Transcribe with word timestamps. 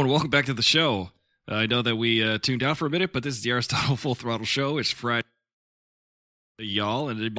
And 0.00 0.08
welcome 0.08 0.30
back 0.30 0.46
to 0.46 0.54
the 0.54 0.62
show. 0.62 1.10
Uh, 1.46 1.56
I 1.56 1.66
know 1.66 1.82
that 1.82 1.96
we 1.96 2.26
uh, 2.26 2.38
tuned 2.38 2.62
out 2.62 2.78
for 2.78 2.86
a 2.86 2.90
minute, 2.90 3.12
but 3.12 3.22
this 3.22 3.36
is 3.36 3.42
the 3.42 3.50
Aristotle 3.50 3.96
Full 3.98 4.14
Throttle 4.14 4.46
Show. 4.46 4.78
It's 4.78 4.90
Friday, 4.90 5.26
y'all, 6.58 7.10
and 7.10 7.20
it, 7.20 7.38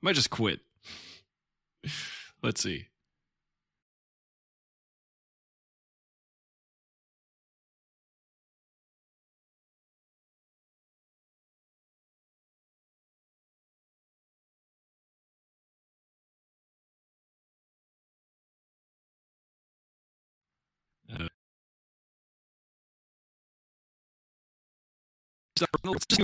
might 0.00 0.14
just 0.14 0.30
quit. 0.30 0.60
Let's 2.42 2.62
see. 2.62 2.86
Let's 25.84 26.06
just- 26.06 26.20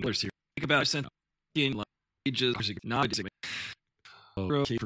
Dollars 0.00 0.20
here. 0.20 0.30
Think 0.56 0.64
about 0.64 0.94
it. 0.94 1.06
In 1.54 1.82
ages, 2.26 2.54
not 2.84 3.06
okay 4.36 4.76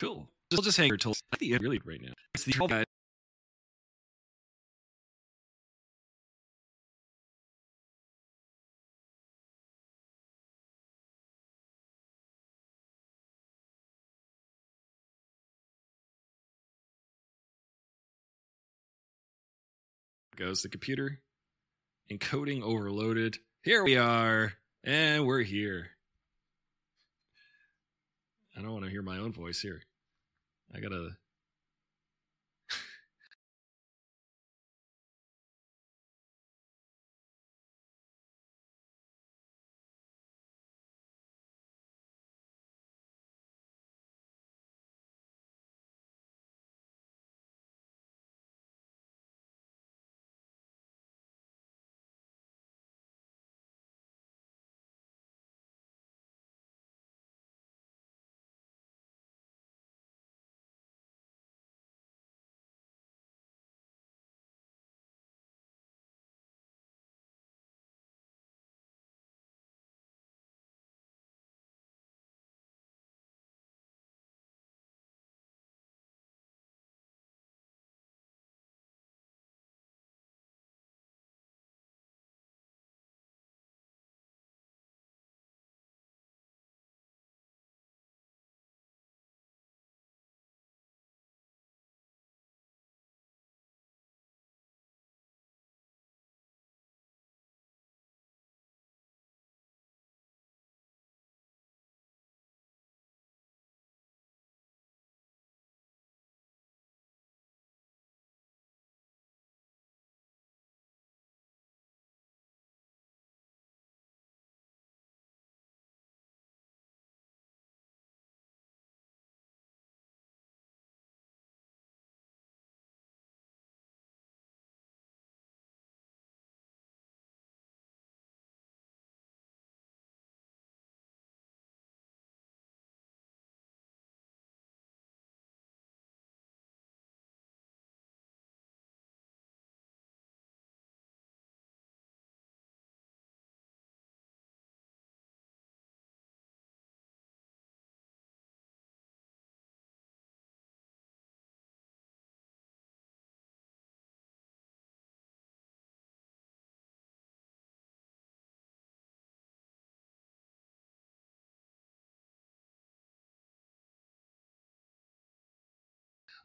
cool. 0.00 0.28
We'll 0.50 0.62
just 0.62 0.76
hang 0.76 0.86
here 0.86 0.96
till 0.96 1.14
at 1.32 1.38
the 1.38 1.54
end, 1.54 1.62
really, 1.62 1.80
right 1.84 2.00
now. 2.00 2.12
It's 2.34 2.44
the 2.44 2.52
guy. 2.68 2.84
Goes 20.36 20.62
the 20.62 20.68
computer. 20.68 21.20
Encoding 22.10 22.62
overloaded. 22.62 23.38
Here 23.62 23.82
we 23.82 23.96
are 23.96 24.52
and 24.84 25.26
we're 25.26 25.42
here. 25.42 25.88
I 28.56 28.62
don't 28.62 28.72
want 28.72 28.84
to 28.84 28.90
hear 28.90 29.02
my 29.02 29.18
own 29.18 29.32
voice 29.32 29.60
here. 29.60 29.82
I 30.74 30.80
gotta 30.80 31.16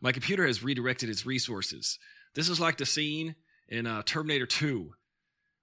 my 0.02 0.12
computer 0.12 0.46
has 0.46 0.64
redirected 0.64 1.10
its 1.10 1.26
resources. 1.26 2.00
This 2.36 2.50
is 2.50 2.60
like 2.60 2.78
the 2.78 2.86
scene 2.86 3.36
in 3.68 3.86
uh, 3.86 4.02
terminator 4.04 4.46
2 4.46 4.92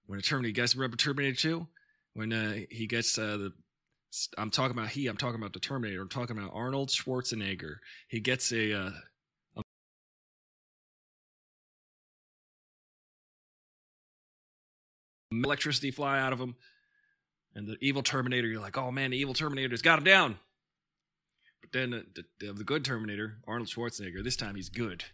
when 0.05 0.19
a 0.19 0.21
terminator 0.21 0.49
you 0.49 0.53
guys 0.53 0.75
remember 0.75 0.97
terminator 0.97 1.35
2 1.35 1.67
when 2.13 2.33
uh, 2.33 2.53
he 2.69 2.87
gets 2.87 3.17
uh, 3.17 3.37
the 3.37 3.53
i'm 4.37 4.49
talking 4.49 4.77
about 4.77 4.89
he 4.89 5.07
i'm 5.07 5.17
talking 5.17 5.39
about 5.39 5.53
the 5.53 5.59
terminator. 5.59 6.01
I'm 6.01 6.09
talking 6.09 6.37
about 6.37 6.51
arnold 6.53 6.89
schwarzenegger. 6.89 7.75
He 8.07 8.19
gets 8.19 8.51
a 8.51 8.73
uh, 8.73 8.91
electricity 15.31 15.91
fly 15.91 16.19
out 16.19 16.33
of 16.33 16.39
him 16.39 16.55
and 17.53 17.67
the 17.67 17.77
evil 17.81 18.01
terminator 18.01 18.47
you're 18.47 18.61
like 18.61 18.77
oh 18.77 18.91
man 18.91 19.11
the 19.11 19.17
evil 19.17 19.33
terminator's 19.33 19.81
got 19.81 19.97
him 19.97 20.05
down 20.05 20.39
but 21.61 21.71
then 21.71 21.93
uh, 21.93 22.01
the, 22.39 22.53
the 22.53 22.63
good 22.63 22.85
terminator 22.85 23.37
arnold 23.47 23.69
schwarzenegger 23.69 24.23
this 24.23 24.35
time 24.35 24.55
he's 24.55 24.69
good. 24.69 25.05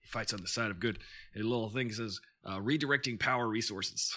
He 0.00 0.08
fights 0.08 0.32
on 0.32 0.40
the 0.40 0.48
side 0.48 0.70
of 0.70 0.80
good. 0.80 0.98
And 1.34 1.44
a 1.44 1.48
little 1.48 1.68
thing 1.68 1.90
says 1.92 2.20
uh, 2.44 2.58
redirecting 2.58 3.18
power 3.18 3.48
resources. 3.48 4.14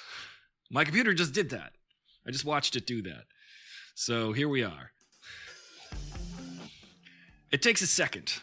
My 0.69 0.83
computer 0.83 1.13
just 1.13 1.33
did 1.33 1.50
that. 1.51 1.74
I 2.27 2.31
just 2.31 2.45
watched 2.45 2.75
it 2.75 2.85
do 2.85 3.01
that. 3.03 3.24
So 3.95 4.33
here 4.33 4.50
we 4.50 4.63
are. 4.63 4.91
It 7.51 7.62
takes 7.62 7.81
a 7.81 7.88
second. 7.88 8.33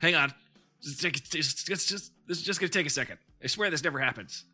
Hang 0.00 0.14
on. 0.14 0.34
Just 0.82 1.00
just, 1.00 2.12
this 2.28 2.38
is 2.38 2.42
just 2.42 2.60
gonna 2.60 2.68
take 2.68 2.86
a 2.86 2.90
second. 2.90 3.18
I 3.42 3.46
swear 3.46 3.70
this 3.70 3.82
never 3.82 3.98
happens. 3.98 4.44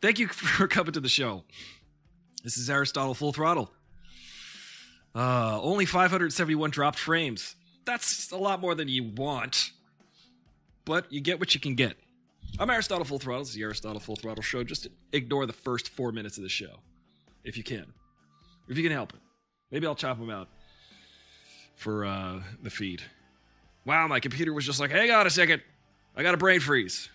Thank 0.00 0.18
you 0.18 0.28
for 0.28 0.68
coming 0.68 0.92
to 0.92 1.00
the 1.00 1.08
show. 1.08 1.44
This 2.44 2.56
is 2.56 2.70
Aristotle 2.70 3.14
Full 3.14 3.32
Throttle. 3.32 3.72
Uh, 5.16 5.58
only 5.62 5.86
571 5.86 6.70
dropped 6.70 6.98
frames. 6.98 7.56
That's 7.86 8.30
a 8.32 8.36
lot 8.36 8.60
more 8.60 8.74
than 8.74 8.86
you 8.86 9.02
want, 9.02 9.70
but 10.84 11.10
you 11.10 11.22
get 11.22 11.40
what 11.40 11.54
you 11.54 11.60
can 11.60 11.74
get. 11.74 11.96
I'm 12.58 12.68
Aristotle 12.68 13.06
Full 13.06 13.18
Throttle. 13.18 13.40
This 13.40 13.50
is 13.50 13.54
the 13.54 13.62
Aristotle 13.62 13.98
Full 13.98 14.16
Throttle 14.16 14.42
show. 14.42 14.62
Just 14.62 14.88
ignore 15.14 15.46
the 15.46 15.54
first 15.54 15.88
four 15.88 16.12
minutes 16.12 16.36
of 16.36 16.42
the 16.42 16.50
show, 16.50 16.80
if 17.44 17.56
you 17.56 17.62
can, 17.62 17.86
if 18.68 18.76
you 18.76 18.82
can 18.82 18.92
help 18.92 19.14
it. 19.14 19.20
Maybe 19.70 19.86
I'll 19.86 19.94
chop 19.94 20.18
them 20.18 20.28
out 20.28 20.48
for 21.76 22.04
uh, 22.04 22.42
the 22.62 22.68
feed. 22.68 23.00
Wow, 23.86 24.06
my 24.08 24.20
computer 24.20 24.52
was 24.52 24.66
just 24.66 24.80
like, 24.80 24.90
hang 24.90 25.10
on 25.10 25.26
a 25.26 25.30
second, 25.30 25.62
I 26.14 26.24
got 26.24 26.34
a 26.34 26.38
brain 26.38 26.60
freeze. 26.60 27.08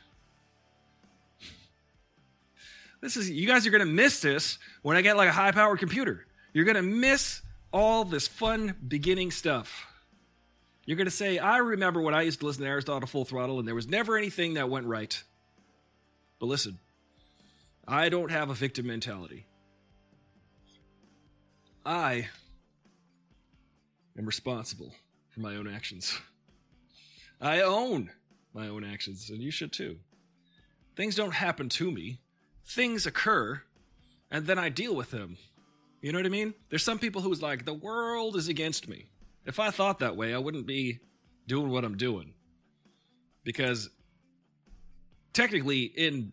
This 2.99 3.15
is 3.15 3.29
you 3.29 3.45
guys 3.45 3.67
are 3.67 3.71
gonna 3.71 3.85
miss 3.85 4.21
this 4.21 4.57
when 4.81 4.97
I 4.97 5.01
get 5.01 5.17
like 5.17 5.29
a 5.29 5.33
high 5.33 5.51
powered 5.51 5.77
computer. 5.77 6.25
You're 6.51 6.65
gonna 6.65 6.81
miss 6.81 7.41
all 7.71 8.05
this 8.05 8.27
fun 8.27 8.75
beginning 8.87 9.31
stuff. 9.31 9.87
You're 10.85 10.97
gonna 10.97 11.09
say, 11.09 11.37
I 11.37 11.57
remember 11.57 12.01
when 12.01 12.13
I 12.13 12.23
used 12.23 12.39
to 12.39 12.45
listen 12.45 12.63
to 12.63 12.69
Aristotle 12.69 13.07
Full 13.07 13.25
Throttle 13.25 13.59
and 13.59 13.67
there 13.67 13.75
was 13.75 13.87
never 13.87 14.17
anything 14.17 14.55
that 14.55 14.69
went 14.69 14.87
right. 14.87 15.23
But 16.39 16.47
listen, 16.47 16.79
I 17.87 18.09
don't 18.09 18.31
have 18.31 18.49
a 18.49 18.53
victim 18.53 18.87
mentality. 18.87 19.45
I 21.85 22.27
am 24.17 24.25
responsible 24.25 24.93
for 25.29 25.39
my 25.39 25.55
own 25.55 25.67
actions. 25.67 26.19
I 27.39 27.61
own 27.61 28.11
my 28.53 28.67
own 28.67 28.83
actions, 28.83 29.29
and 29.29 29.41
you 29.41 29.49
should 29.49 29.71
too. 29.71 29.97
Things 30.95 31.15
don't 31.15 31.33
happen 31.33 31.69
to 31.69 31.91
me, 31.91 32.19
things 32.65 33.05
occur, 33.05 33.63
and 34.29 34.45
then 34.45 34.59
I 34.59 34.69
deal 34.69 34.95
with 34.95 35.11
them. 35.11 35.37
You 36.01 36.11
know 36.11 36.19
what 36.19 36.25
I 36.25 36.29
mean? 36.29 36.53
There's 36.69 36.83
some 36.83 36.99
people 36.99 37.21
who's 37.21 37.41
like, 37.41 37.65
the 37.65 37.73
world 37.73 38.35
is 38.35 38.47
against 38.47 38.87
me. 38.87 39.05
If 39.45 39.59
I 39.59 39.69
thought 39.69 39.99
that 39.99 40.15
way, 40.15 40.33
I 40.33 40.37
wouldn't 40.37 40.65
be 40.65 40.99
doing 41.47 41.69
what 41.69 41.83
I'm 41.83 41.97
doing. 41.97 42.33
Because 43.43 43.89
technically, 45.33 45.83
in 45.83 46.31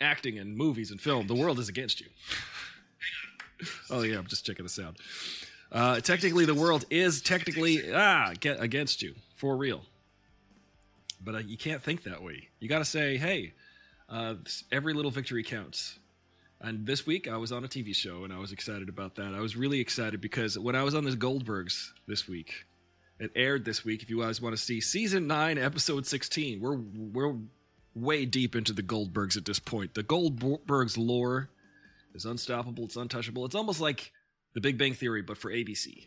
acting 0.00 0.38
and 0.38 0.56
movies 0.56 0.90
and 0.90 1.00
film, 1.00 1.26
the 1.26 1.34
world 1.34 1.58
is 1.58 1.68
against 1.68 2.00
you. 2.00 2.08
oh, 3.90 4.02
yeah, 4.02 4.18
I'm 4.18 4.26
just 4.26 4.46
checking 4.46 4.64
the 4.64 4.70
sound. 4.70 4.96
Uh, 5.70 6.00
technically, 6.00 6.44
the 6.44 6.54
world 6.54 6.84
is 6.90 7.22
technically 7.22 7.92
ah 7.94 8.34
against 8.44 9.02
you 9.02 9.14
for 9.36 9.56
real. 9.56 9.82
But 11.24 11.34
uh, 11.34 11.38
you 11.38 11.56
can't 11.56 11.82
think 11.82 12.02
that 12.04 12.22
way. 12.22 12.48
You 12.60 12.68
got 12.68 12.80
to 12.80 12.84
say, 12.84 13.16
hey, 13.16 13.54
uh, 14.08 14.34
every 14.70 14.92
little 14.92 15.10
victory 15.10 15.42
counts. 15.42 15.98
And 16.62 16.86
this 16.86 17.04
week 17.04 17.26
I 17.28 17.36
was 17.36 17.50
on 17.50 17.64
a 17.64 17.68
TV 17.68 17.94
show 17.94 18.22
and 18.22 18.32
I 18.32 18.38
was 18.38 18.52
excited 18.52 18.88
about 18.88 19.16
that. 19.16 19.34
I 19.34 19.40
was 19.40 19.56
really 19.56 19.80
excited 19.80 20.20
because 20.20 20.56
when 20.56 20.76
I 20.76 20.84
was 20.84 20.94
on 20.94 21.04
the 21.04 21.10
Goldbergs 21.10 21.90
this 22.06 22.28
week, 22.28 22.66
it 23.18 23.32
aired 23.34 23.64
this 23.64 23.84
week. 23.84 24.02
If 24.02 24.10
you 24.10 24.20
guys 24.20 24.40
want 24.40 24.56
to 24.56 24.62
see 24.62 24.80
season 24.80 25.26
nine, 25.26 25.58
episode 25.58 26.06
sixteen, 26.06 26.60
we're 26.60 26.76
we're 26.76 27.34
way 27.96 28.24
deep 28.24 28.54
into 28.54 28.72
the 28.72 28.82
Goldbergs 28.82 29.36
at 29.36 29.44
this 29.44 29.58
point. 29.58 29.94
The 29.94 30.04
Goldbergs 30.04 30.96
lore 30.96 31.50
is 32.14 32.24
unstoppable. 32.24 32.84
It's 32.84 32.96
untouchable. 32.96 33.44
It's 33.44 33.56
almost 33.56 33.80
like 33.80 34.12
the 34.54 34.60
Big 34.60 34.78
Bang 34.78 34.94
Theory, 34.94 35.22
but 35.22 35.38
for 35.38 35.50
ABC. 35.50 36.06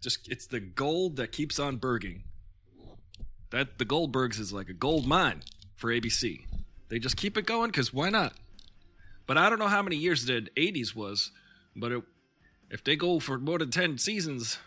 Just 0.00 0.28
it's 0.28 0.46
the 0.46 0.60
gold 0.60 1.16
that 1.16 1.30
keeps 1.30 1.60
on 1.60 1.76
berging. 1.76 2.24
That 3.50 3.78
the 3.78 3.84
Goldbergs 3.84 4.40
is 4.40 4.52
like 4.52 4.68
a 4.68 4.74
gold 4.74 5.06
mine 5.06 5.42
for 5.76 5.90
ABC. 5.90 6.40
They 6.88 6.98
just 6.98 7.16
keep 7.16 7.38
it 7.38 7.46
going 7.46 7.70
because 7.70 7.94
why 7.94 8.10
not? 8.10 8.34
But 9.26 9.38
I 9.38 9.48
don't 9.48 9.58
know 9.58 9.68
how 9.68 9.82
many 9.82 9.96
years 9.96 10.26
the 10.26 10.48
80s 10.56 10.94
was, 10.94 11.30
but 11.74 11.92
it, 11.92 12.02
if 12.70 12.84
they 12.84 12.96
go 12.96 13.18
for 13.20 13.38
more 13.38 13.58
than 13.58 13.70
10 13.70 13.98
seasons, 13.98 14.58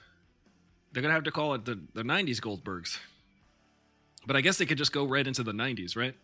they're 0.91 1.01
going 1.01 1.11
to 1.11 1.15
have 1.15 1.25
to 1.25 1.31
call 1.31 1.53
it 1.53 1.65
the, 1.65 1.79
the 1.93 2.03
90s 2.03 2.39
Goldbergs. 2.39 2.97
But 4.25 4.35
I 4.35 4.41
guess 4.41 4.57
they 4.57 4.65
could 4.65 4.77
just 4.77 4.91
go 4.91 5.05
right 5.05 5.25
into 5.25 5.43
the 5.43 5.51
90s, 5.51 5.95
right? 5.95 6.15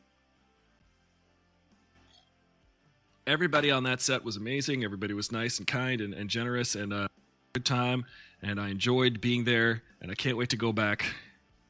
Everybody 3.25 3.71
on 3.71 3.83
that 3.83 4.01
set 4.01 4.23
was 4.23 4.35
amazing. 4.35 4.83
Everybody 4.83 5.13
was 5.13 5.31
nice 5.31 5.57
and 5.57 5.67
kind 5.67 6.01
and, 6.01 6.13
and 6.13 6.29
generous 6.29 6.75
and 6.75 6.91
uh, 6.91 7.07
good 7.53 7.65
time. 7.65 8.05
And 8.41 8.59
I 8.59 8.69
enjoyed 8.69 9.21
being 9.21 9.45
there. 9.45 9.83
And 10.01 10.11
I 10.11 10.15
can't 10.15 10.35
wait 10.35 10.49
to 10.49 10.57
go 10.57 10.73
back. 10.73 11.05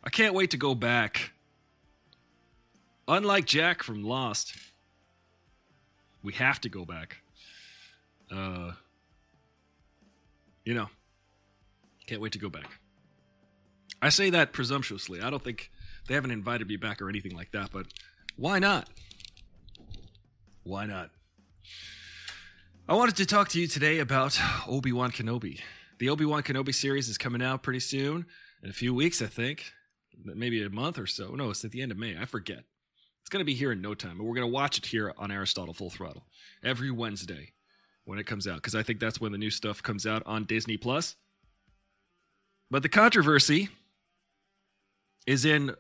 I 0.03 0.09
can't 0.09 0.33
wait 0.33 0.51
to 0.51 0.57
go 0.57 0.73
back. 0.73 1.31
Unlike 3.07 3.45
Jack 3.45 3.83
from 3.83 4.03
Lost, 4.03 4.55
we 6.23 6.33
have 6.33 6.61
to 6.61 6.69
go 6.69 6.85
back. 6.85 7.17
Uh, 8.31 8.71
you 10.65 10.73
know, 10.73 10.87
can't 12.07 12.21
wait 12.21 12.31
to 12.33 12.39
go 12.39 12.49
back. 12.49 12.69
I 14.01 14.09
say 14.09 14.29
that 14.31 14.53
presumptuously. 14.53 15.21
I 15.21 15.29
don't 15.29 15.43
think 15.43 15.71
they 16.07 16.13
haven't 16.13 16.31
invited 16.31 16.67
me 16.67 16.77
back 16.77 17.01
or 17.01 17.09
anything 17.09 17.35
like 17.35 17.51
that, 17.51 17.71
but 17.71 17.87
why 18.35 18.59
not? 18.59 18.89
Why 20.63 20.85
not? 20.85 21.09
I 22.87 22.95
wanted 22.95 23.15
to 23.17 23.25
talk 23.25 23.49
to 23.49 23.61
you 23.61 23.67
today 23.67 23.99
about 23.99 24.37
Obi 24.67 24.91
Wan 24.91 25.11
Kenobi. 25.11 25.61
The 25.99 26.09
Obi 26.09 26.25
Wan 26.25 26.43
Kenobi 26.43 26.73
series 26.73 27.07
is 27.07 27.17
coming 27.17 27.41
out 27.41 27.63
pretty 27.63 27.79
soon, 27.79 28.25
in 28.61 28.69
a 28.69 28.73
few 28.73 28.93
weeks, 28.93 29.21
I 29.21 29.27
think. 29.27 29.71
Maybe 30.23 30.61
a 30.63 30.69
month 30.69 30.97
or 30.99 31.07
so. 31.07 31.35
No, 31.35 31.49
it's 31.49 31.63
at 31.63 31.71
the 31.71 31.81
end 31.81 31.91
of 31.91 31.97
May. 31.97 32.17
I 32.17 32.25
forget. 32.25 32.63
Going 33.33 33.39
to 33.39 33.45
be 33.45 33.55
here 33.55 33.71
in 33.71 33.81
no 33.81 33.95
time, 33.95 34.19
and 34.19 34.27
we're 34.27 34.35
going 34.35 34.47
to 34.47 34.53
watch 34.53 34.77
it 34.77 34.85
here 34.85 35.11
on 35.17 35.31
Aristotle 35.31 35.73
Full 35.73 35.89
Throttle 35.89 36.21
every 36.63 36.91
Wednesday 36.91 37.53
when 38.05 38.19
it 38.19 38.27
comes 38.27 38.47
out, 38.47 38.57
because 38.57 38.75
I 38.75 38.83
think 38.83 38.99
that's 38.99 39.19
when 39.19 39.31
the 39.31 39.39
new 39.39 39.49
stuff 39.49 39.81
comes 39.81 40.05
out 40.05 40.21
on 40.27 40.43
Disney 40.43 40.77
Plus. 40.77 41.15
But 42.69 42.83
the 42.83 42.89
controversy 42.89 43.69
is 45.25 45.45
in 45.45 45.73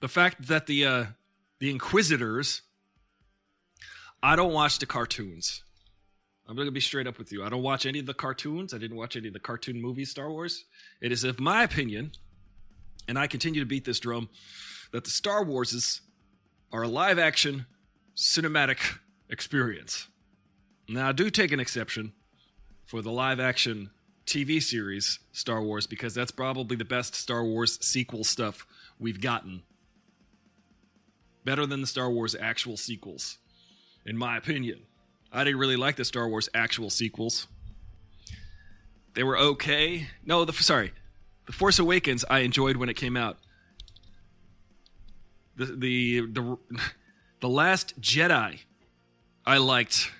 the 0.00 0.06
fact 0.06 0.46
that 0.46 0.68
the 0.68 0.86
uh, 0.86 1.04
the 1.58 1.70
Inquisitors. 1.70 2.62
I 4.22 4.36
don't 4.36 4.52
watch 4.52 4.78
the 4.78 4.86
cartoons. 4.86 5.64
I'm 6.46 6.54
going 6.54 6.68
to 6.68 6.72
be 6.72 6.80
straight 6.80 7.08
up 7.08 7.18
with 7.18 7.32
you. 7.32 7.42
I 7.42 7.48
don't 7.48 7.64
watch 7.64 7.84
any 7.84 7.98
of 7.98 8.06
the 8.06 8.14
cartoons. 8.14 8.72
I 8.72 8.78
didn't 8.78 8.96
watch 8.96 9.16
any 9.16 9.26
of 9.26 9.34
the 9.34 9.40
cartoon 9.40 9.82
movies, 9.82 10.12
Star 10.12 10.30
Wars. 10.30 10.66
It 11.00 11.10
is, 11.10 11.24
of 11.24 11.40
my 11.40 11.64
opinion, 11.64 12.12
and 13.08 13.18
I 13.18 13.26
continue 13.26 13.58
to 13.58 13.66
beat 13.66 13.84
this 13.84 13.98
drum, 13.98 14.28
that 14.92 15.02
the 15.02 15.10
Star 15.10 15.44
Warses 15.44 16.02
are 16.72 16.86
live 16.86 17.18
action 17.18 17.66
cinematic 18.16 18.98
experience. 19.28 20.08
Now, 20.88 21.08
I 21.08 21.12
do 21.12 21.30
take 21.30 21.52
an 21.52 21.60
exception 21.60 22.12
for 22.84 23.02
the 23.02 23.10
live 23.10 23.40
action 23.40 23.90
TV 24.26 24.62
series 24.62 25.20
Star 25.32 25.62
Wars 25.62 25.86
because 25.86 26.14
that's 26.14 26.30
probably 26.30 26.76
the 26.76 26.84
best 26.84 27.14
Star 27.14 27.44
Wars 27.44 27.78
sequel 27.84 28.24
stuff 28.24 28.66
we've 28.98 29.20
gotten. 29.20 29.62
Better 31.44 31.66
than 31.66 31.80
the 31.80 31.86
Star 31.86 32.10
Wars 32.10 32.34
actual 32.38 32.76
sequels, 32.76 33.38
in 34.04 34.16
my 34.16 34.36
opinion. 34.36 34.80
I 35.32 35.44
didn't 35.44 35.60
really 35.60 35.76
like 35.76 35.96
the 35.96 36.04
Star 36.04 36.28
Wars 36.28 36.48
actual 36.54 36.90
sequels. 36.90 37.46
They 39.14 39.22
were 39.22 39.38
okay. 39.38 40.08
No, 40.24 40.44
the 40.44 40.52
sorry, 40.52 40.92
the 41.46 41.52
Force 41.52 41.78
Awakens 41.78 42.24
I 42.28 42.40
enjoyed 42.40 42.76
when 42.76 42.88
it 42.88 42.96
came 42.96 43.16
out. 43.16 43.38
The 45.56 45.66
the 45.66 46.20
the 46.26 46.58
the 47.40 47.48
Last 47.48 48.00
Jedi 48.00 48.60
I 49.46 49.58
liked. 49.58 50.10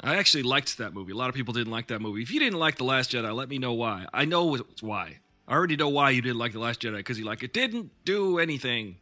I 0.00 0.16
actually 0.16 0.42
liked 0.42 0.78
that 0.78 0.94
movie. 0.94 1.12
A 1.12 1.16
lot 1.16 1.28
of 1.28 1.34
people 1.34 1.54
didn't 1.54 1.70
like 1.70 1.88
that 1.88 2.00
movie. 2.00 2.22
If 2.22 2.32
you 2.32 2.40
didn't 2.40 2.58
like 2.58 2.76
The 2.76 2.84
Last 2.84 3.12
Jedi, 3.12 3.32
let 3.32 3.48
me 3.48 3.58
know 3.58 3.74
why. 3.74 4.06
I 4.12 4.24
know 4.24 4.56
why. 4.80 5.18
I 5.46 5.52
already 5.52 5.76
know 5.76 5.90
why 5.90 6.10
you 6.10 6.22
didn't 6.22 6.38
like 6.38 6.52
The 6.52 6.58
Last 6.58 6.80
Jedi 6.80 6.96
because 6.96 7.18
you 7.18 7.24
like 7.24 7.42
it 7.42 7.52
didn't 7.52 7.90
do 8.04 8.38
anything. 8.38 8.96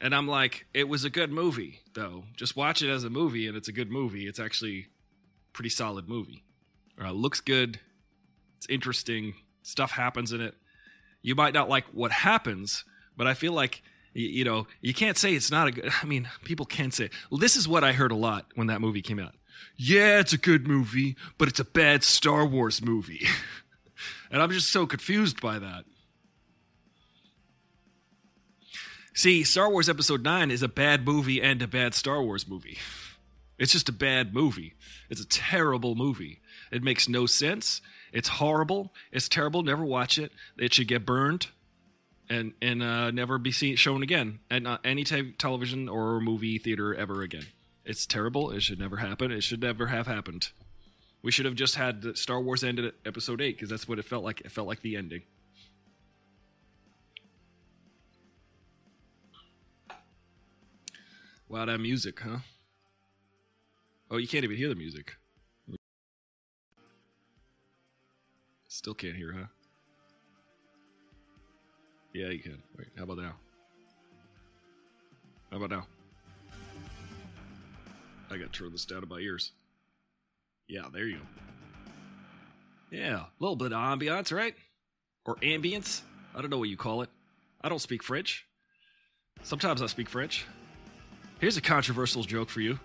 And 0.00 0.14
I'm 0.14 0.26
like, 0.26 0.66
it 0.74 0.88
was 0.88 1.04
a 1.04 1.10
good 1.10 1.30
movie, 1.30 1.80
though. 1.94 2.24
Just 2.36 2.56
watch 2.56 2.82
it 2.82 2.90
as 2.90 3.04
a 3.04 3.10
movie, 3.10 3.46
and 3.46 3.56
it's 3.56 3.68
a 3.68 3.72
good 3.72 3.90
movie. 3.90 4.26
It's 4.26 4.40
actually 4.40 4.88
pretty 5.52 5.70
solid 5.70 6.08
movie. 6.08 6.42
Uh, 7.00 7.12
looks 7.12 7.40
good. 7.40 7.78
It's 8.56 8.66
interesting. 8.68 9.34
Stuff 9.62 9.92
happens 9.92 10.32
in 10.32 10.40
it. 10.40 10.56
You 11.22 11.36
might 11.36 11.54
not 11.54 11.68
like 11.68 11.84
what 11.92 12.10
happens, 12.10 12.84
but 13.22 13.30
I 13.30 13.34
feel 13.34 13.52
like 13.52 13.84
you, 14.14 14.44
know 14.44 14.66
you 14.80 14.92
can't 14.92 15.16
say 15.16 15.32
it's 15.34 15.52
not 15.52 15.68
a 15.68 15.70
good. 15.70 15.92
I 16.02 16.06
mean, 16.06 16.28
people 16.42 16.66
can 16.66 16.90
say 16.90 17.08
well, 17.30 17.38
this 17.38 17.54
is 17.54 17.68
what 17.68 17.84
I 17.84 17.92
heard 17.92 18.10
a 18.10 18.16
lot 18.16 18.46
when 18.56 18.66
that 18.66 18.80
movie 18.80 19.00
came 19.00 19.20
out. 19.20 19.34
Yeah, 19.76 20.18
it's 20.18 20.32
a 20.32 20.38
good 20.38 20.66
movie, 20.66 21.14
but 21.38 21.46
it's 21.46 21.60
a 21.60 21.64
bad 21.64 22.02
Star 22.02 22.44
Wars 22.44 22.82
movie, 22.82 23.24
and 24.32 24.42
I'm 24.42 24.50
just 24.50 24.72
so 24.72 24.88
confused 24.88 25.40
by 25.40 25.60
that. 25.60 25.84
See, 29.14 29.44
Star 29.44 29.70
Wars 29.70 29.88
Episode 29.88 30.24
9 30.24 30.50
is 30.50 30.64
a 30.64 30.68
bad 30.68 31.06
movie 31.06 31.40
and 31.40 31.62
a 31.62 31.68
bad 31.68 31.94
Star 31.94 32.20
Wars 32.20 32.48
movie. 32.48 32.78
It's 33.56 33.70
just 33.70 33.88
a 33.88 33.92
bad 33.92 34.34
movie. 34.34 34.74
It's 35.10 35.20
a 35.20 35.28
terrible 35.28 35.94
movie. 35.94 36.40
It 36.72 36.82
makes 36.82 37.08
no 37.08 37.26
sense. 37.26 37.82
It's 38.12 38.28
horrible. 38.28 38.92
It's 39.12 39.28
terrible. 39.28 39.62
Never 39.62 39.84
watch 39.84 40.18
it. 40.18 40.32
It 40.58 40.74
should 40.74 40.88
get 40.88 41.06
burned 41.06 41.50
and 42.28 42.52
and 42.62 42.82
uh, 42.82 43.10
never 43.10 43.38
be 43.38 43.52
seen 43.52 43.76
shown 43.76 44.02
again 44.02 44.40
at 44.50 44.66
uh, 44.66 44.78
any 44.84 45.04
t- 45.04 45.32
television 45.32 45.88
or 45.88 46.20
movie 46.20 46.58
theater 46.58 46.94
ever 46.94 47.22
again. 47.22 47.46
It's 47.84 48.06
terrible. 48.06 48.50
It 48.50 48.62
should 48.62 48.78
never 48.78 48.96
happen. 48.98 49.32
It 49.32 49.42
should 49.42 49.60
never 49.60 49.86
have 49.88 50.06
happened. 50.06 50.50
We 51.22 51.30
should 51.30 51.46
have 51.46 51.54
just 51.54 51.76
had 51.76 52.16
Star 52.16 52.40
Wars 52.40 52.64
ended 52.64 52.84
at 52.84 52.94
Episode 53.04 53.40
Eight 53.40 53.56
because 53.56 53.70
that's 53.70 53.88
what 53.88 53.98
it 53.98 54.04
felt 54.04 54.24
like. 54.24 54.40
It 54.40 54.50
felt 54.50 54.66
like 54.66 54.82
the 54.82 54.96
ending. 54.96 55.22
Wow, 61.48 61.66
that 61.66 61.78
music, 61.78 62.18
huh? 62.20 62.38
Oh, 64.10 64.16
you 64.16 64.26
can't 64.26 64.44
even 64.44 64.56
hear 64.56 64.68
the 64.68 64.74
music. 64.74 65.16
Still 68.68 68.94
can't 68.94 69.16
hear, 69.16 69.32
huh? 69.32 69.61
Yeah, 72.12 72.28
you 72.28 72.40
can. 72.40 72.62
Wait, 72.78 72.88
how 72.96 73.04
about 73.04 73.18
now? 73.18 73.34
How 75.50 75.56
about 75.56 75.70
now? 75.70 75.86
I 78.30 78.36
gotta 78.36 78.50
turn 78.50 78.72
this 78.72 78.84
down 78.84 79.00
to 79.00 79.06
my 79.06 79.18
ears. 79.18 79.52
Yeah, 80.68 80.88
there 80.92 81.06
you 81.06 81.18
go. 81.18 81.24
Yeah, 82.90 83.16
a 83.20 83.26
little 83.38 83.56
bit 83.56 83.72
of 83.72 83.78
ambiance, 83.78 84.34
right? 84.34 84.54
Or 85.24 85.36
ambience? 85.36 86.02
I 86.34 86.40
don't 86.40 86.50
know 86.50 86.58
what 86.58 86.68
you 86.68 86.76
call 86.76 87.02
it. 87.02 87.10
I 87.60 87.68
don't 87.68 87.78
speak 87.78 88.02
French. 88.02 88.46
Sometimes 89.42 89.82
I 89.82 89.86
speak 89.86 90.08
French. 90.08 90.46
Here's 91.40 91.56
a 91.56 91.60
controversial 91.60 92.22
joke 92.22 92.48
for 92.48 92.60
you. 92.60 92.78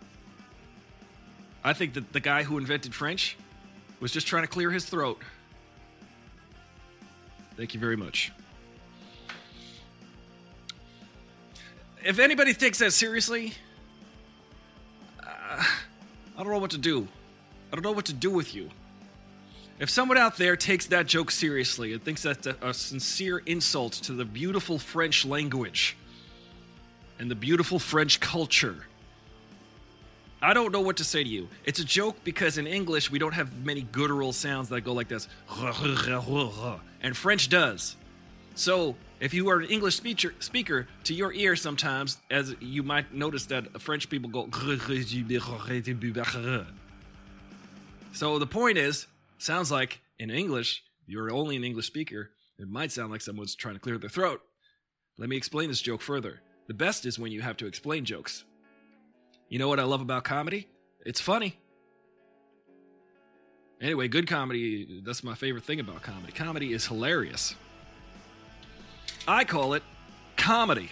I 1.64 1.74
think 1.74 1.94
that 1.94 2.14
the 2.14 2.20
guy 2.20 2.44
who 2.44 2.58
invented 2.58 2.94
French 2.94 3.38
was 4.00 4.12
just 4.12 4.28
trying 4.28 4.44
to 4.44 4.48
clear 4.48 4.72
his 4.72 4.86
throat. 4.86 5.22
Thank 7.56 7.74
you 7.74 7.80
very 7.80 7.98
much. 7.98 8.32
If 12.08 12.20
anybody 12.20 12.54
takes 12.54 12.80
that 12.80 12.94
seriously, 12.94 13.52
uh, 15.22 15.26
I 15.28 16.38
don't 16.38 16.48
know 16.48 16.58
what 16.58 16.72
to 16.72 16.78
do. 16.78 17.06
I 17.70 17.76
don't 17.76 17.84
know 17.84 17.92
what 17.92 18.06
to 18.06 18.14
do 18.14 18.30
with 18.32 18.56
you. 18.56 18.70
If 19.78 19.90
someone 19.90 20.18
out 20.18 20.38
there 20.38 20.56
takes 20.56 20.86
that 20.86 21.08
joke 21.08 21.32
seriously 21.32 21.92
and 21.92 22.02
thinks 22.02 22.24
that's 22.24 22.48
a, 22.48 22.56
a 22.62 22.74
sincere 22.74 23.40
insult 23.40 23.92
to 24.04 24.14
the 24.14 24.24
beautiful 24.24 24.80
French 24.80 25.26
language 25.26 25.98
and 27.20 27.30
the 27.30 27.36
beautiful 27.36 27.78
French 27.78 28.22
culture, 28.22 28.86
I 30.42 30.54
don't 30.54 30.72
know 30.72 30.80
what 30.80 30.96
to 30.98 31.04
say 31.04 31.26
to 31.26 31.30
you. 31.30 31.50
It's 31.66 31.80
a 31.80 31.86
joke 31.86 32.24
because 32.24 32.58
in 32.58 32.68
English 32.68 33.12
we 33.12 33.20
don't 33.20 33.34
have 33.34 33.66
many 33.66 33.82
guttural 33.82 34.32
sounds 34.32 34.70
that 34.70 34.80
go 34.80 34.94
like 34.94 35.10
this, 35.10 35.28
and 37.02 37.18
French 37.18 37.50
does. 37.50 37.98
So 38.56 38.96
if 39.20 39.34
you 39.34 39.50
are 39.50 39.60
an 39.60 39.66
English 39.66 39.96
speaker, 39.96 40.34
speaker 40.40 40.88
to 41.06 41.14
your 41.14 41.34
ear 41.34 41.56
sometimes, 41.56 42.18
as 42.30 42.56
you 42.60 42.84
might 42.84 43.14
notice 43.14 43.46
that 43.48 43.82
French 43.82 44.10
people 44.10 44.30
go. 44.30 44.48
So 48.14 48.40
the 48.40 48.48
point 48.48 48.78
is, 48.78 49.08
sounds 49.38 49.72
like 49.72 50.02
in 50.20 50.30
English, 50.30 50.84
you're 51.08 51.32
only 51.32 51.56
an 51.56 51.64
English 51.64 51.88
speaker. 51.88 52.32
It 52.60 52.68
might 52.68 52.92
sound 52.92 53.12
like 53.12 53.22
someone's 53.22 53.56
trying 53.56 53.76
to 53.76 53.80
clear 53.80 53.98
their 53.98 54.10
throat. 54.10 54.42
Let 55.18 55.30
me 55.30 55.38
explain 55.38 55.70
this 55.70 55.82
joke 55.82 56.02
further. 56.02 56.42
The 56.68 56.74
best 56.74 57.06
is 57.06 57.18
when 57.18 57.32
you 57.32 57.42
have 57.42 57.58
to 57.58 57.66
explain 57.66 58.06
jokes. 58.06 58.44
You 59.50 59.58
know 59.58 59.68
what 59.68 59.80
I 59.80 59.84
love 59.84 60.02
about 60.02 60.24
comedy? 60.26 60.68
It's 61.06 61.22
funny. 61.22 61.58
Anyway, 63.80 64.08
good 64.08 64.28
comedy, 64.28 65.02
that's 65.06 65.24
my 65.24 65.36
favorite 65.36 65.64
thing 65.64 65.80
about 65.80 66.02
comedy. 66.02 66.34
Comedy 66.34 66.74
is 66.74 66.88
hilarious. 66.88 67.56
I 69.28 69.44
call 69.44 69.74
it 69.74 69.84
comedy. 70.38 70.92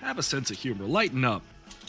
Have 0.00 0.18
a 0.18 0.22
sense 0.22 0.50
of 0.50 0.58
humor. 0.58 0.84
Lighten 0.84 1.24
up. 1.24 1.42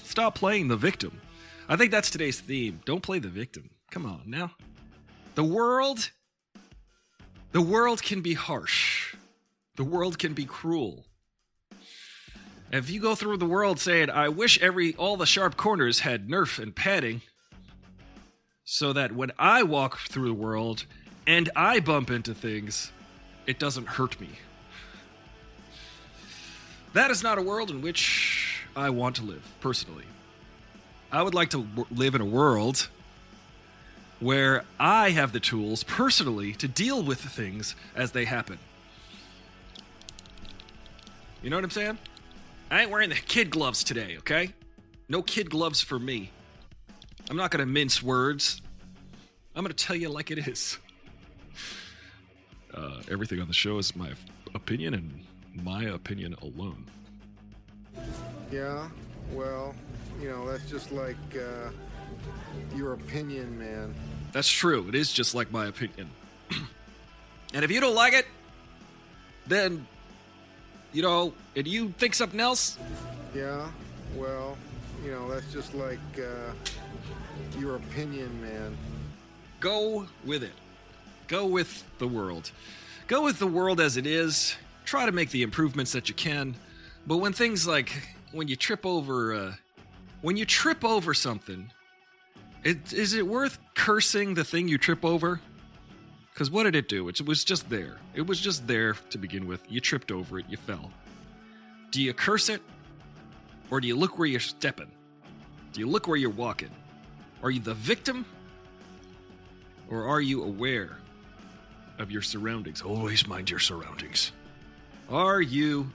Stop 0.04 0.36
playing 0.36 0.68
the 0.68 0.78
victim. 0.78 1.20
I 1.68 1.76
think 1.76 1.92
that's 1.92 2.12
today's 2.12 2.40
theme. 2.40 2.82
Don't 2.86 3.02
play 3.02 3.20
the 3.20 3.28
victim. 3.28 3.72
Come 3.90 4.06
on 4.06 4.24
now. 4.26 4.52
The 5.36 5.44
world 5.44 6.12
the 7.52 7.62
world 7.62 8.04
can 8.04 8.22
be 8.22 8.36
harsh. 8.36 9.16
The 9.76 9.84
world 9.84 10.20
can 10.20 10.34
be 10.34 10.46
cruel. 10.46 11.06
If 12.72 12.92
you 12.92 13.02
go 13.02 13.16
through 13.16 13.38
the 13.38 13.48
world 13.48 13.80
saying, 13.80 14.12
"I 14.12 14.30
wish 14.30 14.60
every 14.60 14.94
all 14.96 15.18
the 15.18 15.26
sharp 15.26 15.58
corners 15.58 16.02
had 16.02 16.28
nerf 16.28 16.60
and 16.60 16.76
padding," 16.76 17.24
so 18.64 18.94
that 18.94 19.14
when 19.14 19.32
I 19.40 19.64
walk 19.64 19.98
through 20.02 20.28
the 20.28 20.34
world 20.36 20.86
and 21.26 21.50
I 21.56 21.80
bump 21.80 22.12
into 22.12 22.36
things, 22.36 22.92
it 23.48 23.58
doesn't 23.58 23.88
hurt 23.88 24.20
me. 24.22 24.30
That 26.94 27.12
is 27.12 27.22
not 27.22 27.38
a 27.38 27.42
world 27.42 27.70
in 27.70 27.82
which 27.82 28.64
I 28.76 28.90
want 28.90 29.18
to 29.18 29.24
live, 29.24 29.48
personally. 29.62 30.06
I 31.12 31.22
would 31.22 31.34
like 31.34 31.50
to 31.52 31.64
w- 31.64 31.88
live 31.92 32.16
in 32.16 32.22
a 32.22 32.26
world 32.26 32.90
where 34.20 34.64
I 34.80 35.12
have 35.12 35.32
the 35.32 35.40
tools 35.40 35.84
personally 35.84 36.54
to 36.54 36.68
deal 36.68 37.02
with 37.02 37.20
things 37.20 37.76
as 37.96 38.12
they 38.12 38.26
happen. 38.26 38.60
You 41.42 41.50
know 41.50 41.58
what 41.58 41.64
I'm 41.64 41.70
saying? 41.70 41.98
I 42.70 42.82
ain't 42.82 42.92
wearing 42.92 43.10
the 43.10 43.16
kid 43.16 43.50
gloves 43.50 43.84
today, 43.84 44.18
okay? 44.20 44.54
No 45.08 45.22
kid 45.22 45.50
gloves 45.50 45.82
for 45.82 45.98
me. 45.98 46.32
I'm 47.30 47.38
not 47.38 47.52
to 47.52 47.66
mince 47.66 48.04
words. 48.04 48.62
I'm 49.56 49.64
to 49.76 49.86
tell 49.86 49.96
you 49.96 50.10
like 50.10 50.32
it 50.32 50.48
is. 50.48 50.78
Uh, 52.74 53.02
everything 53.10 53.42
on 53.42 53.48
the 53.48 53.54
show 53.54 53.78
is 53.78 53.96
my 53.96 54.12
opinion 54.54 54.94
and 54.94 55.26
my 55.56 55.84
opinion 55.86 56.36
alone. 56.42 56.86
Yeah, 58.52 58.90
well, 59.34 59.76
you 60.22 60.30
know, 60.30 60.50
that's 60.50 60.70
just 60.70 60.92
like 60.92 61.16
uh, 61.36 61.70
your 62.76 62.94
opinion, 62.94 63.58
man. 63.58 63.94
That's 64.32 64.50
true. 64.50 64.88
It 64.88 64.96
is 64.96 65.12
just 65.12 65.36
like 65.36 65.52
my 65.52 65.68
opinion. 65.68 66.10
and 67.54 67.64
if 67.66 67.72
you 67.72 67.80
don't 67.80 67.96
like 67.96 68.14
it, 68.14 68.26
then, 69.48 69.86
you 70.94 71.02
know, 71.02 71.34
and 71.56 71.68
you 71.68 71.90
think 71.98 72.14
something 72.16 72.40
else, 72.40 72.78
Yeah, 73.36 73.68
well, 74.16 74.58
you 75.04 75.12
know, 75.12 75.30
that's 75.30 75.52
just 75.52 75.74
like 75.74 76.00
uh, 76.18 76.52
your 77.60 77.76
opinion, 77.76 78.42
man. 78.42 78.76
go 79.60 80.08
with 80.26 80.44
it. 80.44 80.54
Go 81.28 81.46
with 81.46 81.84
the 82.00 82.08
world. 82.08 82.52
Go 83.08 83.24
with 83.24 83.38
the 83.40 83.48
world 83.48 83.80
as 83.80 83.98
it 83.98 84.08
is. 84.08 84.56
Try 84.90 85.06
to 85.06 85.12
make 85.12 85.30
the 85.30 85.44
improvements 85.44 85.92
that 85.92 86.10
you 86.10 86.16
can. 86.16 86.56
But 87.06 87.18
when 87.18 87.32
things 87.32 87.68
like 87.68 87.92
when 88.32 88.48
you 88.48 88.56
trip 88.56 88.88
over 88.88 89.36
uh 89.36 89.54
when 90.22 90.36
you 90.36 90.46
trip 90.46 90.84
over 90.84 91.14
something, 91.14 91.72
it, 92.64 92.92
is 92.92 93.14
it 93.14 93.28
worth 93.28 93.60
cursing 93.76 94.34
the 94.34 94.44
thing 94.44 94.68
you 94.68 94.80
trip 94.80 95.06
over? 95.06 95.42
Cuz 96.34 96.50
what 96.50 96.64
did 96.64 96.76
it 96.76 96.90
do? 96.90 97.08
It 97.08 97.24
was 97.24 97.44
just 97.44 97.70
there. 97.70 97.98
It 98.16 98.26
was 98.26 98.40
just 98.40 98.66
there 98.66 98.94
to 99.12 99.20
begin 99.20 99.46
with. 99.46 99.62
You 99.70 99.80
tripped 99.80 100.12
over 100.12 100.40
it, 100.40 100.48
you 100.50 100.58
fell. 100.58 100.92
Do 101.92 102.02
you 102.02 102.12
curse 102.12 102.50
it? 102.50 102.64
Or 103.70 103.80
do 103.80 103.88
you 103.88 103.96
look 103.96 104.18
where 104.18 104.28
you're 104.28 104.40
stepping? 104.40 104.90
Do 105.72 105.82
you 105.82 105.88
look 105.88 106.08
where 106.08 106.18
you're 106.18 106.32
walking? 106.32 106.72
Are 107.44 107.52
you 107.52 107.60
the 107.60 107.76
victim 107.76 108.26
or 109.88 110.08
are 110.08 110.20
you 110.20 110.42
aware 110.42 110.98
of 112.00 112.10
your 112.10 112.24
surroundings? 112.24 112.82
Always 112.82 113.28
mind 113.28 113.52
your 113.52 113.60
surroundings. 113.60 114.32
Are 115.10 115.42
you 115.42 115.90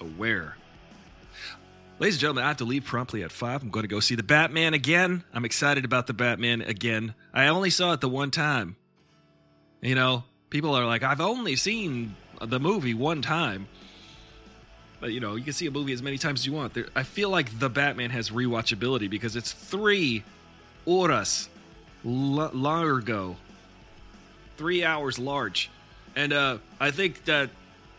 aware? 0.00 0.56
Ladies 1.98 2.14
and 2.14 2.20
gentlemen, 2.20 2.44
I 2.44 2.48
have 2.48 2.56
to 2.58 2.64
leave 2.64 2.84
promptly 2.84 3.22
at 3.22 3.32
5. 3.32 3.62
I'm 3.62 3.70
going 3.70 3.84
to 3.84 3.88
go 3.88 4.00
see 4.00 4.14
the 4.14 4.22
Batman 4.22 4.74
again. 4.74 5.24
I'm 5.32 5.44
excited 5.44 5.84
about 5.84 6.06
the 6.06 6.14
Batman 6.14 6.62
again. 6.62 7.14
I 7.34 7.48
only 7.48 7.70
saw 7.70 7.92
it 7.92 8.00
the 8.00 8.08
one 8.08 8.30
time. 8.30 8.76
You 9.80 9.94
know, 9.94 10.24
people 10.50 10.74
are 10.74 10.86
like, 10.86 11.02
I've 11.02 11.20
only 11.20 11.56
seen 11.56 12.16
the 12.40 12.58
movie 12.58 12.94
one 12.94 13.22
time. 13.22 13.68
But, 15.00 15.12
you 15.12 15.20
know, 15.20 15.36
you 15.36 15.44
can 15.44 15.52
see 15.52 15.66
a 15.66 15.70
movie 15.70 15.92
as 15.92 16.02
many 16.02 16.16
times 16.16 16.40
as 16.40 16.46
you 16.46 16.52
want. 16.52 16.74
There, 16.74 16.86
I 16.94 17.02
feel 17.02 17.28
like 17.28 17.58
the 17.58 17.68
Batman 17.68 18.10
has 18.10 18.30
rewatchability 18.30 19.10
because 19.10 19.36
it's 19.36 19.52
three 19.52 20.24
horas 20.86 21.48
largo 22.04 23.36
three 24.56 24.84
hours 24.84 25.18
large 25.18 25.70
and 26.14 26.32
uh, 26.32 26.58
i 26.78 26.90
think 26.90 27.24
that 27.24 27.50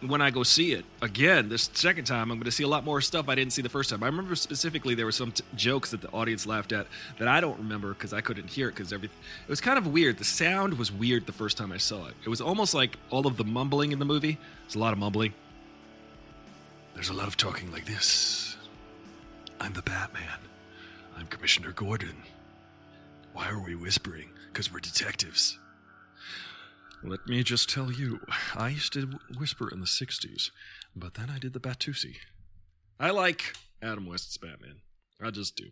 when 0.02 0.22
i 0.22 0.30
go 0.30 0.44
see 0.44 0.74
it 0.74 0.86
again 1.02 1.50
this 1.50 1.72
second 1.74 2.06
time 2.06 2.30
i'm 2.30 2.38
going 2.38 2.46
to 2.46 2.52
see 2.52 2.64
a 2.64 2.68
lot 2.68 2.84
more 2.84 3.02
stuff 3.02 3.28
i 3.30 3.34
didn't 3.36 3.52
see 3.52 3.64
the 3.64 3.70
first 3.70 3.90
time. 3.90 4.04
I 4.04 4.06
remember 4.06 4.36
specifically 4.36 4.94
there 4.94 5.08
were 5.08 5.12
some 5.12 5.32
t- 5.32 5.44
jokes 5.56 5.90
that 5.92 6.02
the 6.02 6.10
audience 6.10 6.46
laughed 6.46 6.72
at 6.72 6.86
that 7.18 7.28
i 7.28 7.42
don't 7.42 7.58
remember 7.58 7.94
because 7.94 8.14
i 8.14 8.22
couldn't 8.22 8.48
hear 8.48 8.70
it 8.70 8.76
because 8.76 8.94
everything 8.94 9.18
it 9.44 9.50
was 9.50 9.60
kind 9.62 9.78
of 9.78 9.88
weird. 9.88 10.18
The 10.20 10.24
sound 10.24 10.78
was 10.78 10.92
weird 10.92 11.26
the 11.26 11.32
first 11.32 11.58
time 11.58 11.72
i 11.72 11.78
saw 11.78 12.06
it. 12.08 12.14
It 12.24 12.30
was 12.30 12.42
almost 12.42 12.74
like 12.76 12.98
all 13.10 13.26
of 13.26 13.38
the 13.38 13.44
mumbling 13.44 13.92
in 13.92 13.98
the 13.98 14.06
movie 14.06 14.38
there's 14.64 14.76
a 14.76 14.80
lot 14.80 14.94
of 14.94 15.00
mumbling. 15.00 15.34
There's 16.94 17.10
a 17.10 17.14
lot 17.14 17.28
of 17.28 17.38
talking 17.38 17.72
like 17.72 17.86
this. 17.86 18.58
I'm 19.60 19.74
the 19.74 19.82
batman. 19.82 20.40
I'm 21.18 21.26
commissioner 21.28 21.72
gordon. 21.72 22.24
Why 23.34 23.50
are 23.50 23.60
we 23.60 23.76
whispering? 23.76 24.30
Because 24.52 24.72
we're 24.72 24.80
detectives. 24.80 25.58
Let 27.04 27.28
me 27.28 27.44
just 27.44 27.70
tell 27.70 27.92
you, 27.92 28.20
I 28.56 28.70
used 28.70 28.94
to 28.94 29.20
whisper 29.38 29.70
in 29.72 29.80
the 29.80 29.86
60s, 29.86 30.52
but 30.96 31.14
then 31.14 31.30
I 31.30 31.38
did 31.38 31.54
the 31.54 31.60
Batusi. 31.60 32.16
I 33.00 33.12
like 33.12 33.56
Adam 33.82 34.06
West's 34.06 34.38
Batman. 34.38 34.82
I 35.22 35.32
just 35.32 35.56
do. 35.56 35.66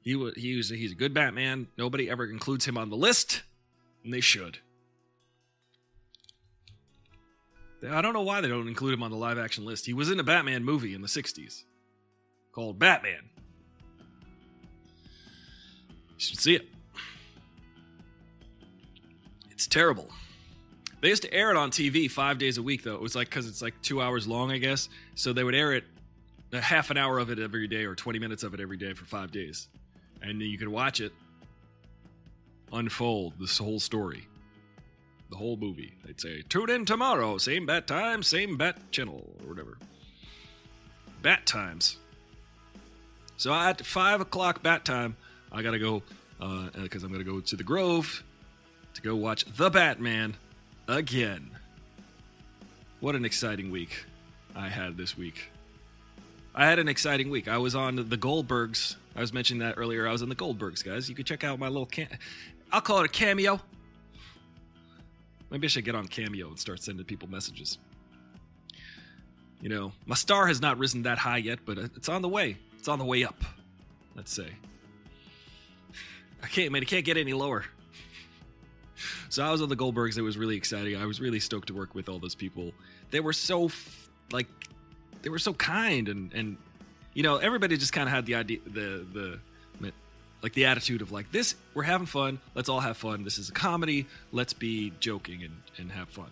He 0.00 0.12
he 0.36 0.56
was 0.56 0.68
he's 0.68 0.92
a 0.92 0.96
good 0.96 1.14
Batman. 1.14 1.68
Nobody 1.78 2.10
ever 2.10 2.26
includes 2.26 2.66
him 2.66 2.76
on 2.76 2.90
the 2.90 2.96
list, 2.96 3.42
and 4.02 4.12
they 4.12 4.20
should. 4.20 4.58
I 7.90 8.00
don't 8.00 8.12
know 8.12 8.22
why 8.22 8.40
they 8.40 8.48
don't 8.48 8.68
include 8.68 8.94
him 8.94 9.02
on 9.02 9.10
the 9.10 9.16
live 9.16 9.38
action 9.38 9.64
list. 9.64 9.86
He 9.86 9.92
was 9.92 10.10
in 10.10 10.18
a 10.18 10.24
Batman 10.24 10.64
movie 10.64 10.94
in 10.94 11.02
the 11.02 11.08
60s. 11.08 11.64
called 12.52 12.78
Batman. 12.78 13.30
You 16.08 16.18
should 16.18 16.38
see 16.38 16.54
it. 16.54 16.73
It's 19.64 19.72
terrible. 19.72 20.10
They 21.00 21.08
used 21.08 21.22
to 21.22 21.32
air 21.32 21.50
it 21.50 21.56
on 21.56 21.70
TV 21.70 22.10
five 22.10 22.36
days 22.36 22.58
a 22.58 22.62
week, 22.62 22.82
though. 22.82 22.96
It 22.96 23.00
was 23.00 23.14
like 23.14 23.30
because 23.30 23.48
it's 23.48 23.62
like 23.62 23.72
two 23.80 24.02
hours 24.02 24.28
long, 24.28 24.52
I 24.52 24.58
guess. 24.58 24.90
So 25.14 25.32
they 25.32 25.42
would 25.42 25.54
air 25.54 25.72
it 25.72 25.84
a 26.52 26.60
half 26.60 26.90
an 26.90 26.98
hour 26.98 27.18
of 27.18 27.30
it 27.30 27.38
every 27.38 27.66
day 27.66 27.86
or 27.86 27.94
20 27.94 28.18
minutes 28.18 28.42
of 28.42 28.52
it 28.52 28.60
every 28.60 28.76
day 28.76 28.92
for 28.92 29.06
five 29.06 29.32
days. 29.32 29.68
And 30.20 30.38
you 30.42 30.58
could 30.58 30.68
watch 30.68 31.00
it 31.00 31.12
unfold 32.74 33.32
this 33.40 33.56
whole 33.56 33.80
story, 33.80 34.28
the 35.30 35.36
whole 35.36 35.56
movie. 35.56 35.94
They'd 36.04 36.20
say, 36.20 36.42
tune 36.42 36.68
in 36.68 36.84
tomorrow, 36.84 37.38
same 37.38 37.64
bat 37.64 37.86
time, 37.86 38.22
same 38.22 38.58
bat 38.58 38.76
channel, 38.90 39.24
or 39.44 39.48
whatever. 39.48 39.78
Bat 41.22 41.46
times. 41.46 41.96
So 43.38 43.50
at 43.54 43.80
five 43.80 44.20
o'clock 44.20 44.62
bat 44.62 44.84
time, 44.84 45.16
I 45.50 45.62
gotta 45.62 45.78
go 45.78 46.02
uh, 46.38 46.68
because 46.82 47.02
I'm 47.02 47.10
gonna 47.10 47.24
go 47.24 47.40
to 47.40 47.56
the 47.56 47.64
Grove 47.64 48.22
to 48.94 49.02
go 49.02 49.14
watch 49.14 49.44
the 49.44 49.70
Batman 49.70 50.36
again. 50.88 51.50
What 53.00 53.14
an 53.14 53.24
exciting 53.24 53.70
week 53.70 54.04
I 54.56 54.68
had 54.68 54.96
this 54.96 55.16
week. 55.16 55.50
I 56.54 56.66
had 56.66 56.78
an 56.78 56.88
exciting 56.88 57.30
week. 57.30 57.48
I 57.48 57.58
was 57.58 57.74
on 57.74 57.96
the 57.96 58.16
Goldbergs. 58.16 58.96
I 59.16 59.20
was 59.20 59.32
mentioning 59.32 59.60
that 59.60 59.74
earlier. 59.76 60.08
I 60.08 60.12
was 60.12 60.22
on 60.22 60.28
the 60.28 60.36
Goldbergs, 60.36 60.84
guys. 60.84 61.08
You 61.08 61.14
could 61.14 61.26
check 61.26 61.44
out 61.44 61.58
my 61.58 61.68
little 61.68 61.86
cam. 61.86 62.08
I'll 62.72 62.80
call 62.80 63.00
it 63.00 63.06
a 63.06 63.08
cameo. 63.08 63.60
Maybe 65.50 65.66
I 65.66 65.68
should 65.68 65.84
get 65.84 65.94
on 65.94 66.08
Cameo 66.08 66.48
and 66.48 66.58
start 66.58 66.82
sending 66.82 67.04
people 67.04 67.28
messages. 67.28 67.78
You 69.60 69.68
know, 69.68 69.92
my 70.04 70.16
star 70.16 70.46
has 70.46 70.60
not 70.60 70.78
risen 70.78 71.02
that 71.02 71.18
high 71.18 71.36
yet, 71.36 71.60
but 71.64 71.78
it's 71.78 72.08
on 72.08 72.22
the 72.22 72.28
way. 72.28 72.56
It's 72.78 72.88
on 72.88 72.98
the 72.98 73.04
way 73.04 73.24
up. 73.24 73.44
Let's 74.16 74.32
say. 74.32 74.48
I 76.42 76.46
can't, 76.46 76.72
man. 76.72 76.82
It 76.82 76.88
can't 76.88 77.04
get 77.04 77.16
any 77.16 77.32
lower. 77.32 77.64
So 79.34 79.44
I 79.44 79.50
was 79.50 79.60
on 79.60 79.68
the 79.68 79.74
Goldbergs. 79.74 80.16
It 80.16 80.22
was 80.22 80.38
really 80.38 80.56
exciting. 80.56 80.96
I 80.96 81.06
was 81.06 81.20
really 81.20 81.40
stoked 81.40 81.66
to 81.66 81.74
work 81.74 81.92
with 81.92 82.08
all 82.08 82.20
those 82.20 82.36
people. 82.36 82.72
They 83.10 83.18
were 83.18 83.32
so 83.32 83.68
like 84.30 84.46
they 85.22 85.28
were 85.28 85.40
so 85.40 85.52
kind 85.52 86.08
and 86.08 86.32
and 86.32 86.56
you 87.14 87.24
know 87.24 87.38
everybody 87.38 87.76
just 87.76 87.92
kind 87.92 88.08
of 88.08 88.14
had 88.14 88.26
the 88.26 88.36
idea 88.36 88.58
the 88.64 89.04
the 89.12 89.40
like 90.40 90.52
the 90.52 90.66
attitude 90.66 91.00
of 91.00 91.10
like 91.10 91.32
this 91.32 91.56
we're 91.74 91.82
having 91.82 92.06
fun. 92.06 92.38
Let's 92.54 92.68
all 92.68 92.78
have 92.78 92.96
fun. 92.96 93.24
This 93.24 93.38
is 93.38 93.48
a 93.48 93.52
comedy. 93.52 94.06
Let's 94.30 94.52
be 94.52 94.92
joking 95.00 95.42
and 95.42 95.56
and 95.78 95.90
have 95.90 96.10
fun. 96.10 96.30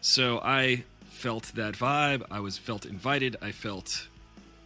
So 0.00 0.38
i 0.44 0.84
felt 1.10 1.50
that 1.56 1.74
vibe. 1.74 2.24
I 2.30 2.38
was 2.38 2.56
felt 2.56 2.86
invited. 2.86 3.36
I 3.42 3.50
felt 3.50 4.06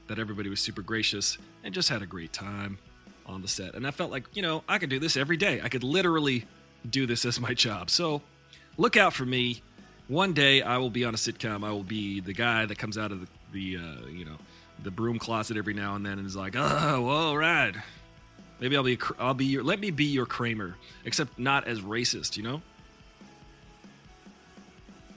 that 0.09 0.19
everybody 0.19 0.51
was 0.51 0.61
super 0.61 0.83
gracious 0.83 1.39
and 1.65 1.73
just 1.73 1.89
had 1.89 2.03
a 2.03 2.07
great 2.07 2.35
time 2.35 2.77
on 3.25 3.41
the 3.41 3.49
set. 3.49 3.75
And 3.75 3.87
i 3.87 3.93
felt 3.93 4.11
like 4.11 4.25
you 4.35 4.43
know 4.43 4.63
i 4.69 4.77
could 4.77 4.91
do 4.91 4.99
this 4.99 5.17
every 5.17 5.39
day. 5.39 5.63
I 5.63 5.71
could 5.71 5.85
literally 5.85 6.45
do 6.89 7.07
this 7.07 7.25
as 7.25 7.41
my 7.41 7.55
job 7.55 7.91
so 7.91 8.23
look 8.77 8.97
out 8.97 9.13
for 9.13 9.25
me 9.25 9.63
one 10.09 10.35
day 10.35 10.63
I 10.63 10.79
will 10.79 10.91
be 10.91 11.05
on 11.05 11.15
a 11.15 11.17
sitcom. 11.17 11.65
I 11.65 11.73
will 11.73 11.83
be 11.83 12.21
the 12.21 12.33
guy 12.33 12.67
that 12.67 12.79
comes 12.79 12.97
out 12.97 13.13
of 13.13 13.21
the, 13.21 13.27
the 13.53 13.77
uh, 13.77 14.07
you 14.07 14.25
know 14.25 14.37
the 14.83 14.91
broom 14.91 15.19
closet 15.19 15.57
every 15.57 15.75
now 15.75 15.95
and 15.95 16.05
then 16.05 16.19
and 16.19 16.27
is 16.27 16.37
like, 16.37 16.55
oh, 16.57 17.09
all 17.09 17.37
right. 17.37 17.75
Maybe 18.61 18.77
I'll 18.77 18.83
be 18.83 18.99
I'll 19.19 19.35
be 19.35 19.47
your 19.47 19.63
let 19.63 19.81
me 19.81 19.91
be 19.91 20.05
your 20.05 20.27
Kramer, 20.27 20.77
except 21.05 21.39
not 21.39 21.67
as 21.67 21.81
racist, 21.81 22.37
you 22.37 22.43
know. 22.43 22.63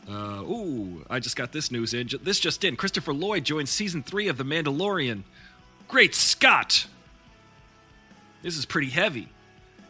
Uh, 0.09 0.41
ooh, 0.41 1.05
I 1.07 1.19
just 1.19 1.35
got 1.35 1.51
this 1.51 1.69
news 1.71 1.93
in. 1.93 2.09
This 2.23 2.39
just 2.39 2.63
in: 2.63 2.75
Christopher 2.75 3.13
Lloyd 3.13 3.43
joins 3.43 3.69
season 3.69 4.01
three 4.01 4.27
of 4.27 4.37
The 4.37 4.43
Mandalorian. 4.43 5.21
Great 5.87 6.15
Scott! 6.15 6.87
This 8.41 8.57
is 8.57 8.65
pretty 8.65 8.89
heavy. 8.89 9.29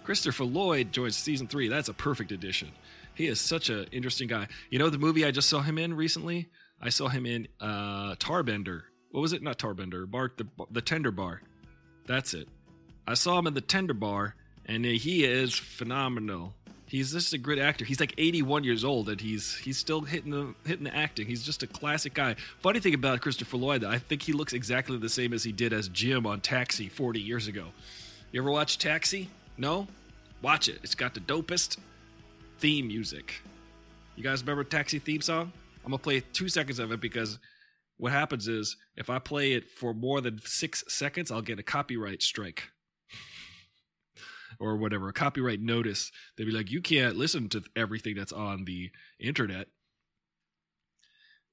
Christopher 0.10 0.46
Lloyd 0.46 0.92
joins 0.92 1.16
season 1.16 1.46
three. 1.46 1.68
That's 1.68 1.88
a 1.88 1.94
perfect 1.94 2.32
addition. 2.32 2.70
He 3.14 3.28
is 3.28 3.40
such 3.40 3.70
an 3.70 3.86
interesting 3.92 4.28
guy. 4.28 4.48
You 4.72 4.80
know 4.80 4.90
the 4.90 4.98
movie 4.98 5.24
I 5.24 5.30
just 5.30 5.48
saw 5.48 5.62
him 5.62 5.78
in 5.78 5.94
recently? 5.94 6.50
I 6.82 6.90
saw 6.90 7.10
him 7.10 7.28
in 7.28 7.48
uh, 7.62 8.16
Tarbender. 8.16 8.82
What 9.12 9.22
was 9.22 9.34
it? 9.34 9.44
Not 9.44 9.60
Tarbender. 9.60 10.10
Bar 10.10 10.32
the 10.36 10.48
the 10.72 10.82
Tender 10.82 11.12
Bar. 11.12 11.44
That's 12.08 12.34
it. 12.34 12.48
I 13.06 13.14
saw 13.14 13.38
him 13.38 13.46
in 13.46 13.54
the 13.54 13.62
Tender 13.62 13.94
Bar, 13.94 14.34
and 14.66 14.84
he 14.84 15.26
is 15.26 15.54
phenomenal. 15.54 16.56
He's 16.88 17.12
just 17.12 17.32
a 17.34 17.38
great 17.38 17.60
actor. 17.60 17.86
He's 17.86 18.00
like 18.00 18.16
81 18.18 18.64
years 18.64 18.84
old, 18.84 19.10
and 19.10 19.22
he's 19.22 19.58
he's 19.58 19.78
still 19.78 20.02
hitting 20.02 20.32
the 20.32 20.56
hitting 20.66 20.86
the 20.86 20.96
acting. 20.96 21.28
He's 21.28 21.44
just 21.44 21.62
a 21.62 21.68
classic 21.68 22.16
guy. 22.16 22.36
Funny 22.62 22.80
thing 22.80 22.96
about 22.96 23.22
Christopher 23.22 23.58
Lloyd, 23.58 23.84
I 23.84 24.00
think 24.00 24.24
he 24.24 24.34
looks 24.34 24.54
exactly 24.54 24.98
the 24.98 25.08
same 25.08 25.34
as 25.34 25.44
he 25.44 25.52
did 25.52 25.72
as 25.72 25.88
Jim 25.88 26.26
on 26.26 26.42
Taxi 26.42 26.90
40 26.90 27.22
years 27.22 27.48
ago. 27.48 27.68
You 28.32 28.42
ever 28.42 28.50
watch 28.50 28.80
Taxi? 28.80 29.30
No? 29.60 29.88
Watch 30.42 30.70
it. 30.70 30.80
It's 30.84 30.96
got 30.96 31.14
the 31.14 31.20
dopest 31.20 31.78
theme 32.60 32.88
music. 32.88 33.42
You 34.16 34.24
guys 34.24 34.42
remember 34.42 34.64
Taxi 34.64 35.00
theme 35.00 35.20
song? 35.22 35.52
I'm 35.84 35.92
gonna 35.92 35.98
play 35.98 36.22
two 36.22 36.48
seconds 36.48 36.80
of 36.80 36.94
it 36.94 37.02
because 37.02 37.40
what 37.98 38.14
happens 38.14 38.48
is 38.48 38.78
if 38.96 39.10
I 39.10 39.20
play 39.20 39.52
it 39.52 39.70
for 39.70 39.94
more 39.94 40.22
than 40.22 40.40
six 40.46 40.86
seconds, 40.88 41.30
I'll 41.30 41.42
get 41.42 41.60
a 41.60 41.64
copyright 41.64 42.24
strike. 42.24 42.64
or 44.60 44.78
whatever, 44.78 45.10
a 45.10 45.14
copyright 45.14 45.60
notice. 45.62 46.10
They'd 46.38 46.46
be 46.46 46.52
like, 46.52 46.72
you 46.72 46.82
can't 46.82 47.18
listen 47.18 47.50
to 47.50 47.64
everything 47.76 48.16
that's 48.16 48.32
on 48.32 48.64
the 48.64 48.92
internet. 49.20 49.68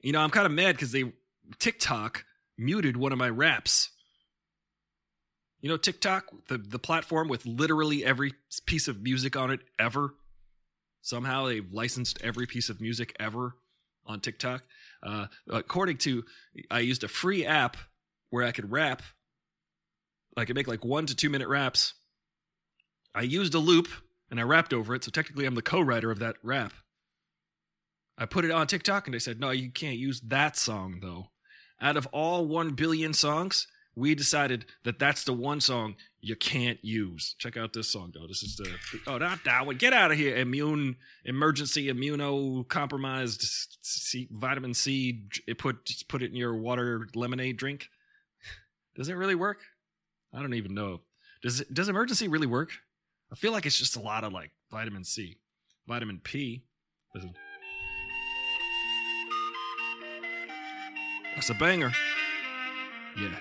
You 0.00 0.12
know, 0.12 0.20
I'm 0.20 0.30
kind 0.30 0.46
of 0.46 0.52
mad 0.52 0.76
because 0.76 0.92
they 0.92 1.12
TikTok 1.58 2.24
muted 2.56 2.96
one 2.96 3.12
of 3.12 3.18
my 3.18 3.28
raps. 3.28 3.90
You 5.66 5.72
know, 5.72 5.78
TikTok, 5.78 6.26
the, 6.46 6.58
the 6.58 6.78
platform 6.78 7.26
with 7.26 7.44
literally 7.44 8.04
every 8.04 8.34
piece 8.66 8.86
of 8.86 9.02
music 9.02 9.34
on 9.34 9.50
it 9.50 9.62
ever. 9.80 10.14
Somehow 11.02 11.46
they've 11.46 11.72
licensed 11.72 12.22
every 12.22 12.46
piece 12.46 12.68
of 12.68 12.80
music 12.80 13.16
ever 13.18 13.56
on 14.06 14.20
TikTok. 14.20 14.62
Uh, 15.02 15.26
according 15.50 15.96
to, 15.96 16.24
I 16.70 16.78
used 16.78 17.02
a 17.02 17.08
free 17.08 17.44
app 17.44 17.76
where 18.30 18.44
I 18.44 18.52
could 18.52 18.70
rap. 18.70 19.02
I 20.36 20.44
could 20.44 20.54
make 20.54 20.68
like 20.68 20.84
one 20.84 21.04
to 21.06 21.16
two 21.16 21.30
minute 21.30 21.48
raps. 21.48 21.94
I 23.12 23.22
used 23.22 23.54
a 23.54 23.58
loop 23.58 23.88
and 24.30 24.38
I 24.38 24.44
rapped 24.44 24.72
over 24.72 24.94
it. 24.94 25.02
So 25.02 25.10
technically, 25.10 25.46
I'm 25.46 25.56
the 25.56 25.62
co 25.62 25.80
writer 25.80 26.12
of 26.12 26.20
that 26.20 26.36
rap. 26.44 26.74
I 28.16 28.26
put 28.26 28.44
it 28.44 28.52
on 28.52 28.68
TikTok 28.68 29.08
and 29.08 29.14
they 29.14 29.18
said, 29.18 29.40
no, 29.40 29.50
you 29.50 29.72
can't 29.72 29.98
use 29.98 30.20
that 30.20 30.56
song 30.56 31.00
though. 31.02 31.32
Out 31.80 31.96
of 31.96 32.06
all 32.12 32.46
1 32.46 32.74
billion 32.74 33.12
songs, 33.12 33.66
we 33.96 34.14
decided 34.14 34.66
that 34.84 34.98
that's 34.98 35.24
the 35.24 35.32
one 35.32 35.60
song 35.60 35.96
you 36.20 36.36
can't 36.36 36.78
use. 36.84 37.34
Check 37.38 37.56
out 37.56 37.72
this 37.72 37.88
song 37.88 38.12
though. 38.14 38.26
This 38.26 38.42
is 38.42 38.56
the 38.56 38.70
oh 39.06 39.18
not 39.18 39.42
that 39.44 39.66
one. 39.66 39.76
Get 39.76 39.92
out 39.92 40.12
of 40.12 40.18
here. 40.18 40.36
Immune 40.36 40.96
emergency 41.24 41.86
immunocompromised 41.86 43.42
C, 43.82 44.28
vitamin 44.30 44.74
C. 44.74 45.24
It 45.48 45.58
put 45.58 45.86
just 45.86 46.08
put 46.08 46.22
it 46.22 46.30
in 46.30 46.36
your 46.36 46.54
water 46.54 47.08
lemonade 47.14 47.56
drink. 47.56 47.88
Does 48.94 49.08
it 49.08 49.14
really 49.14 49.34
work? 49.34 49.62
I 50.32 50.40
don't 50.40 50.54
even 50.54 50.74
know. 50.74 51.00
Does 51.42 51.60
it, 51.60 51.72
does 51.72 51.88
Emergen-C 51.88 52.28
really 52.28 52.46
work? 52.46 52.70
I 53.32 53.36
feel 53.36 53.52
like 53.52 53.66
it's 53.66 53.78
just 53.78 53.96
a 53.96 54.00
lot 54.00 54.24
of 54.24 54.32
like 54.32 54.50
vitamin 54.70 55.04
C, 55.04 55.38
vitamin 55.86 56.20
P. 56.22 56.64
Listen. 57.14 57.34
That's 61.34 61.50
a 61.50 61.54
banger. 61.54 61.92
Yeah. 63.18 63.36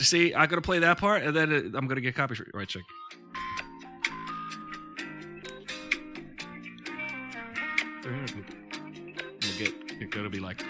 See, 0.00 0.32
I 0.34 0.46
gotta 0.46 0.62
play 0.62 0.78
that 0.78 0.98
part, 0.98 1.22
and 1.22 1.36
then 1.36 1.74
I'm 1.76 1.86
gonna 1.86 2.00
get 2.00 2.14
copyright 2.14 2.68
check. 2.68 2.82
We'll 8.02 9.58
get 9.58 9.74
it's 10.00 10.14
gonna 10.14 10.30
be 10.30 10.40
like 10.40 10.64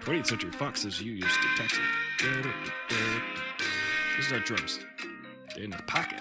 20th 0.00 0.26
Century 0.26 0.50
Fox 0.52 0.82
says 0.82 1.00
you 1.00 1.12
used 1.12 1.40
to 1.40 1.48
text 1.56 1.80
it. 2.20 2.46
This 4.16 4.26
is 4.26 4.32
our 4.32 4.40
drums 4.40 4.78
They're 5.54 5.64
in 5.64 5.70
the 5.70 5.82
pocket. 5.86 6.20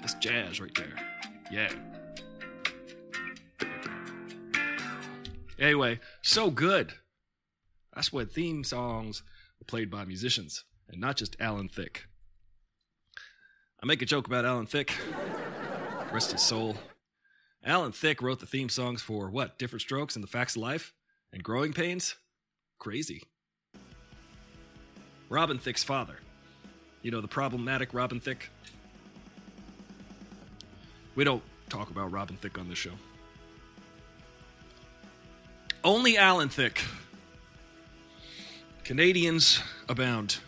That's 0.00 0.14
jazz 0.14 0.60
right 0.60 0.74
there. 0.74 0.94
Yeah. 1.50 1.72
Anyway, 5.58 6.00
so 6.20 6.50
good. 6.50 6.92
That's 7.94 8.12
what 8.12 8.30
theme 8.30 8.64
songs 8.64 9.22
are 9.60 9.64
played 9.64 9.90
by 9.90 10.04
musicians 10.04 10.64
and 10.94 11.00
not 11.00 11.16
just 11.16 11.36
Alan 11.38 11.68
Thicke. 11.68 12.06
I 13.82 13.86
make 13.86 14.00
a 14.00 14.06
joke 14.06 14.26
about 14.26 14.46
Alan 14.46 14.66
Thicke, 14.66 14.96
rest 16.10 16.32
his 16.32 16.40
soul. 16.40 16.76
Alan 17.62 17.92
Thicke 17.92 18.22
wrote 18.22 18.40
the 18.40 18.46
theme 18.46 18.68
songs 18.68 19.02
for 19.02 19.28
what? 19.30 19.58
Different 19.58 19.82
Strokes 19.82 20.14
and 20.14 20.22
The 20.22 20.28
Facts 20.28 20.56
of 20.56 20.62
Life 20.62 20.94
and 21.32 21.42
Growing 21.42 21.72
Pains? 21.72 22.16
Crazy. 22.78 23.22
Robin 25.28 25.58
Thicke's 25.58 25.84
father. 25.84 26.16
You 27.02 27.10
know, 27.10 27.20
the 27.20 27.28
problematic 27.28 27.92
Robin 27.92 28.20
Thicke? 28.20 28.48
We 31.14 31.24
don't 31.24 31.42
talk 31.68 31.90
about 31.90 32.12
Robin 32.12 32.36
Thicke 32.36 32.58
on 32.58 32.68
this 32.68 32.78
show. 32.78 32.92
Only 35.82 36.16
Alan 36.16 36.48
Thicke. 36.48 36.82
Canadians 38.84 39.60
abound. 39.88 40.38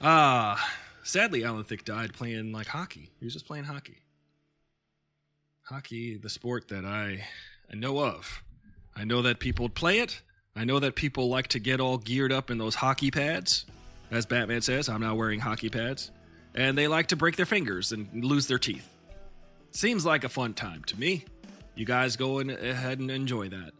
Ah, 0.00 0.74
sadly, 1.02 1.44
Alan 1.44 1.64
Thicke 1.64 1.84
died 1.84 2.12
playing 2.12 2.52
like 2.52 2.66
hockey. 2.66 3.10
He 3.18 3.24
was 3.24 3.32
just 3.32 3.46
playing 3.46 3.64
hockey. 3.64 3.98
Hockey, 5.62 6.16
the 6.16 6.30
sport 6.30 6.68
that 6.68 6.84
I, 6.84 7.24
I 7.70 7.74
know 7.74 7.98
of. 7.98 8.42
I 8.96 9.04
know 9.04 9.22
that 9.22 9.40
people 9.40 9.68
play 9.68 10.00
it. 10.00 10.22
I 10.56 10.64
know 10.64 10.78
that 10.80 10.94
people 10.94 11.28
like 11.28 11.48
to 11.48 11.58
get 11.58 11.80
all 11.80 11.98
geared 11.98 12.32
up 12.32 12.50
in 12.50 12.58
those 12.58 12.74
hockey 12.74 13.10
pads. 13.10 13.66
As 14.10 14.24
Batman 14.24 14.62
says, 14.62 14.88
I'm 14.88 15.00
now 15.00 15.14
wearing 15.14 15.40
hockey 15.40 15.68
pads. 15.68 16.10
And 16.54 16.76
they 16.76 16.88
like 16.88 17.08
to 17.08 17.16
break 17.16 17.36
their 17.36 17.46
fingers 17.46 17.92
and 17.92 18.24
lose 18.24 18.46
their 18.46 18.58
teeth. 18.58 18.88
Seems 19.70 20.04
like 20.06 20.24
a 20.24 20.28
fun 20.28 20.54
time 20.54 20.82
to 20.84 20.98
me. 20.98 21.24
You 21.74 21.84
guys 21.84 22.16
go 22.16 22.40
ahead 22.40 22.98
and 22.98 23.10
enjoy 23.10 23.50
that. 23.50 23.72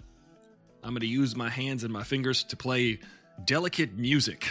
I'm 0.84 0.90
going 0.90 1.00
to 1.00 1.06
use 1.06 1.34
my 1.34 1.48
hands 1.48 1.82
and 1.82 1.92
my 1.92 2.04
fingers 2.04 2.44
to 2.44 2.56
play 2.56 3.00
delicate 3.44 3.96
music. 3.96 4.48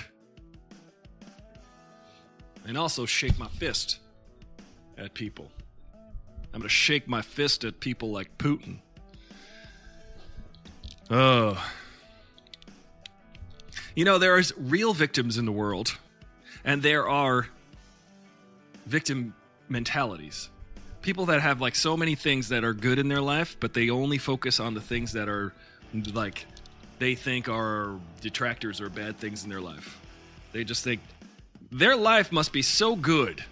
And 2.68 2.78
also 2.78 3.06
shake 3.06 3.40
my 3.40 3.48
fist 3.48 4.00
at 4.98 5.14
people. 5.14 5.50
I'm 6.54 6.60
going 6.60 6.64
to 6.64 6.70
shake 6.70 7.08
my 7.08 7.22
fist 7.22 7.64
at 7.64 7.80
people 7.80 8.12
like 8.12 8.38
Putin. 8.38 8.80
Oh. 11.10 11.64
You 13.96 14.06
know, 14.06 14.18
there 14.18 14.38
is 14.38 14.54
real 14.58 14.94
victims 14.94 15.38
in 15.38 15.46
the 15.46 15.52
world, 15.52 15.98
and 16.64 16.84
there 16.84 17.08
are 17.08 17.48
victim 18.86 19.34
mentalities. 19.70 20.50
People 21.02 21.28
that 21.28 21.42
have 21.42 21.62
like 21.62 21.76
so 21.76 21.96
many 21.96 22.16
things 22.16 22.50
that 22.50 22.64
are 22.64 22.74
good 22.74 23.00
in 23.00 23.08
their 23.08 23.22
life, 23.22 23.56
but 23.60 23.74
they 23.74 23.90
only 23.90 24.18
focus 24.18 24.60
on 24.60 24.74
the 24.74 24.82
things 24.82 25.14
that 25.14 25.30
are 25.30 25.54
like 26.14 26.46
they 27.00 27.16
think 27.16 27.48
are 27.48 27.96
detractors 28.22 28.82
or 28.82 28.90
bad 28.90 29.18
things 29.18 29.44
in 29.44 29.50
their 29.50 29.62
life. 29.62 30.00
They 30.52 30.64
just 30.64 30.84
think 30.84 31.00
their 31.72 31.96
life 31.96 32.32
must 32.32 32.54
be 32.54 32.62
so 32.62 32.96
good 32.96 33.44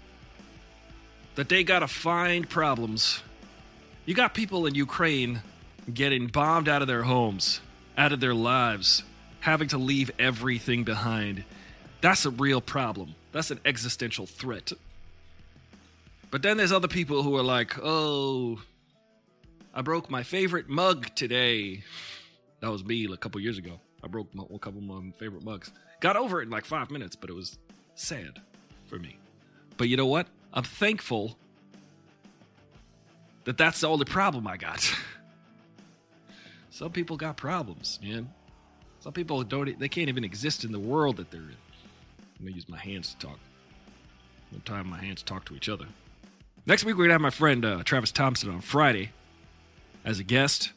that 1.36 1.50
they 1.50 1.64
gotta 1.64 1.88
find 1.88 2.50
problems. 2.50 3.22
You 4.06 4.14
got 4.14 4.34
people 4.34 4.66
in 4.66 4.76
Ukraine 4.76 5.42
getting 5.94 6.28
bombed 6.28 6.70
out 6.70 6.82
of 6.82 6.88
their 6.88 7.04
homes, 7.04 7.60
out 7.98 8.14
of 8.14 8.20
their 8.20 8.34
lives, 8.34 9.04
having 9.40 9.68
to 9.70 9.78
leave 9.78 10.12
everything 10.18 10.84
behind. 10.84 11.44
That's 12.02 12.26
a 12.26 12.30
real 12.30 12.62
problem. 12.62 13.16
That's 13.32 13.52
an 13.52 13.60
existential 13.66 14.26
threat. 14.26 14.72
But 16.32 16.42
then 16.42 16.58
there's 16.58 16.72
other 16.72 16.88
people 16.88 17.24
who 17.24 17.36
are 17.36 17.44
like, 17.44 17.76
oh, 17.82 18.62
I 19.74 19.82
broke 19.82 20.10
my 20.10 20.24
favorite 20.24 20.70
mug 20.70 21.14
today. 21.16 21.84
That 22.62 22.72
was 22.72 22.84
me 22.84 23.06
a 23.12 23.18
couple 23.18 23.42
years 23.42 23.58
ago. 23.58 23.80
I 24.04 24.08
broke 24.08 24.30
a 24.34 24.60
couple 24.60 24.80
of 24.80 24.84
my 24.84 25.12
favorite 25.20 25.44
mugs. 25.44 25.72
Got 26.00 26.16
over 26.16 26.42
it 26.42 26.46
in 26.46 26.50
like 26.50 26.66
five 26.66 26.92
minutes, 26.92 27.16
but 27.16 27.30
it 27.30 27.34
was 27.34 27.58
sad 27.96 28.42
for 28.86 29.00
me. 29.00 29.18
But 29.78 29.90
you 29.90 29.98
know 29.98 30.06
what? 30.06 30.28
I'm 30.54 30.64
thankful 30.64 31.38
that 33.46 33.58
that's 33.58 33.82
the 33.82 33.88
only 33.88 34.06
problem 34.06 34.48
I 34.48 34.58
got. 34.58 34.94
Some 36.70 36.92
people 36.92 37.18
got 37.18 37.38
problems, 37.38 38.00
man. 38.04 38.30
Some 39.00 39.14
people 39.14 39.44
don't. 39.44 39.78
They 39.80 39.88
can't 39.88 40.10
even 40.10 40.24
exist 40.24 40.64
in 40.64 40.72
the 40.72 40.80
world 40.80 41.18
that 41.18 41.32
they're 41.32 41.42
in. 41.42 41.56
Let 42.40 42.42
me 42.42 42.52
use 42.54 42.68
my 42.68 42.78
hands 42.78 43.14
to 43.14 43.28
talk. 43.28 43.40
One 44.52 44.62
time, 44.62 44.88
my 44.88 44.98
hands 44.98 45.24
talk 45.24 45.46
to 45.46 45.56
each 45.56 45.70
other. 45.70 45.86
Next 46.66 46.84
week, 46.84 46.98
we're 46.98 47.06
gonna 47.06 47.14
have 47.14 47.22
my 47.22 47.30
friend 47.30 47.64
uh, 47.64 47.84
Travis 47.84 48.12
Thompson 48.12 48.50
on 48.50 48.62
Friday 48.62 49.12
as 50.04 50.20
a 50.20 50.24
guest. 50.24 50.72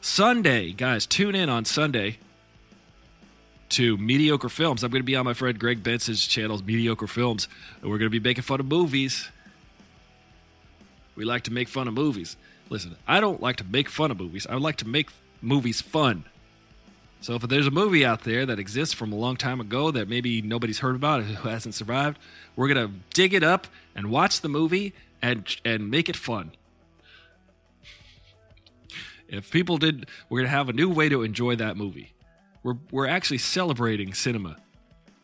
Sunday, 0.00 0.72
guys, 0.72 1.06
tune 1.06 1.34
in 1.34 1.48
on 1.48 1.64
Sunday 1.64 2.18
to 3.78 3.96
Mediocre 3.96 4.48
Films. 4.48 4.82
I'm 4.82 4.90
going 4.90 5.02
to 5.02 5.06
be 5.06 5.14
on 5.14 5.24
my 5.24 5.34
friend 5.34 5.56
Greg 5.56 5.84
Benson's 5.84 6.26
channel, 6.26 6.60
Mediocre 6.60 7.06
Films, 7.06 7.46
and 7.80 7.88
we're 7.88 7.98
going 7.98 8.10
to 8.10 8.10
be 8.10 8.18
making 8.18 8.42
fun 8.42 8.58
of 8.58 8.66
movies. 8.66 9.28
We 11.14 11.24
like 11.24 11.44
to 11.44 11.52
make 11.52 11.68
fun 11.68 11.86
of 11.86 11.94
movies. 11.94 12.36
Listen, 12.70 12.96
I 13.06 13.20
don't 13.20 13.40
like 13.40 13.54
to 13.58 13.64
make 13.64 13.88
fun 13.88 14.10
of 14.10 14.18
movies. 14.18 14.48
I 14.50 14.56
like 14.56 14.78
to 14.78 14.88
make 14.88 15.10
movies 15.40 15.80
fun. 15.80 16.24
So 17.20 17.36
if 17.36 17.42
there's 17.42 17.68
a 17.68 17.70
movie 17.70 18.04
out 18.04 18.22
there 18.22 18.44
that 18.46 18.58
exists 18.58 18.96
from 18.96 19.12
a 19.12 19.16
long 19.16 19.36
time 19.36 19.60
ago 19.60 19.92
that 19.92 20.08
maybe 20.08 20.42
nobody's 20.42 20.80
heard 20.80 20.96
about, 20.96 21.22
who 21.22 21.48
hasn't 21.48 21.76
survived, 21.76 22.18
we're 22.56 22.66
gonna 22.66 22.90
dig 23.14 23.32
it 23.32 23.44
up 23.44 23.68
and 23.94 24.10
watch 24.10 24.40
the 24.40 24.48
movie 24.48 24.92
and 25.22 25.56
and 25.64 25.88
make 25.88 26.08
it 26.08 26.16
fun. 26.16 26.50
If 29.28 29.52
people 29.52 29.78
did, 29.78 30.08
we're 30.28 30.40
gonna 30.40 30.48
have 30.48 30.68
a 30.68 30.72
new 30.72 30.90
way 30.90 31.08
to 31.08 31.22
enjoy 31.22 31.54
that 31.54 31.76
movie. 31.76 32.12
We're 32.62 32.76
we're 32.90 33.06
actually 33.06 33.38
celebrating 33.38 34.14
cinema 34.14 34.56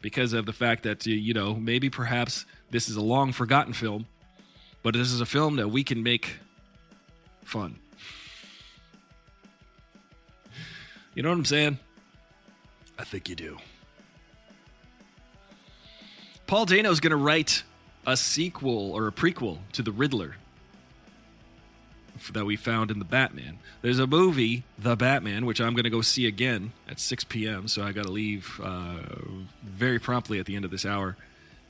because 0.01 0.33
of 0.33 0.47
the 0.47 0.53
fact 0.53 0.83
that 0.85 1.07
you 1.07 1.35
know 1.35 1.55
maybe 1.55 1.91
perhaps 1.91 2.47
this 2.71 2.89
is 2.89 2.97
a 2.97 3.03
long 3.03 3.33
forgotten 3.33 3.73
film, 3.73 4.07
but 4.83 4.95
this 4.95 5.11
is 5.13 5.21
a 5.21 5.27
film 5.27 5.57
that 5.57 5.69
we 5.69 5.85
can 5.85 6.03
make 6.03 6.37
fun. 7.45 7.79
You 11.15 11.23
know 11.23 11.29
what 11.29 11.39
I'm 11.39 11.45
saying? 11.45 11.79
I 12.99 13.05
think 13.05 13.29
you 13.29 13.37
do. 13.37 13.59
Paul 16.47 16.67
Dano 16.67 16.91
is 16.91 17.01
going 17.01 17.13
to 17.13 17.17
write 17.17 17.63
a 18.07 18.17
sequel 18.17 18.93
or 18.93 19.09
a 19.09 19.13
prequel 19.13 19.59
to 19.73 19.83
The 19.83 19.93
Riddler 19.93 20.37
that 22.33 22.45
we 22.45 22.57
found 22.57 22.91
in 22.91 22.99
the 22.99 23.05
Batman. 23.05 23.59
There's 23.83 23.99
a 23.99 24.07
movie, 24.07 24.65
The 24.79 24.97
Batman, 24.97 25.47
which 25.47 25.61
I'm 25.61 25.75
going 25.75 25.85
to 25.85 25.91
go 25.91 26.01
see 26.01 26.27
again 26.27 26.73
at 26.89 26.99
6 27.01 27.25
p.m. 27.25 27.69
So 27.69 27.83
I 27.83 27.93
got 27.93 28.05
to 28.05 28.11
leave 28.11 28.61
uh, 28.63 28.99
very 29.63 29.99
promptly 29.99 30.39
at 30.39 30.47
the 30.47 30.57
end 30.57 30.65
of 30.65 30.71
this 30.71 30.87
hour 30.87 31.17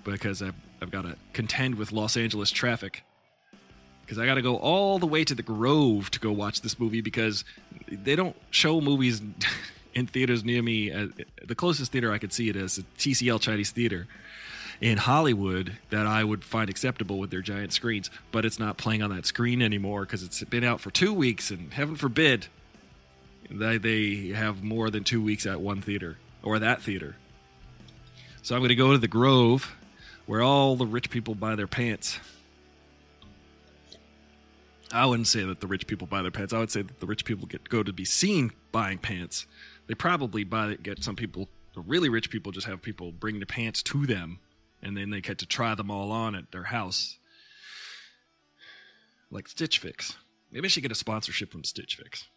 because 0.05 0.43
I've, 0.43 0.55
I've 0.81 0.91
got 0.91 1.03
to 1.03 1.17
contend 1.33 1.77
with 1.77 1.93
Los 1.93 2.17
Angeles 2.17 2.51
traffic. 2.51 3.03
Because 4.03 4.19
I 4.19 4.27
got 4.27 4.35
to 4.35 4.43
go 4.43 4.57
all 4.57 4.99
the 4.99 5.07
way 5.07 5.25
to 5.25 5.35
the 5.35 5.43
Grove 5.43 6.11
to 6.11 6.21
go 6.21 6.31
watch 6.31 6.61
this 6.61 6.79
movie 6.79 7.01
because 7.01 7.45
they 7.91 8.15
don't 8.15 8.37
show 8.51 8.81
movies 8.81 9.23
in 9.95 10.07
theaters 10.07 10.45
near 10.45 10.63
me. 10.63 10.93
Uh, 10.93 11.09
the 11.43 11.55
closest 11.55 11.93
theater 11.93 12.13
I 12.13 12.19
could 12.19 12.33
see 12.33 12.49
it 12.49 12.57
is 12.57 12.83
TCL 12.99 13.41
Chinese 13.41 13.71
Theater 13.71 14.07
in 14.81 14.99
Hollywood 14.99 15.79
that 15.91 16.07
I 16.07 16.25
would 16.25 16.45
find 16.45 16.69
acceptable 16.69 17.19
with 17.19 17.31
their 17.31 17.43
giant 17.43 17.73
screens, 17.73 18.11
but 18.33 18.45
it's 18.45 18.59
not 18.59 18.77
playing 18.77 19.03
on 19.03 19.15
that 19.15 19.27
screen 19.27 19.63
anymore 19.63 20.03
because 20.03 20.23
it's 20.23 20.43
been 20.45 20.65
out 20.65 20.81
for 20.81 20.91
two 20.91 21.13
weeks, 21.13 21.51
and 21.51 21.73
heaven 21.73 21.97
forbid 21.97 22.47
that 23.51 23.83
they 23.83 24.29
have 24.29 24.63
more 24.63 24.91
than 24.91 25.05
two 25.05 25.23
weeks 25.23 25.47
at 25.47 25.61
one 25.61 25.81
theater 25.81 26.19
or 26.43 26.59
that 26.59 26.83
theater. 26.83 27.17
So 28.43 28.55
I'm 28.55 28.61
going 28.61 28.69
to 28.69 28.75
go 28.75 28.93
to 28.93 28.99
the 28.99 29.09
Grove, 29.09 29.75
where 30.27 30.43
all 30.43 30.77
the 30.77 30.87
rich 30.87 31.11
people 31.11 31.35
buy 31.35 31.55
their 31.55 31.67
pants. 31.67 32.19
I 34.93 35.07
wouldn't 35.07 35.27
say 35.27 35.45
that 35.45 35.61
the 35.61 35.67
rich 35.67 35.87
people 35.87 36.07
buy 36.07 36.23
their 36.23 36.31
pants. 36.31 36.53
I 36.53 36.59
would 36.59 36.71
say 36.71 36.83
that 36.83 37.01
the 37.01 37.07
rich 37.07 37.25
people 37.25 37.47
get 37.47 37.69
go 37.69 37.83
to 37.83 37.93
be 37.93 38.05
seen 38.05 38.53
buying 38.71 38.99
pants. 38.99 39.47
They 39.87 39.95
probably 39.95 40.45
buy 40.45 40.75
get 40.75 41.03
some 41.03 41.17
people. 41.17 41.49
The 41.75 41.81
really 41.81 42.09
rich 42.09 42.31
people 42.31 42.53
just 42.53 42.67
have 42.67 42.81
people 42.81 43.11
bring 43.11 43.41
the 43.41 43.47
pants 43.47 43.83
to 43.85 44.07
them 44.07 44.39
and 44.85 44.97
then 44.97 45.11
they 45.11 45.21
get 45.21 45.39
to 45.39 45.47
try 45.47 45.75
them 45.75 45.91
all 45.91 46.13
on 46.13 46.35
at 46.35 46.53
their 46.53 46.65
house. 46.65 47.19
Like 49.31 49.49
Stitch 49.49 49.79
Fix. 49.79 50.17
Maybe 50.53 50.67
I 50.67 50.69
should 50.69 50.83
get 50.83 50.93
a 50.93 50.97
sponsorship 50.97 51.51
from 51.51 51.65
Stitch 51.65 51.97
Fix. 51.97 52.29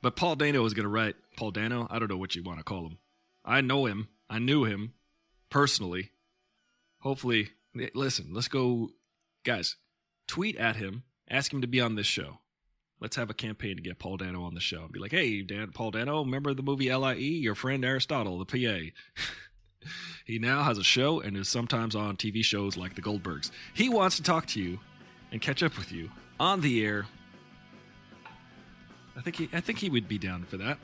But 0.00 0.16
Paul 0.16 0.36
Dano 0.36 0.64
is 0.64 0.74
going 0.74 0.84
to 0.84 0.90
write. 0.90 1.16
Paul 1.36 1.50
Dano? 1.50 1.86
I 1.90 1.98
don't 1.98 2.10
know 2.10 2.16
what 2.16 2.34
you 2.34 2.42
want 2.42 2.58
to 2.58 2.64
call 2.64 2.86
him. 2.86 2.98
I 3.44 3.60
know 3.60 3.86
him. 3.86 4.08
I 4.30 4.38
knew 4.38 4.64
him 4.64 4.94
personally. 5.50 6.10
Hopefully, 7.00 7.50
eh, 7.80 7.88
listen, 7.94 8.30
let's 8.32 8.48
go. 8.48 8.90
Guys, 9.44 9.76
tweet 10.26 10.56
at 10.56 10.76
him. 10.76 11.04
Ask 11.30 11.52
him 11.52 11.60
to 11.60 11.66
be 11.66 11.80
on 11.80 11.94
this 11.94 12.06
show. 12.06 12.38
Let's 13.00 13.16
have 13.16 13.30
a 13.30 13.34
campaign 13.34 13.76
to 13.76 13.82
get 13.82 13.98
Paul 13.98 14.16
Dano 14.16 14.42
on 14.42 14.54
the 14.54 14.60
show 14.60 14.82
and 14.82 14.92
be 14.92 14.98
like, 14.98 15.12
hey, 15.12 15.42
Dan, 15.42 15.70
Paul 15.72 15.92
Dano, 15.92 16.24
remember 16.24 16.52
the 16.54 16.62
movie 16.62 16.92
LIE? 16.92 17.14
Your 17.14 17.54
friend 17.54 17.84
Aristotle, 17.84 18.38
the 18.38 18.44
PA. 18.44 19.22
He 20.24 20.38
now 20.38 20.62
has 20.62 20.78
a 20.78 20.84
show 20.84 21.20
and 21.20 21.36
is 21.36 21.48
sometimes 21.48 21.96
on 21.96 22.16
TV 22.16 22.44
shows 22.44 22.76
like 22.76 22.94
The 22.94 23.02
Goldbergs. 23.02 23.50
He 23.74 23.88
wants 23.88 24.16
to 24.16 24.22
talk 24.22 24.46
to 24.48 24.60
you 24.60 24.78
and 25.32 25.40
catch 25.40 25.62
up 25.62 25.78
with 25.78 25.92
you 25.92 26.10
on 26.38 26.60
the 26.60 26.84
air. 26.84 27.06
I 29.16 29.20
think 29.20 29.36
he, 29.36 29.48
I 29.52 29.60
think 29.60 29.78
he 29.78 29.90
would 29.90 30.06
be 30.08 30.18
down 30.18 30.44
for 30.44 30.58
that. 30.58 30.78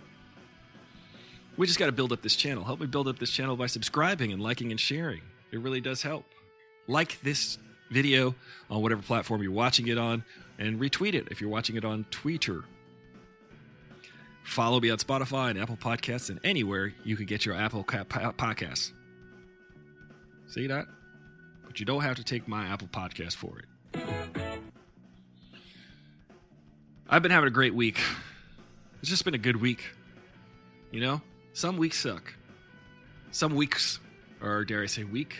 We 1.56 1.66
just 1.66 1.78
got 1.78 1.86
to 1.86 1.92
build 1.92 2.12
up 2.12 2.22
this 2.22 2.34
channel. 2.34 2.64
Help 2.64 2.80
me 2.80 2.86
build 2.86 3.06
up 3.06 3.18
this 3.18 3.30
channel 3.30 3.56
by 3.56 3.66
subscribing 3.66 4.32
and 4.32 4.42
liking 4.42 4.70
and 4.70 4.80
sharing. 4.80 5.20
It 5.52 5.60
really 5.60 5.80
does 5.80 6.02
help. 6.02 6.24
Like 6.88 7.20
this 7.20 7.58
video 7.90 8.34
on 8.68 8.82
whatever 8.82 9.02
platform 9.02 9.42
you're 9.42 9.52
watching 9.52 9.86
it 9.86 9.98
on 9.98 10.24
and 10.58 10.80
retweet 10.80 11.14
it 11.14 11.28
if 11.30 11.40
you're 11.40 11.50
watching 11.50 11.76
it 11.76 11.84
on 11.84 12.06
Twitter. 12.10 12.64
Follow 14.44 14.78
me 14.78 14.90
on 14.90 14.98
Spotify 14.98 15.50
and 15.50 15.58
Apple 15.58 15.76
Podcasts 15.76 16.28
and 16.30 16.38
anywhere 16.44 16.92
you 17.02 17.16
can 17.16 17.26
get 17.26 17.44
your 17.44 17.56
Apple 17.56 17.82
podcasts. 17.82 18.92
See 20.46 20.66
that? 20.68 20.86
But 21.66 21.80
you 21.80 21.86
don't 21.86 22.02
have 22.02 22.16
to 22.16 22.24
take 22.24 22.46
my 22.46 22.66
Apple 22.66 22.86
Podcast 22.88 23.34
for 23.34 23.58
it. 23.58 23.64
I've 27.08 27.22
been 27.22 27.30
having 27.32 27.48
a 27.48 27.50
great 27.50 27.74
week. 27.74 27.98
It's 29.00 29.08
just 29.08 29.24
been 29.24 29.34
a 29.34 29.38
good 29.38 29.60
week. 29.60 29.82
You 30.92 31.00
know, 31.00 31.22
some 31.54 31.76
weeks 31.76 31.98
suck. 31.98 32.34
Some 33.30 33.56
weeks, 33.56 33.98
or 34.40 34.64
dare 34.64 34.82
I 34.82 34.86
say, 34.86 35.04
weak. 35.04 35.36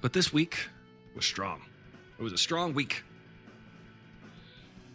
But 0.00 0.12
this 0.14 0.32
week 0.32 0.68
was 1.14 1.24
strong. 1.24 1.62
It 2.18 2.22
was 2.22 2.32
a 2.32 2.38
strong 2.38 2.74
week. 2.74 3.04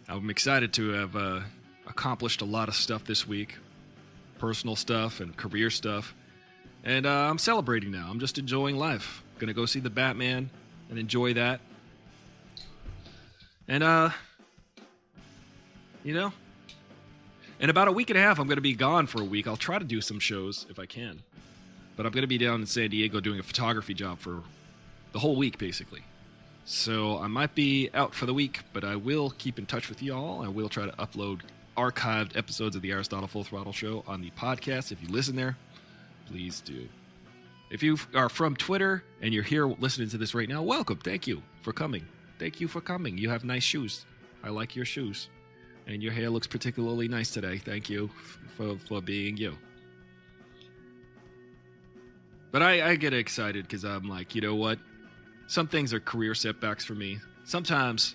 I'm 0.08 0.28
excited 0.28 0.72
to 0.74 0.88
have 0.90 1.16
uh, 1.16 1.40
accomplished 1.86 2.40
a 2.40 2.44
lot 2.44 2.68
of 2.68 2.74
stuff 2.74 3.04
this 3.04 3.26
week 3.26 3.56
personal 4.38 4.76
stuff 4.76 5.20
and 5.20 5.34
career 5.36 5.70
stuff. 5.70 6.14
And 6.84 7.06
uh, 7.06 7.10
I'm 7.30 7.38
celebrating 7.38 7.90
now. 7.90 8.08
I'm 8.10 8.20
just 8.20 8.38
enjoying 8.38 8.76
life. 8.76 9.22
Gonna 9.38 9.54
go 9.54 9.64
see 9.64 9.80
the 9.80 9.90
Batman 9.90 10.50
and 10.90 10.98
enjoy 10.98 11.34
that. 11.34 11.60
And, 13.66 13.82
uh, 13.82 14.10
you 16.02 16.12
know, 16.12 16.32
in 17.58 17.70
about 17.70 17.88
a 17.88 17.92
week 17.92 18.10
and 18.10 18.18
a 18.18 18.22
half, 18.22 18.38
I'm 18.38 18.46
gonna 18.46 18.60
be 18.60 18.74
gone 18.74 19.06
for 19.06 19.22
a 19.22 19.24
week. 19.24 19.46
I'll 19.46 19.56
try 19.56 19.78
to 19.78 19.84
do 19.84 20.02
some 20.02 20.20
shows 20.20 20.66
if 20.68 20.78
I 20.78 20.84
can. 20.84 21.22
But 21.96 22.04
I'm 22.04 22.12
gonna 22.12 22.26
be 22.26 22.38
down 22.38 22.60
in 22.60 22.66
San 22.66 22.90
Diego 22.90 23.20
doing 23.20 23.40
a 23.40 23.42
photography 23.42 23.94
job 23.94 24.18
for 24.18 24.42
the 25.12 25.20
whole 25.20 25.36
week, 25.36 25.56
basically. 25.56 26.02
So 26.66 27.18
I 27.18 27.28
might 27.28 27.54
be 27.54 27.88
out 27.94 28.14
for 28.14 28.26
the 28.26 28.34
week, 28.34 28.60
but 28.74 28.84
I 28.84 28.96
will 28.96 29.30
keep 29.38 29.58
in 29.58 29.64
touch 29.64 29.88
with 29.88 30.02
y'all. 30.02 30.42
I 30.42 30.48
will 30.48 30.68
try 30.68 30.84
to 30.84 30.92
upload 30.92 31.40
archived 31.76 32.36
episodes 32.36 32.76
of 32.76 32.82
the 32.82 32.90
Aristotle 32.90 33.28
Full 33.28 33.44
Throttle 33.44 33.72
Show 33.72 34.04
on 34.06 34.20
the 34.20 34.30
podcast. 34.30 34.92
If 34.92 35.02
you 35.02 35.08
listen 35.08 35.36
there, 35.36 35.56
please 36.26 36.60
do. 36.60 36.88
If 37.70 37.82
you 37.82 37.98
are 38.14 38.28
from 38.28 38.56
Twitter 38.56 39.02
and 39.20 39.34
you're 39.34 39.42
here 39.42 39.66
listening 39.66 40.08
to 40.10 40.18
this 40.18 40.34
right 40.34 40.48
now, 40.48 40.62
welcome. 40.62 40.98
Thank 40.98 41.26
you 41.26 41.42
for 41.62 41.72
coming. 41.72 42.06
Thank 42.38 42.60
you 42.60 42.68
for 42.68 42.80
coming. 42.80 43.18
You 43.18 43.30
have 43.30 43.44
nice 43.44 43.62
shoes. 43.62 44.06
I 44.42 44.50
like 44.50 44.76
your 44.76 44.84
shoes. 44.84 45.28
And 45.86 46.02
your 46.02 46.12
hair 46.12 46.30
looks 46.30 46.46
particularly 46.46 47.08
nice 47.08 47.30
today. 47.30 47.58
Thank 47.58 47.90
you 47.90 48.10
for, 48.56 48.76
for 48.88 49.02
being 49.02 49.36
you. 49.36 49.56
But 52.52 52.62
I, 52.62 52.90
I 52.90 52.96
get 52.96 53.12
excited 53.12 53.66
because 53.66 53.84
I'm 53.84 54.08
like, 54.08 54.34
you 54.34 54.40
know 54.40 54.54
what? 54.54 54.78
Some 55.46 55.66
things 55.66 55.92
are 55.92 56.00
career 56.00 56.34
setbacks 56.34 56.84
for 56.84 56.94
me. 56.94 57.18
Sometimes 57.44 58.14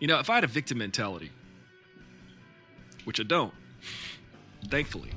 you 0.00 0.08
know, 0.08 0.18
if 0.18 0.30
I 0.30 0.36
had 0.36 0.44
a 0.44 0.48
victim 0.48 0.78
mentality, 0.78 1.30
which 3.04 3.20
I 3.20 3.22
don't, 3.22 3.54
thankfully, 4.68 5.10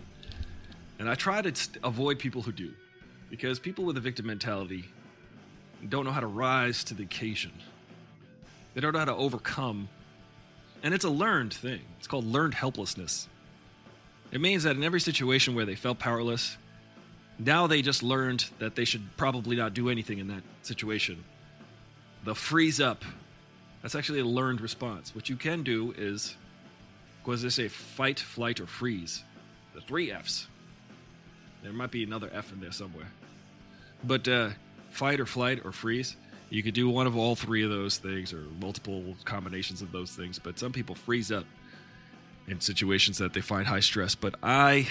and 0.99 1.09
I 1.09 1.15
try 1.15 1.41
to 1.41 1.55
st- 1.55 1.77
avoid 1.83 2.19
people 2.19 2.41
who 2.41 2.51
do, 2.51 2.71
because 3.29 3.59
people 3.59 3.85
with 3.85 3.97
a 3.97 4.01
victim 4.01 4.27
mentality 4.27 4.85
don't 5.87 6.05
know 6.05 6.11
how 6.11 6.19
to 6.19 6.27
rise 6.27 6.83
to 6.85 6.93
the 6.93 7.03
occasion. 7.03 7.51
They 8.73 8.81
don't 8.81 8.93
know 8.93 8.99
how 8.99 9.05
to 9.05 9.15
overcome, 9.15 9.89
and 10.83 10.93
it's 10.93 11.05
a 11.05 11.09
learned 11.09 11.53
thing. 11.53 11.81
It's 11.97 12.07
called 12.07 12.25
learned 12.25 12.53
helplessness. 12.53 13.27
It 14.31 14.41
means 14.41 14.63
that 14.63 14.75
in 14.75 14.83
every 14.83 14.99
situation 14.99 15.55
where 15.55 15.65
they 15.65 15.75
felt 15.75 15.99
powerless, 15.99 16.57
now 17.39 17.67
they 17.67 17.81
just 17.81 18.03
learned 18.03 18.45
that 18.59 18.75
they 18.75 18.85
should 18.85 19.15
probably 19.15 19.55
not 19.55 19.73
do 19.73 19.89
anything 19.89 20.19
in 20.19 20.27
that 20.27 20.43
situation. 20.63 21.23
They'll 22.25 22.35
freeze 22.35 22.81
up 22.81 23.05
that's 23.81 23.95
actually 23.95 24.19
a 24.19 24.25
learned 24.25 24.61
response. 24.61 25.13
What 25.13 25.29
you 25.29 25.35
can 25.35 25.63
do 25.63 25.93
is, 25.97 26.35
does 27.25 27.41
they 27.41 27.49
say? 27.49 27.67
Fight, 27.67 28.19
flight, 28.19 28.59
or 28.59 28.67
freeze. 28.67 29.23
The 29.73 29.81
three 29.81 30.11
Fs. 30.11 30.47
There 31.63 31.73
might 31.73 31.91
be 31.91 32.03
another 32.03 32.29
F 32.33 32.51
in 32.51 32.59
there 32.59 32.71
somewhere. 32.71 33.07
But 34.03 34.27
uh, 34.27 34.49
fight 34.91 35.19
or 35.19 35.25
flight 35.25 35.61
or 35.65 35.71
freeze, 35.71 36.15
you 36.49 36.63
could 36.63 36.73
do 36.73 36.89
one 36.89 37.07
of 37.07 37.17
all 37.17 37.35
three 37.35 37.63
of 37.63 37.69
those 37.69 37.97
things 37.97 38.33
or 38.33 38.43
multiple 38.59 39.15
combinations 39.25 39.81
of 39.81 39.91
those 39.91 40.11
things. 40.11 40.39
But 40.39 40.57
some 40.57 40.71
people 40.71 40.95
freeze 40.95 41.31
up 41.31 41.45
in 42.47 42.61
situations 42.61 43.17
that 43.17 43.33
they 43.33 43.41
find 43.41 43.67
high 43.67 43.81
stress. 43.81 44.15
But 44.15 44.35
I 44.41 44.87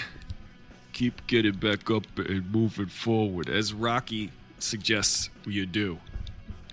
keep 0.93 1.25
getting 1.27 1.53
back 1.53 1.89
up 1.89 2.05
and 2.17 2.51
moving 2.51 2.87
forward, 2.87 3.49
as 3.49 3.73
Rocky 3.73 4.31
suggests 4.59 5.29
you 5.45 5.65
do 5.65 5.99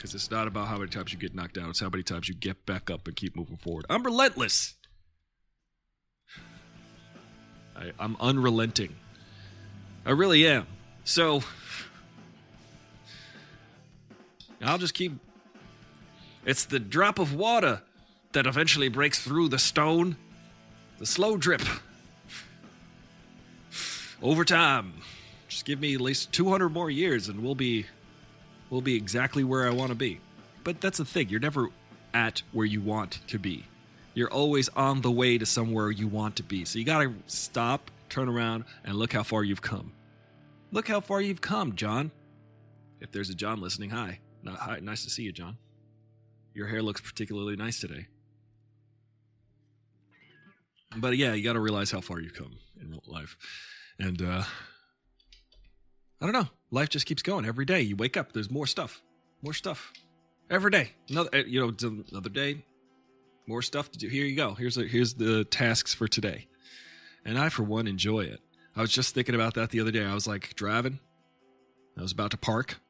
because 0.04 0.14
it's 0.14 0.30
not 0.30 0.46
about 0.46 0.68
how 0.68 0.76
many 0.76 0.90
times 0.90 1.14
you 1.14 1.18
get 1.18 1.34
knocked 1.34 1.54
down; 1.54 1.70
it's 1.70 1.80
how 1.80 1.88
many 1.88 2.02
times 2.02 2.28
you 2.28 2.34
get 2.34 2.66
back 2.66 2.90
up 2.90 3.06
and 3.06 3.16
keep 3.16 3.34
moving 3.34 3.56
forward. 3.56 3.86
I'm 3.88 4.02
relentless. 4.02 4.74
I, 7.74 7.92
I'm 7.98 8.14
unrelenting. 8.20 8.96
I 10.04 10.10
really 10.10 10.46
am. 10.46 10.66
So 11.04 11.42
I'll 14.60 14.76
just 14.76 14.92
keep. 14.92 15.12
It's 16.44 16.66
the 16.66 16.78
drop 16.78 17.18
of 17.18 17.34
water 17.34 17.80
that 18.32 18.46
eventually 18.46 18.88
breaks 18.88 19.24
through 19.24 19.48
the 19.48 19.58
stone. 19.58 20.18
The 20.98 21.06
slow 21.06 21.38
drip. 21.38 21.62
Over 24.22 24.44
time. 24.44 24.92
Just 25.48 25.64
give 25.64 25.80
me 25.80 25.94
at 25.94 26.02
least 26.02 26.30
200 26.32 26.68
more 26.68 26.90
years 26.90 27.30
and 27.30 27.42
we'll 27.42 27.54
be 27.54 27.86
will 28.74 28.82
be 28.82 28.96
exactly 28.96 29.44
where 29.44 29.68
I 29.68 29.70
want 29.70 29.90
to 29.90 29.94
be. 29.94 30.20
But 30.64 30.80
that's 30.80 30.98
the 30.98 31.04
thing, 31.04 31.28
you're 31.28 31.38
never 31.38 31.68
at 32.12 32.42
where 32.50 32.66
you 32.66 32.80
want 32.80 33.20
to 33.28 33.38
be. 33.38 33.64
You're 34.14 34.32
always 34.32 34.68
on 34.70 35.00
the 35.00 35.12
way 35.12 35.38
to 35.38 35.46
somewhere 35.46 35.92
you 35.92 36.08
want 36.08 36.36
to 36.36 36.42
be. 36.42 36.64
So 36.64 36.80
you 36.80 36.84
got 36.84 37.02
to 37.02 37.14
stop, 37.26 37.90
turn 38.08 38.28
around, 38.28 38.64
and 38.84 38.96
look 38.96 39.12
how 39.12 39.22
far 39.22 39.44
you've 39.44 39.62
come. 39.62 39.92
Look 40.72 40.88
how 40.88 41.00
far 41.00 41.20
you've 41.20 41.40
come, 41.40 41.76
John. 41.76 42.10
If 43.00 43.12
there's 43.12 43.30
a 43.30 43.34
John 43.34 43.60
listening, 43.60 43.90
hi. 43.90 44.18
Not, 44.42 44.56
hi. 44.56 44.80
Nice 44.80 45.04
to 45.04 45.10
see 45.10 45.22
you, 45.22 45.32
John. 45.32 45.56
Your 46.52 46.66
hair 46.66 46.82
looks 46.82 47.00
particularly 47.00 47.54
nice 47.54 47.80
today. 47.80 48.08
But 50.96 51.16
yeah, 51.16 51.34
you 51.34 51.44
got 51.44 51.52
to 51.52 51.60
realize 51.60 51.92
how 51.92 52.00
far 52.00 52.20
you've 52.20 52.34
come 52.34 52.58
in 52.80 52.90
real 52.90 53.02
life. 53.06 53.36
And 54.00 54.20
uh, 54.20 54.42
I 56.24 56.26
don't 56.26 56.42
know 56.42 56.48
life 56.70 56.88
just 56.88 57.04
keeps 57.04 57.22
going 57.22 57.44
every 57.44 57.66
day. 57.66 57.82
You 57.82 57.96
wake 57.96 58.16
up, 58.16 58.32
there's 58.32 58.50
more 58.50 58.66
stuff, 58.66 59.02
more 59.42 59.52
stuff 59.52 59.92
every 60.50 60.70
day. 60.70 60.92
Another, 61.10 61.28
eh, 61.34 61.42
you 61.46 61.60
know, 61.60 62.00
another 62.10 62.30
day, 62.30 62.64
more 63.46 63.60
stuff 63.60 63.90
to 63.92 63.98
do. 63.98 64.08
Here 64.08 64.24
you 64.24 64.34
go. 64.34 64.54
Here's 64.54 64.78
a, 64.78 64.84
here's 64.84 65.14
the 65.14 65.44
tasks 65.44 65.92
for 65.92 66.08
today, 66.08 66.48
and 67.26 67.38
I 67.38 67.50
for 67.50 67.62
one 67.62 67.86
enjoy 67.86 68.20
it. 68.20 68.40
I 68.74 68.80
was 68.80 68.90
just 68.90 69.14
thinking 69.14 69.34
about 69.34 69.54
that 69.54 69.68
the 69.68 69.80
other 69.80 69.90
day. 69.90 70.02
I 70.02 70.14
was 70.14 70.26
like 70.26 70.54
driving, 70.56 70.98
I 71.96 72.00
was 72.00 72.12
about 72.12 72.30
to 72.30 72.38
park, 72.38 72.80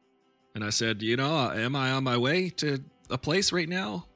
and 0.55 0.63
I 0.63 0.71
said, 0.71 1.03
you 1.03 1.17
know, 1.17 1.51
am 1.51 1.75
I 1.75 1.91
on 1.91 2.05
my 2.05 2.17
way 2.17 2.51
to 2.51 2.85
a 3.11 3.19
place 3.19 3.51
right 3.51 3.69
now? 3.69 4.07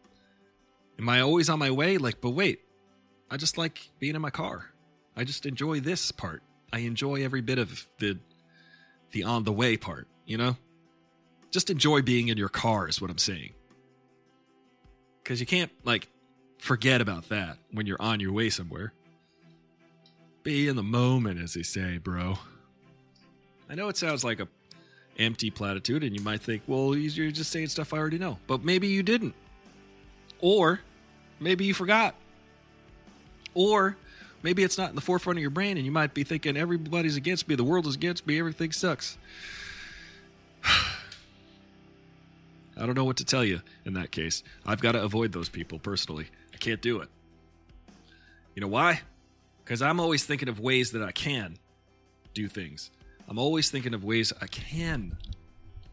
Am 0.97 1.09
I 1.09 1.23
always 1.23 1.51
on 1.51 1.59
my 1.59 1.73
way? 1.73 1.99
Like, 1.99 2.21
but 2.21 2.31
wait, 2.31 2.61
I 3.33 3.37
just 3.37 3.59
like 3.59 3.91
being 3.99 4.15
in 4.15 4.23
my 4.23 4.31
car. 4.31 4.71
I 5.17 5.25
just 5.25 5.45
enjoy 5.45 5.81
this 5.81 6.13
part. 6.13 6.45
I 6.73 6.81
enjoy 6.81 7.25
every 7.25 7.41
bit 7.41 7.59
of 7.59 7.85
the 7.99 8.19
the 9.13 9.25
on 9.25 9.45
the 9.45 9.53
way 9.53 9.77
part, 9.77 10.07
you 10.27 10.37
know? 10.37 10.57
Just 11.51 11.71
enjoy 11.71 12.03
being 12.03 12.29
in 12.29 12.37
your 12.37 12.49
car 12.49 12.89
is 12.89 13.01
what 13.01 13.11
I'm 13.11 13.19
saying. 13.19 13.53
Cuz 15.25 15.41
you 15.41 15.47
can't 15.47 15.71
like 15.85 16.09
forget 16.59 17.01
about 17.01 17.29
that 17.29 17.59
when 17.71 17.87
you're 17.87 18.01
on 18.01 18.21
your 18.21 18.33
way 18.33 18.51
somewhere. 18.51 18.93
Be 20.43 20.69
in 20.69 20.77
the 20.77 20.83
moment 20.83 21.41
as 21.41 21.55
they 21.55 21.63
say, 21.63 21.99
bro. 21.99 22.39
I 23.69 23.75
know 23.75 23.89
it 23.89 23.97
sounds 23.97 24.25
like 24.25 24.41
a 24.41 24.49
empty 25.19 25.51
platitude 25.51 26.05
and 26.05 26.15
you 26.15 26.23
might 26.23 26.41
think, 26.41 26.63
"Well, 26.67 26.97
you're 26.97 27.31
just 27.31 27.51
saying 27.51 27.69
stuff 27.69 27.93
I 27.93 27.99
already 27.99 28.19
know." 28.19 28.39
But 28.47 28.65
maybe 28.65 28.89
you 28.89 29.03
didn't. 29.03 29.35
Or 30.41 30.81
maybe 31.41 31.65
you 31.65 31.75
forgot. 31.75 32.15
Or 33.55 33.97
maybe 34.43 34.63
it's 34.63 34.79
not 34.79 34.91
in 34.91 34.95
the 34.95 35.01
forefront 35.01 35.39
of 35.39 35.43
your 35.43 35.51
brain 35.51 35.77
and 35.77 35.87
you 35.87 35.93
might 35.93 36.15
be 36.15 36.25
thinking 36.25 36.57
everybody's 36.57 37.17
against 37.17 37.49
me. 37.49 37.55
The 37.55 37.65
world 37.65 37.87
is 37.87 37.95
against 37.95 38.27
me. 38.27 38.39
Everything 38.39 38.73
sucks. 38.73 39.19
I 40.65 42.87
don't 42.87 42.95
know 42.95 43.05
what 43.05 43.17
to 43.17 43.25
tell 43.25 43.45
you 43.45 43.61
in 43.85 43.95
that 43.95 44.13
case. 44.13 44.45
I've 44.65 44.81
got 44.81 44.93
to 44.93 45.03
avoid 45.03 45.33
those 45.33 45.49
people 45.49 45.79
personally. 45.79 46.27
I 46.55 46.59
can't 46.59 46.81
do 46.81 47.01
it. 47.01 47.09
You 48.55 48.61
know 48.61 48.69
why? 48.69 49.03
Because 49.65 49.83
i'm 49.83 50.01
always 50.01 50.25
thinking 50.25 50.49
of 50.49 50.61
ways 50.61 50.93
that 50.93 51.03
i 51.03 51.13
can 51.13 51.59
do 52.35 52.49
things. 52.49 52.91
I'm 53.29 53.39
always 53.39 53.71
thinking 53.71 53.95
of 53.95 54.05
ways 54.05 54.33
i 54.41 54.47
can 54.47 55.17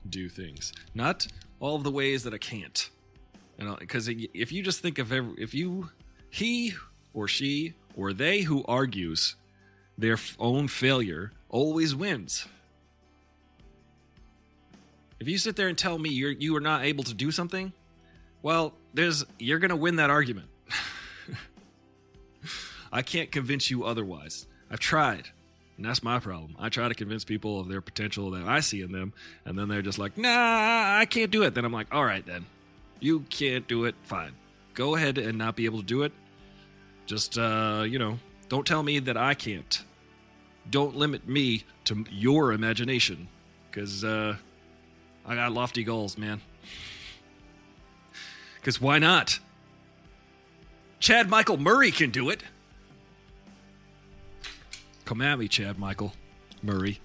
do 0.10 0.30
things. 0.30 0.74
Not 0.94 1.28
all 1.60 1.76
of 1.76 1.84
the 1.84 1.92
ways 1.92 2.24
that 2.24 2.34
i 2.34 2.38
can't. 2.38 2.90
You 3.58 3.66
know 3.66 3.78
because 3.80 4.10
if 4.10 4.52
you 4.52 4.64
just 4.64 4.82
think 4.82 5.00
of 5.00 5.12
every, 5.12 5.34
if 5.38 5.54
you 5.54 5.90
he 6.30 6.74
or 7.14 7.28
she 7.28 7.74
or 7.96 8.14
they 8.14 8.42
who 8.42 8.64
argues 8.68 9.36
their 9.98 10.18
own 10.38 10.68
failure 10.68 11.32
always 11.50 11.96
wins. 11.96 12.48
If 15.20 15.30
you 15.30 15.38
sit 15.38 15.56
there 15.56 15.70
and 15.70 15.78
tell 15.78 15.98
me 15.98 16.10
you're 16.10 16.32
you 16.32 16.56
are 16.56 16.62
not 16.62 16.84
able 16.84 17.04
to 17.06 17.14
do 17.14 17.32
something, 17.32 17.72
well, 18.42 18.74
there's 18.94 19.26
you're 19.40 19.60
going 19.60 19.70
to 19.70 19.76
win 19.76 19.96
that 19.96 20.10
argument. 20.10 20.50
I 22.92 23.02
can't 23.02 23.32
convince 23.32 23.72
you 23.72 23.86
otherwise. 23.86 24.46
I've 24.70 24.80
tried. 24.80 25.30
And 25.78 25.86
that's 25.86 26.04
my 26.04 26.20
problem. 26.20 26.56
I 26.58 26.70
try 26.70 26.88
to 26.88 26.94
convince 26.94 27.26
people 27.26 27.60
of 27.60 27.68
their 27.68 27.82
potential 27.82 28.32
that 28.32 28.44
I 28.44 28.62
see 28.62 28.82
in 28.82 28.94
them, 28.94 29.12
and 29.44 29.60
then 29.60 29.68
they're 29.68 29.82
just 29.82 30.00
like, 30.00 30.18
nah, 30.18 30.98
I 31.00 31.06
can't 31.06 31.32
do 31.32 31.44
it. 31.44 31.54
Then 31.54 31.66
I'm 31.66 31.74
like, 31.74 31.94
all 31.94 32.06
right, 32.06 32.26
then. 32.26 32.46
You 33.02 33.22
can't 33.30 33.68
do 33.68 33.84
it. 33.84 33.96
Fine. 34.04 34.32
Go 34.74 34.96
ahead 34.96 35.18
and 35.18 35.38
not 35.38 35.58
be 35.58 35.66
able 35.66 35.80
to 35.80 35.86
do 35.86 36.04
it 36.04 36.14
Just, 37.06 37.38
uh, 37.38 37.86
you 37.88 38.00
know, 38.00 38.20
don't 38.50 38.66
tell 38.66 38.84
me 38.84 39.00
that 39.00 39.18
I 39.18 39.34
can't. 39.34 39.84
Don't 40.70 40.96
limit 40.96 41.28
me 41.28 41.64
to 41.86 42.06
your 42.12 42.52
imagination. 42.52 43.28
Because, 43.70 44.04
uh, 44.04 44.38
I 45.26 45.36
got 45.36 45.52
lofty 45.52 45.84
goals, 45.84 46.18
man. 46.18 46.42
Because 48.56 48.82
why 48.82 49.00
not? 49.00 49.40
Chad 51.00 51.30
Michael 51.30 51.58
Murray 51.58 51.92
can 51.92 52.10
do 52.10 52.30
it. 52.30 52.42
Come 55.06 55.22
at 55.22 55.38
me, 55.38 55.48
Chad 55.48 55.78
Michael 55.78 56.14
Murray. 56.64 57.00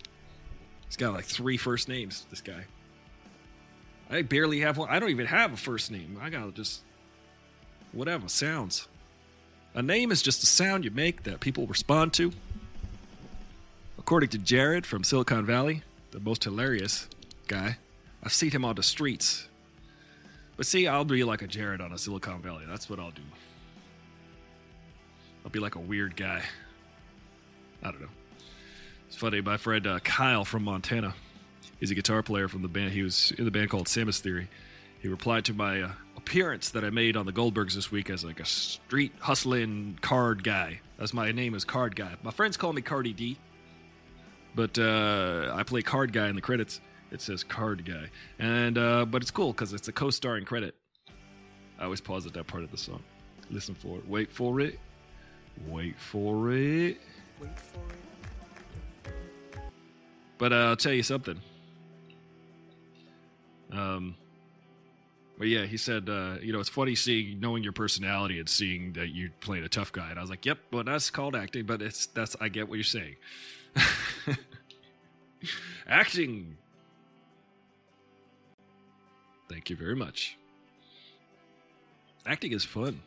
He's 0.86 0.96
got 0.96 1.12
like 1.12 1.26
three 1.26 1.56
first 1.56 1.88
names, 1.88 2.26
this 2.30 2.40
guy. 2.40 2.64
I 4.10 4.22
barely 4.22 4.60
have 4.60 4.76
one. 4.76 4.88
I 4.88 4.98
don't 4.98 5.10
even 5.10 5.26
have 5.26 5.52
a 5.52 5.56
first 5.56 5.90
name. 5.90 6.18
I 6.20 6.30
got 6.30 6.54
just 6.54 6.80
whatever 7.92 8.28
sounds. 8.28 8.88
A 9.74 9.82
name 9.82 10.10
is 10.10 10.20
just 10.20 10.42
a 10.42 10.46
sound 10.46 10.84
you 10.84 10.90
make 10.90 11.22
that 11.22 11.40
people 11.40 11.66
respond 11.66 12.12
to. 12.14 12.32
According 13.98 14.30
to 14.30 14.38
Jared 14.38 14.84
from 14.84 15.04
Silicon 15.04 15.46
Valley, 15.46 15.82
the 16.10 16.18
most 16.18 16.42
hilarious 16.42 17.06
guy, 17.46 17.76
I've 18.22 18.32
seen 18.32 18.50
him 18.50 18.64
on 18.64 18.74
the 18.74 18.82
streets. 18.82 19.46
But 20.56 20.66
see, 20.66 20.88
I'll 20.88 21.04
be 21.04 21.22
like 21.22 21.42
a 21.42 21.46
Jared 21.46 21.80
on 21.80 21.92
a 21.92 21.98
Silicon 21.98 22.42
Valley. 22.42 22.64
That's 22.68 22.90
what 22.90 22.98
I'll 22.98 23.12
do. 23.12 23.22
I'll 25.44 25.50
be 25.50 25.60
like 25.60 25.76
a 25.76 25.80
weird 25.80 26.16
guy. 26.16 26.42
I 27.82 27.90
don't 27.90 28.00
know. 28.00 28.08
It's 29.06 29.16
funny. 29.16 29.40
My 29.40 29.56
friend 29.56 29.86
uh, 29.86 30.00
Kyle 30.00 30.44
from 30.44 30.64
Montana, 30.64 31.14
he's 31.78 31.90
a 31.92 31.94
guitar 31.94 32.22
player 32.22 32.48
from 32.48 32.62
the 32.62 32.68
band. 32.68 32.92
He 32.92 33.02
was 33.02 33.32
in 33.38 33.44
the 33.44 33.50
band 33.52 33.70
called 33.70 33.86
Samus 33.86 34.18
Theory. 34.18 34.48
He 35.00 35.08
replied 35.08 35.44
to 35.46 35.54
my 35.54 35.82
uh, 35.82 35.90
appearance 36.20 36.68
that 36.70 36.84
I 36.84 36.90
made 36.90 37.16
on 37.16 37.24
the 37.24 37.32
Goldbergs 37.32 37.74
this 37.74 37.90
week 37.90 38.10
as 38.10 38.24
like 38.24 38.40
a 38.40 38.44
street 38.44 39.12
hustling 39.20 39.98
card 40.02 40.44
guy. 40.44 40.80
That's 40.98 41.14
my 41.14 41.32
name 41.32 41.54
is 41.54 41.64
Card 41.64 41.96
Guy. 41.96 42.14
My 42.22 42.30
friends 42.30 42.58
call 42.58 42.74
me 42.74 42.82
Cardi 42.82 43.14
D, 43.14 43.38
but 44.54 44.78
uh, 44.78 45.50
I 45.54 45.62
play 45.62 45.80
Card 45.80 46.12
Guy 46.12 46.28
in 46.28 46.34
the 46.34 46.42
credits. 46.42 46.82
It 47.10 47.22
says 47.22 47.42
Card 47.42 47.86
Guy, 47.86 48.10
and 48.38 48.76
uh, 48.76 49.06
but 49.06 49.22
it's 49.22 49.30
cool 49.30 49.52
because 49.52 49.72
it's 49.72 49.88
a 49.88 49.92
co-starring 49.92 50.44
credit. 50.44 50.74
I 51.78 51.84
always 51.84 52.02
pause 52.02 52.26
at 52.26 52.34
that 52.34 52.46
part 52.46 52.64
of 52.64 52.70
the 52.70 52.76
song. 52.76 53.02
Listen 53.50 53.74
for 53.74 53.96
it. 53.96 54.06
Wait 54.06 54.30
for 54.30 54.60
it. 54.60 54.78
Wait 55.66 55.98
for 55.98 56.52
it. 56.52 56.98
Wait 57.40 57.58
for 57.58 57.80
it. 59.08 59.14
But 60.36 60.52
uh, 60.52 60.56
I'll 60.56 60.76
tell 60.76 60.92
you 60.92 61.02
something. 61.02 61.40
Um, 63.72 64.16
but 65.40 65.48
yeah, 65.48 65.64
he 65.64 65.78
said, 65.78 66.10
uh, 66.10 66.34
you 66.42 66.52
know, 66.52 66.60
it's 66.60 66.68
funny 66.68 66.94
seeing, 66.94 67.40
knowing 67.40 67.62
your 67.62 67.72
personality 67.72 68.38
and 68.40 68.46
seeing 68.46 68.92
that 68.92 69.14
you're 69.14 69.30
playing 69.40 69.64
a 69.64 69.70
tough 69.70 69.90
guy. 69.90 70.10
And 70.10 70.18
I 70.18 70.20
was 70.20 70.28
like, 70.28 70.44
yep, 70.44 70.58
well, 70.70 70.84
that's 70.84 71.08
called 71.08 71.34
acting, 71.34 71.64
but 71.64 71.80
it's 71.80 72.04
that's 72.08 72.36
I 72.42 72.50
get 72.50 72.68
what 72.68 72.74
you're 72.74 72.84
saying. 72.84 73.16
acting. 75.88 76.58
Thank 79.48 79.70
you 79.70 79.76
very 79.76 79.96
much. 79.96 80.36
Acting 82.26 82.52
is 82.52 82.66
fun. 82.66 83.00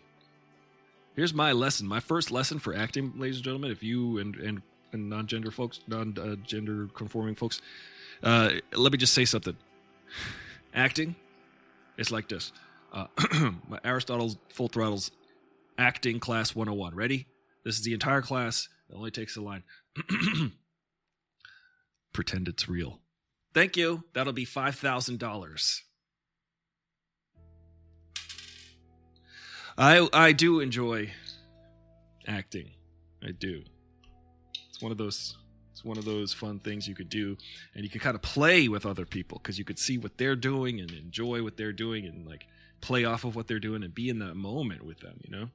Here's 1.16 1.36
my 1.36 1.52
lesson. 1.52 1.88
My 1.88 2.00
first 2.00 2.32
lesson 2.32 2.58
for 2.58 2.76
acting, 2.76 3.14
ladies 3.16 3.36
and 3.36 3.46
gentlemen. 3.46 3.70
If 3.70 3.84
you 3.84 4.18
and 4.18 4.36
and, 4.38 4.64
and 4.92 5.08
non-gender 5.08 5.52
folks, 5.52 5.82
non-gender 5.86 6.88
conforming 6.96 7.36
folks, 7.36 7.62
uh, 8.24 8.54
let 8.74 8.92
me 8.92 8.98
just 8.98 9.14
say 9.14 9.26
something. 9.26 9.56
Acting 10.74 11.16
is 11.98 12.12
like 12.12 12.28
this. 12.30 12.52
Uh, 12.92 13.08
my 13.68 13.80
Aristotle's 13.84 14.38
Full 14.50 14.68
Throttle's 14.68 15.12
acting 15.78 16.20
class 16.20 16.56
101. 16.56 16.96
Ready? 16.96 17.28
This 17.64 17.78
is 17.78 17.84
the 17.84 17.94
entire 17.94 18.22
class. 18.22 18.70
It 18.90 18.96
only 18.96 19.12
takes 19.12 19.36
a 19.36 19.42
line. 19.42 19.64
Pretend 22.14 22.48
it's 22.48 22.70
real. 22.70 23.00
Thank 23.54 23.78
you. 23.78 24.04
That'll 24.14 24.34
be 24.34 24.46
$5,000. 24.46 25.82
I 29.76 30.08
I 30.14 30.34
do 30.34 30.60
enjoy 30.60 31.12
acting. 32.28 32.72
I 33.24 33.32
do. 33.32 33.64
It's 34.70 34.82
one 34.82 34.92
of 34.92 35.00
those 35.00 35.36
one 35.84 35.98
of 35.98 36.06
those 36.06 36.34
fun 36.34 36.60
things 36.60 36.88
you 36.88 36.96
could 36.96 37.10
do 37.10 37.38
and 37.76 37.84
you 37.84 37.90
could 37.90 38.02
kind 38.02 38.16
of 38.16 38.22
play 38.22 38.68
with 38.68 38.86
other 38.86 39.06
people 39.06 39.38
because 39.38 39.60
you 39.60 39.66
could 39.66 39.80
see 39.80 39.98
what 39.98 40.18
they're 40.18 40.36
doing 40.36 40.80
and 40.80 40.92
enjoy 40.92 41.44
what 41.44 41.58
they're 41.58 41.74
doing 41.74 42.06
and 42.06 42.26
like 42.26 42.48
play 42.82 43.06
off 43.06 43.24
of 43.24 43.36
what 43.36 43.48
they're 43.48 43.60
doing 43.60 43.84
and 43.84 43.94
be 43.94 44.10
in 44.10 44.20
that 44.20 44.36
moment 44.36 44.84
with 44.84 45.00
them, 45.00 45.20
you 45.24 45.32
know? 45.32 45.50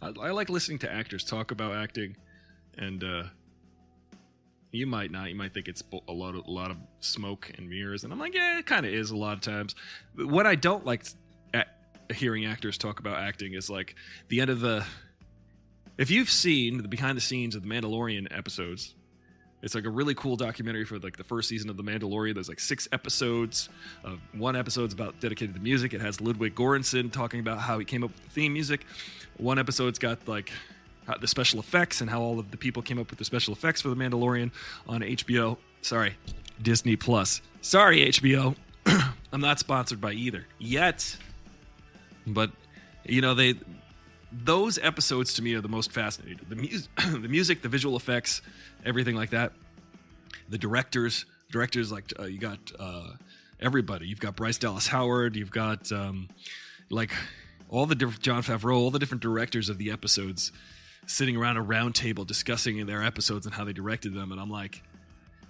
I, 0.00 0.28
I 0.28 0.30
like 0.30 0.48
listening 0.48 0.78
to 0.80 0.92
actors 0.92 1.24
talk 1.24 1.50
about 1.50 1.74
acting 1.74 2.16
and 2.76 3.02
uh 3.02 3.22
you 4.70 4.86
might 4.86 5.10
not. 5.10 5.28
You 5.28 5.34
might 5.34 5.54
think 5.54 5.68
it's 5.68 5.82
a 6.08 6.12
lot 6.12 6.34
of 6.34 6.46
a 6.46 6.50
lot 6.50 6.70
of 6.70 6.76
smoke 7.00 7.50
and 7.56 7.68
mirrors, 7.68 8.04
and 8.04 8.12
I'm 8.12 8.18
like, 8.18 8.34
yeah, 8.34 8.58
it 8.58 8.66
kind 8.66 8.84
of 8.84 8.92
is 8.92 9.10
a 9.10 9.16
lot 9.16 9.34
of 9.34 9.40
times. 9.40 9.74
What 10.14 10.46
I 10.46 10.54
don't 10.54 10.84
like 10.84 11.06
at 11.54 11.68
hearing 12.12 12.46
actors 12.46 12.76
talk 12.76 13.00
about 13.00 13.18
acting 13.18 13.54
is 13.54 13.70
like 13.70 13.94
the 14.28 14.40
end 14.40 14.50
of 14.50 14.60
the. 14.60 14.84
If 15.96 16.10
you've 16.10 16.30
seen 16.30 16.82
the 16.82 16.88
behind 16.88 17.16
the 17.16 17.22
scenes 17.22 17.56
of 17.56 17.62
the 17.62 17.68
Mandalorian 17.68 18.28
episodes, 18.30 18.94
it's 19.62 19.74
like 19.74 19.84
a 19.84 19.90
really 19.90 20.14
cool 20.14 20.36
documentary 20.36 20.84
for 20.84 20.98
like 20.98 21.16
the 21.16 21.24
first 21.24 21.48
season 21.48 21.68
of 21.68 21.76
the 21.76 21.82
Mandalorian. 21.82 22.34
There's 22.34 22.48
like 22.48 22.60
six 22.60 22.86
episodes. 22.92 23.68
Of 24.04 24.20
one 24.32 24.56
episode's 24.56 24.94
about 24.94 25.18
dedicated 25.20 25.54
to 25.54 25.60
music. 25.60 25.94
It 25.94 26.00
has 26.00 26.20
Ludwig 26.20 26.54
Göransson 26.54 27.10
talking 27.10 27.40
about 27.40 27.58
how 27.58 27.78
he 27.78 27.84
came 27.84 28.04
up 28.04 28.10
with 28.10 28.24
the 28.24 28.30
theme 28.30 28.52
music. 28.52 28.86
One 29.36 29.58
episode's 29.58 29.98
got 29.98 30.26
like 30.28 30.52
the 31.20 31.26
special 31.26 31.58
effects 31.58 32.00
and 32.00 32.08
how 32.10 32.20
all 32.20 32.38
of 32.38 32.50
the 32.50 32.56
people 32.56 32.82
came 32.82 32.98
up 32.98 33.10
with 33.10 33.18
the 33.18 33.24
special 33.24 33.52
effects 33.52 33.80
for 33.80 33.88
the 33.88 33.96
Mandalorian 33.96 34.52
on 34.86 35.00
HBO. 35.00 35.56
Sorry, 35.82 36.16
Disney 36.62 36.96
Plus. 36.96 37.40
Sorry, 37.60 38.06
HBO. 38.08 38.54
I'm 39.32 39.40
not 39.40 39.58
sponsored 39.58 40.00
by 40.00 40.12
either 40.12 40.46
yet. 40.58 41.16
But 42.26 42.50
you 43.04 43.22
know 43.22 43.34
they 43.34 43.54
those 44.32 44.78
episodes 44.78 45.34
to 45.34 45.42
me 45.42 45.54
are 45.54 45.60
the 45.60 45.68
most 45.68 45.92
fascinating. 45.92 46.40
The 46.48 46.56
music, 46.56 46.90
the 46.96 47.28
music, 47.28 47.62
the 47.62 47.68
visual 47.68 47.96
effects, 47.96 48.42
everything 48.84 49.16
like 49.16 49.30
that. 49.30 49.52
The 50.48 50.58
directors, 50.58 51.24
directors 51.50 51.92
like 51.92 52.12
uh, 52.18 52.24
you 52.24 52.38
got 52.38 52.58
uh, 52.78 53.10
everybody. 53.60 54.06
You've 54.06 54.20
got 54.20 54.36
Bryce 54.36 54.58
Dallas 54.58 54.86
Howard. 54.86 55.36
You've 55.36 55.50
got 55.50 55.90
um, 55.92 56.28
like 56.90 57.10
all 57.68 57.86
the 57.86 57.94
different 57.94 58.22
Jon 58.22 58.42
Favreau, 58.42 58.76
all 58.76 58.90
the 58.90 58.98
different 58.98 59.22
directors 59.22 59.68
of 59.68 59.78
the 59.78 59.90
episodes 59.90 60.52
sitting 61.08 61.36
around 61.36 61.56
a 61.56 61.62
round 61.62 61.94
table 61.94 62.24
discussing 62.24 62.84
their 62.86 63.02
episodes 63.02 63.46
and 63.46 63.54
how 63.54 63.64
they 63.64 63.72
directed 63.72 64.14
them 64.14 64.30
and 64.30 64.40
i'm 64.40 64.50
like 64.50 64.82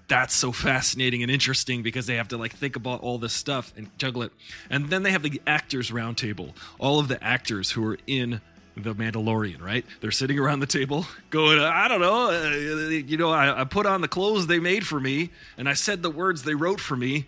that's 0.07 0.35
so 0.35 0.53
fascinating 0.53 1.23
and 1.23 1.31
interesting 1.31 1.83
because 1.83 2.07
they 2.07 2.15
have 2.15 2.29
to 2.29 2.39
like 2.39 2.53
think 2.53 2.77
about 2.77 3.01
all 3.01 3.19
this 3.19 3.33
stuff 3.33 3.75
and 3.77 3.91
juggle 3.99 4.23
it 4.23 4.33
and 4.71 4.89
then 4.89 5.03
they 5.03 5.11
have 5.11 5.23
the 5.23 5.41
actors 5.47 5.91
roundtable 5.91 6.53
all 6.79 7.01
of 7.01 7.09
the 7.09 7.23
actors 7.23 7.73
who 7.73 7.85
are 7.85 7.99
in 8.07 8.41
the 8.83 8.95
mandalorian 8.95 9.61
right 9.61 9.85
they're 10.01 10.11
sitting 10.11 10.39
around 10.39 10.61
the 10.61 10.67
table 10.67 11.07
going 11.31 11.59
i 11.59 11.89
don't 11.89 12.01
know 12.01 12.31
uh, 12.31 12.89
you 12.89 13.17
know 13.17 13.31
I, 13.31 13.63
I 13.63 13.65
put 13.65 13.87
on 13.87 14.01
the 14.01 14.09
clothes 14.09 14.47
they 14.47 14.59
made 14.59 14.87
for 14.87 15.01
me 15.01 15.31
and 15.57 15.69
i 15.69 15.75
said 15.75 16.03
the 16.03 16.11
words 16.11 16.43
they 16.43 16.55
wrote 16.55 16.81
for 16.81 16.97
me 16.97 17.27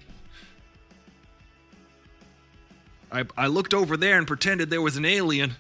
I, 3.13 3.25
I 3.37 3.49
looked 3.49 3.75
over 3.75 3.97
there 3.97 4.19
and 4.19 4.27
pretended 4.27 4.71
there 4.71 4.81
was 4.81 4.97
an 4.97 5.05
alien 5.05 5.57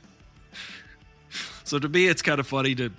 so 1.64 1.78
to 1.78 1.88
me, 1.88 2.06
it's 2.06 2.22
kind 2.22 2.40
of 2.40 2.46
funny 2.46 2.74
to. 2.76 2.90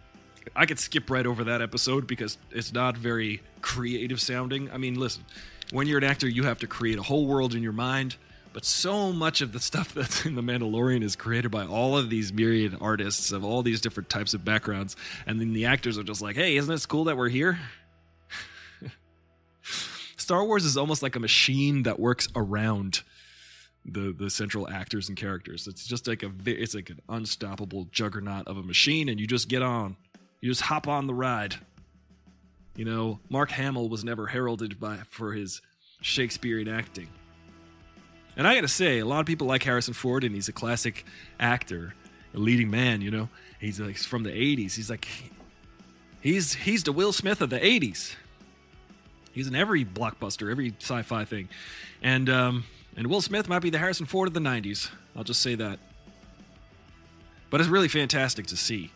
I 0.55 0.65
could 0.65 0.79
skip 0.79 1.09
right 1.09 1.25
over 1.25 1.45
that 1.45 1.61
episode 1.61 2.07
because 2.07 2.37
it's 2.49 2.73
not 2.73 2.97
very 2.97 3.41
creative 3.61 4.19
sounding. 4.19 4.71
I 4.71 4.77
mean, 4.77 4.99
listen, 4.99 5.23
when 5.71 5.87
you're 5.87 5.99
an 5.99 6.03
actor, 6.03 6.27
you 6.27 6.43
have 6.43 6.59
to 6.59 6.67
create 6.67 6.97
a 6.97 7.03
whole 7.03 7.27
world 7.27 7.53
in 7.53 7.61
your 7.61 7.73
mind. 7.73 8.15
But 8.53 8.65
so 8.65 9.13
much 9.13 9.41
of 9.41 9.53
the 9.53 9.59
stuff 9.59 9.93
that's 9.93 10.25
in 10.25 10.35
The 10.35 10.41
Mandalorian 10.41 11.03
is 11.03 11.15
created 11.15 11.51
by 11.51 11.65
all 11.65 11.97
of 11.97 12.09
these 12.09 12.33
myriad 12.33 12.77
artists 12.81 13.31
of 13.31 13.45
all 13.45 13.61
these 13.61 13.81
different 13.81 14.09
types 14.09 14.33
of 14.33 14.43
backgrounds. 14.43 14.95
And 15.25 15.39
then 15.39 15.53
the 15.53 15.65
actors 15.65 15.97
are 15.97 16.03
just 16.03 16.21
like, 16.21 16.35
hey, 16.35 16.57
isn't 16.57 16.73
it 16.73 16.87
cool 16.87 17.05
that 17.05 17.17
we're 17.17 17.29
here? 17.29 17.59
Star 20.17 20.45
Wars 20.45 20.65
is 20.65 20.77
almost 20.77 21.03
like 21.03 21.15
a 21.15 21.19
machine 21.19 21.83
that 21.83 21.99
works 21.99 22.27
around 22.35 23.01
the 23.85 24.13
the 24.17 24.29
central 24.29 24.69
actors 24.69 25.09
and 25.09 25.17
characters. 25.17 25.67
It's 25.67 25.85
just 25.85 26.07
like 26.07 26.23
a 26.23 26.31
it's 26.45 26.75
like 26.75 26.89
an 26.89 26.99
unstoppable 27.09 27.87
juggernaut 27.91 28.47
of 28.47 28.57
a 28.57 28.63
machine, 28.63 29.09
and 29.09 29.19
you 29.19 29.27
just 29.27 29.47
get 29.47 29.61
on, 29.61 29.97
you 30.39 30.49
just 30.49 30.61
hop 30.61 30.87
on 30.87 31.07
the 31.07 31.13
ride. 31.13 31.55
You 32.75 32.85
know, 32.85 33.19
Mark 33.29 33.51
Hamill 33.51 33.89
was 33.89 34.03
never 34.03 34.27
heralded 34.27 34.79
by 34.79 34.99
for 35.09 35.33
his 35.33 35.61
Shakespearean 36.01 36.67
acting, 36.67 37.09
and 38.37 38.47
I 38.47 38.55
got 38.55 38.61
to 38.61 38.67
say, 38.67 38.99
a 38.99 39.05
lot 39.05 39.19
of 39.19 39.25
people 39.25 39.47
like 39.47 39.63
Harrison 39.63 39.93
Ford, 39.93 40.23
and 40.23 40.33
he's 40.33 40.47
a 40.47 40.53
classic 40.53 41.05
actor, 41.39 41.93
a 42.33 42.37
leading 42.39 42.69
man. 42.71 43.01
You 43.01 43.11
know, 43.11 43.29
he's 43.59 43.79
like 43.79 43.97
from 43.97 44.23
the 44.23 44.31
'80s. 44.31 44.75
He's 44.75 44.89
like 44.89 45.07
he's 46.21 46.53
he's 46.53 46.83
the 46.83 46.91
Will 46.91 47.13
Smith 47.13 47.41
of 47.41 47.49
the 47.49 47.59
'80s. 47.59 48.15
He's 49.33 49.47
in 49.47 49.55
every 49.55 49.85
blockbuster, 49.85 50.51
every 50.51 50.73
sci-fi 50.79 51.23
thing, 51.25 51.49
and 52.01 52.29
um, 52.29 52.63
and 52.97 53.07
Will 53.07 53.21
Smith 53.21 53.47
might 53.47 53.59
be 53.61 53.69
the 53.69 53.77
Harrison 53.77 54.05
Ford 54.05 54.27
of 54.27 54.33
the 54.33 54.41
90s. 54.41 54.89
I'll 55.15 55.23
just 55.23 55.41
say 55.41 55.55
that. 55.55 55.79
But 57.49 57.61
it's 57.61 57.69
really 57.69 57.87
fantastic 57.87 58.47
to 58.47 58.57
see. 58.57 58.91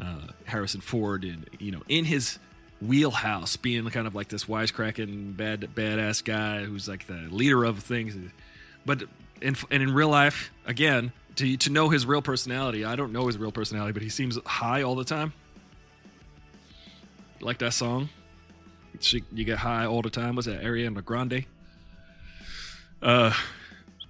uh, 0.00 0.28
Harrison 0.44 0.80
Ford 0.80 1.24
in 1.24 1.44
you 1.58 1.70
know 1.70 1.82
in 1.88 2.04
his 2.06 2.38
wheelhouse, 2.80 3.56
being 3.56 3.88
kind 3.90 4.06
of 4.06 4.14
like 4.14 4.28
this 4.28 4.44
wisecracking 4.44 5.36
bad 5.36 5.60
badass 5.74 6.24
guy 6.24 6.64
who's 6.64 6.88
like 6.88 7.06
the 7.06 7.28
leader 7.30 7.64
of 7.64 7.78
things. 7.80 8.16
But 8.86 9.02
in, 9.40 9.56
and 9.70 9.82
in 9.82 9.92
real 9.92 10.08
life, 10.08 10.50
again, 10.66 11.12
to 11.36 11.56
to 11.56 11.70
know 11.70 11.88
his 11.88 12.06
real 12.06 12.22
personality, 12.22 12.84
I 12.84 12.96
don't 12.96 13.12
know 13.12 13.26
his 13.26 13.38
real 13.38 13.52
personality, 13.52 13.92
but 13.92 14.02
he 14.02 14.08
seems 14.08 14.38
high 14.44 14.82
all 14.82 14.94
the 14.94 15.04
time. 15.04 15.32
Like 17.40 17.58
that 17.58 17.72
song, 17.72 18.08
she, 19.00 19.22
you 19.32 19.44
get 19.44 19.58
high 19.58 19.86
all 19.86 20.02
the 20.02 20.10
time. 20.10 20.34
Was 20.36 20.46
that 20.46 20.62
Ariana 20.62 21.04
Grande? 21.04 21.46
Uh, 23.00 23.32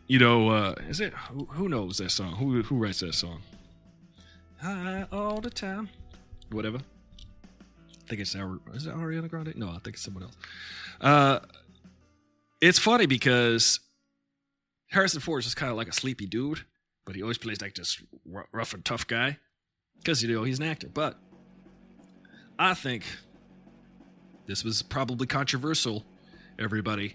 you 0.08 0.18
know, 0.18 0.48
uh, 0.50 0.74
is 0.88 1.00
it 1.00 1.12
who, 1.14 1.44
who 1.50 1.68
knows 1.68 1.98
that 1.98 2.10
song? 2.10 2.32
Who 2.34 2.62
who 2.62 2.76
writes 2.76 3.00
that 3.00 3.14
song? 3.14 3.42
High 4.60 5.06
all 5.12 5.40
the 5.40 5.50
time, 5.50 5.88
whatever. 6.50 6.80
I 8.10 8.16
think 8.16 8.22
it's 8.22 8.34
is 8.34 8.86
it 8.88 8.92
Ariana 8.92 9.28
Grande? 9.30 9.54
No, 9.54 9.68
I 9.68 9.78
think 9.78 9.94
it's 9.94 10.02
someone 10.02 10.24
else. 10.24 10.36
Uh, 11.00 11.38
it's 12.60 12.80
funny 12.80 13.06
because 13.06 13.78
Harrison 14.90 15.20
Ford 15.20 15.38
is 15.38 15.44
just 15.44 15.56
kind 15.56 15.70
of 15.70 15.76
like 15.76 15.86
a 15.86 15.92
sleepy 15.92 16.26
dude, 16.26 16.64
but 17.06 17.14
he 17.14 17.22
always 17.22 17.38
plays 17.38 17.62
like 17.62 17.76
this 17.76 18.02
rough 18.50 18.74
and 18.74 18.84
tough 18.84 19.06
guy 19.06 19.38
because 19.98 20.24
you 20.24 20.34
know 20.34 20.42
he's 20.42 20.58
an 20.58 20.64
actor. 20.64 20.88
But 20.92 21.18
I 22.58 22.74
think 22.74 23.04
this 24.46 24.64
was 24.64 24.82
probably 24.82 25.28
controversial. 25.28 26.04
Everybody, 26.58 27.14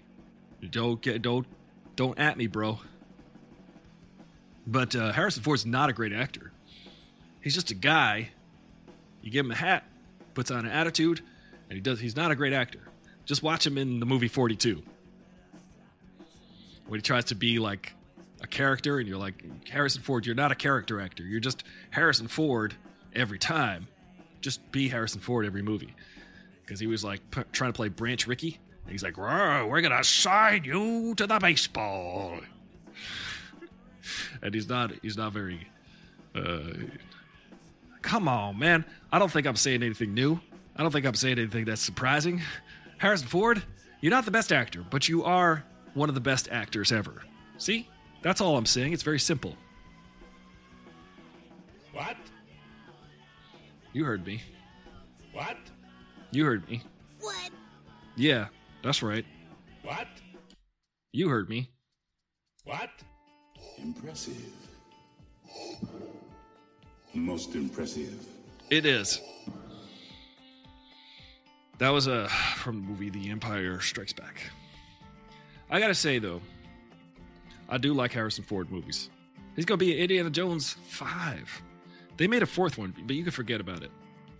don't 0.70 1.02
get 1.02 1.20
don't 1.20 1.46
don't 1.94 2.18
at 2.18 2.38
me, 2.38 2.46
bro. 2.46 2.78
But 4.66 4.96
uh, 4.96 5.12
Harrison 5.12 5.42
Ford's 5.42 5.66
not 5.66 5.90
a 5.90 5.92
great 5.92 6.14
actor. 6.14 6.52
He's 7.42 7.52
just 7.52 7.70
a 7.70 7.74
guy. 7.74 8.30
You 9.20 9.30
give 9.30 9.44
him 9.44 9.52
a 9.52 9.56
hat, 9.56 9.84
puts 10.36 10.52
on 10.52 10.64
an 10.64 10.70
attitude, 10.70 11.20
and 11.68 11.74
he 11.74 11.80
does. 11.80 11.98
He's 11.98 12.14
not 12.14 12.30
a 12.30 12.36
great 12.36 12.52
actor. 12.52 12.78
Just 13.24 13.42
watch 13.42 13.66
him 13.66 13.76
in 13.76 13.98
the 13.98 14.06
movie 14.06 14.28
Forty 14.28 14.54
Two, 14.54 14.84
when 16.86 16.98
he 16.98 17.02
tries 17.02 17.24
to 17.26 17.34
be 17.34 17.58
like 17.58 17.92
a 18.40 18.46
character, 18.46 19.00
and 19.00 19.08
you're 19.08 19.18
like 19.18 19.68
Harrison 19.68 20.02
Ford. 20.02 20.26
You're 20.26 20.36
not 20.36 20.52
a 20.52 20.54
character 20.54 21.00
actor. 21.00 21.24
You're 21.24 21.40
just 21.40 21.64
Harrison 21.90 22.28
Ford 22.28 22.74
every 23.12 23.40
time 23.40 23.88
just 24.46 24.70
be 24.70 24.88
Harrison 24.88 25.20
Ford 25.20 25.44
every 25.44 25.62
movie 25.62 25.92
because 26.62 26.78
he 26.78 26.86
was 26.86 27.02
like 27.02 27.20
p- 27.32 27.42
trying 27.50 27.72
to 27.72 27.76
play 27.76 27.88
Branch 27.88 28.26
Rickey. 28.28 28.58
And 28.84 28.92
he's 28.92 29.02
like, 29.02 29.16
we're 29.16 29.80
gonna 29.80 30.04
sign 30.04 30.62
you 30.62 31.16
to 31.16 31.26
the 31.26 31.38
baseball, 31.40 32.38
and 34.42 34.54
he's 34.54 34.68
not 34.68 34.92
he's 35.02 35.16
not 35.16 35.32
very. 35.32 35.66
Uh, 36.34 36.74
come 38.06 38.28
on, 38.28 38.58
man! 38.58 38.84
I 39.12 39.18
don't 39.18 39.30
think 39.30 39.46
I'm 39.46 39.56
saying 39.56 39.82
anything 39.82 40.14
new. 40.14 40.40
I 40.76 40.82
don't 40.82 40.92
think 40.92 41.04
I'm 41.04 41.14
saying 41.14 41.38
anything 41.38 41.64
that's 41.64 41.82
surprising. 41.82 42.40
Harrison 42.98 43.26
Ford, 43.26 43.62
you're 44.00 44.10
not 44.10 44.24
the 44.24 44.30
best 44.30 44.52
actor, 44.52 44.84
but 44.88 45.08
you 45.08 45.24
are 45.24 45.64
one 45.94 46.08
of 46.08 46.14
the 46.14 46.20
best 46.20 46.48
actors 46.50 46.92
ever. 46.92 47.22
See, 47.58 47.88
that's 48.22 48.40
all 48.40 48.56
I'm 48.56 48.64
saying. 48.64 48.92
It's 48.92 49.02
very 49.02 49.18
simple. 49.18 49.56
What? 51.92 52.16
You 53.92 54.04
heard 54.04 54.24
me. 54.24 54.40
What? 55.32 55.56
You 56.30 56.44
heard 56.44 56.68
me. 56.68 56.82
What? 57.20 57.50
Yeah, 58.14 58.46
that's 58.82 59.02
right. 59.02 59.24
What? 59.82 60.06
You 61.12 61.28
heard 61.28 61.48
me. 61.48 61.70
What? 62.64 62.90
Impressive. 63.78 64.36
Most 67.16 67.54
impressive. 67.54 68.26
It 68.70 68.84
is. 68.84 69.20
That 71.78 71.90
was 71.90 72.06
a 72.06 72.28
from 72.56 72.76
the 72.76 72.82
movie 72.82 73.10
The 73.10 73.30
Empire 73.30 73.80
Strikes 73.80 74.12
Back. 74.12 74.50
I 75.70 75.80
gotta 75.80 75.94
say 75.94 76.18
though, 76.18 76.40
I 77.68 77.78
do 77.78 77.92
like 77.94 78.12
Harrison 78.12 78.44
Ford 78.44 78.70
movies. 78.70 79.10
He's 79.54 79.64
gonna 79.64 79.78
be 79.78 79.98
Indiana 79.98 80.30
Jones 80.30 80.76
five. 80.88 81.62
They 82.16 82.26
made 82.26 82.42
a 82.42 82.46
fourth 82.46 82.78
one, 82.78 82.94
but 83.06 83.16
you 83.16 83.22
can 83.22 83.32
forget 83.32 83.60
about 83.60 83.82
it. 83.82 83.90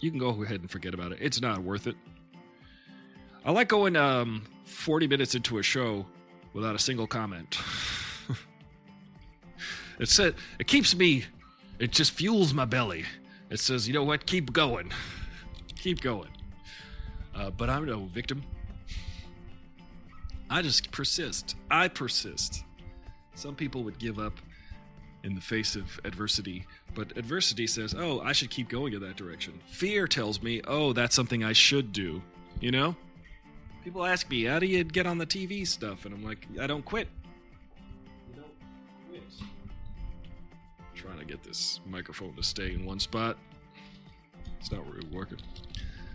You 0.00 0.10
can 0.10 0.18
go 0.18 0.28
ahead 0.42 0.60
and 0.60 0.70
forget 0.70 0.94
about 0.94 1.12
it. 1.12 1.18
It's 1.20 1.40
not 1.40 1.62
worth 1.62 1.86
it. 1.86 1.96
I 3.44 3.52
like 3.52 3.68
going 3.68 3.96
um, 3.96 4.44
40 4.64 5.06
minutes 5.06 5.34
into 5.34 5.58
a 5.58 5.62
show 5.62 6.06
without 6.52 6.74
a 6.74 6.78
single 6.78 7.06
comment. 7.06 7.58
it 9.98 10.34
it 10.58 10.66
keeps 10.66 10.94
me. 10.96 11.24
It 11.78 11.90
just 11.90 12.12
fuels 12.12 12.54
my 12.54 12.64
belly. 12.64 13.04
It 13.50 13.60
says, 13.60 13.86
you 13.86 13.94
know 13.94 14.04
what? 14.04 14.26
Keep 14.26 14.52
going. 14.52 14.92
Keep 15.76 16.00
going. 16.00 16.30
Uh, 17.34 17.50
but 17.50 17.68
I'm 17.68 17.84
no 17.84 18.04
victim. 18.06 18.42
I 20.48 20.62
just 20.62 20.90
persist. 20.90 21.56
I 21.70 21.88
persist. 21.88 22.64
Some 23.34 23.54
people 23.54 23.84
would 23.84 23.98
give 23.98 24.18
up 24.18 24.32
in 25.22 25.34
the 25.34 25.40
face 25.40 25.76
of 25.76 26.00
adversity, 26.04 26.64
but 26.94 27.16
adversity 27.16 27.66
says, 27.66 27.94
oh, 27.98 28.20
I 28.20 28.32
should 28.32 28.48
keep 28.48 28.68
going 28.68 28.92
in 28.94 29.00
that 29.00 29.16
direction. 29.16 29.60
Fear 29.66 30.06
tells 30.06 30.40
me, 30.40 30.62
oh, 30.66 30.92
that's 30.92 31.14
something 31.14 31.44
I 31.44 31.52
should 31.52 31.92
do. 31.92 32.22
You 32.60 32.70
know? 32.70 32.96
People 33.84 34.06
ask 34.06 34.30
me, 34.30 34.44
how 34.44 34.58
do 34.58 34.66
you 34.66 34.82
get 34.84 35.06
on 35.06 35.18
the 35.18 35.26
TV 35.26 35.66
stuff? 35.66 36.06
And 36.06 36.14
I'm 36.14 36.24
like, 36.24 36.46
I 36.60 36.66
don't 36.66 36.84
quit. 36.84 37.08
Trying 41.16 41.26
to 41.26 41.32
get 41.32 41.42
this 41.42 41.80
microphone 41.86 42.34
to 42.34 42.42
stay 42.42 42.72
in 42.74 42.84
one 42.84 43.00
spot. 43.00 43.38
It's 44.60 44.70
not 44.70 44.86
really 44.86 45.06
working. 45.08 45.38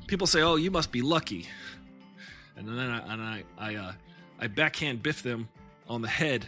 People 0.07 0.27
say, 0.27 0.41
"Oh, 0.41 0.55
you 0.55 0.69
must 0.69 0.91
be 0.91 1.01
lucky," 1.01 1.47
and 2.55 2.67
then 2.67 2.77
I 2.77 3.13
and 3.13 3.21
I 3.21 3.43
I, 3.57 3.75
uh, 3.75 3.93
I 4.39 4.47
backhand 4.47 5.01
biff 5.01 5.23
them 5.23 5.47
on 5.87 6.01
the 6.01 6.07
head 6.07 6.47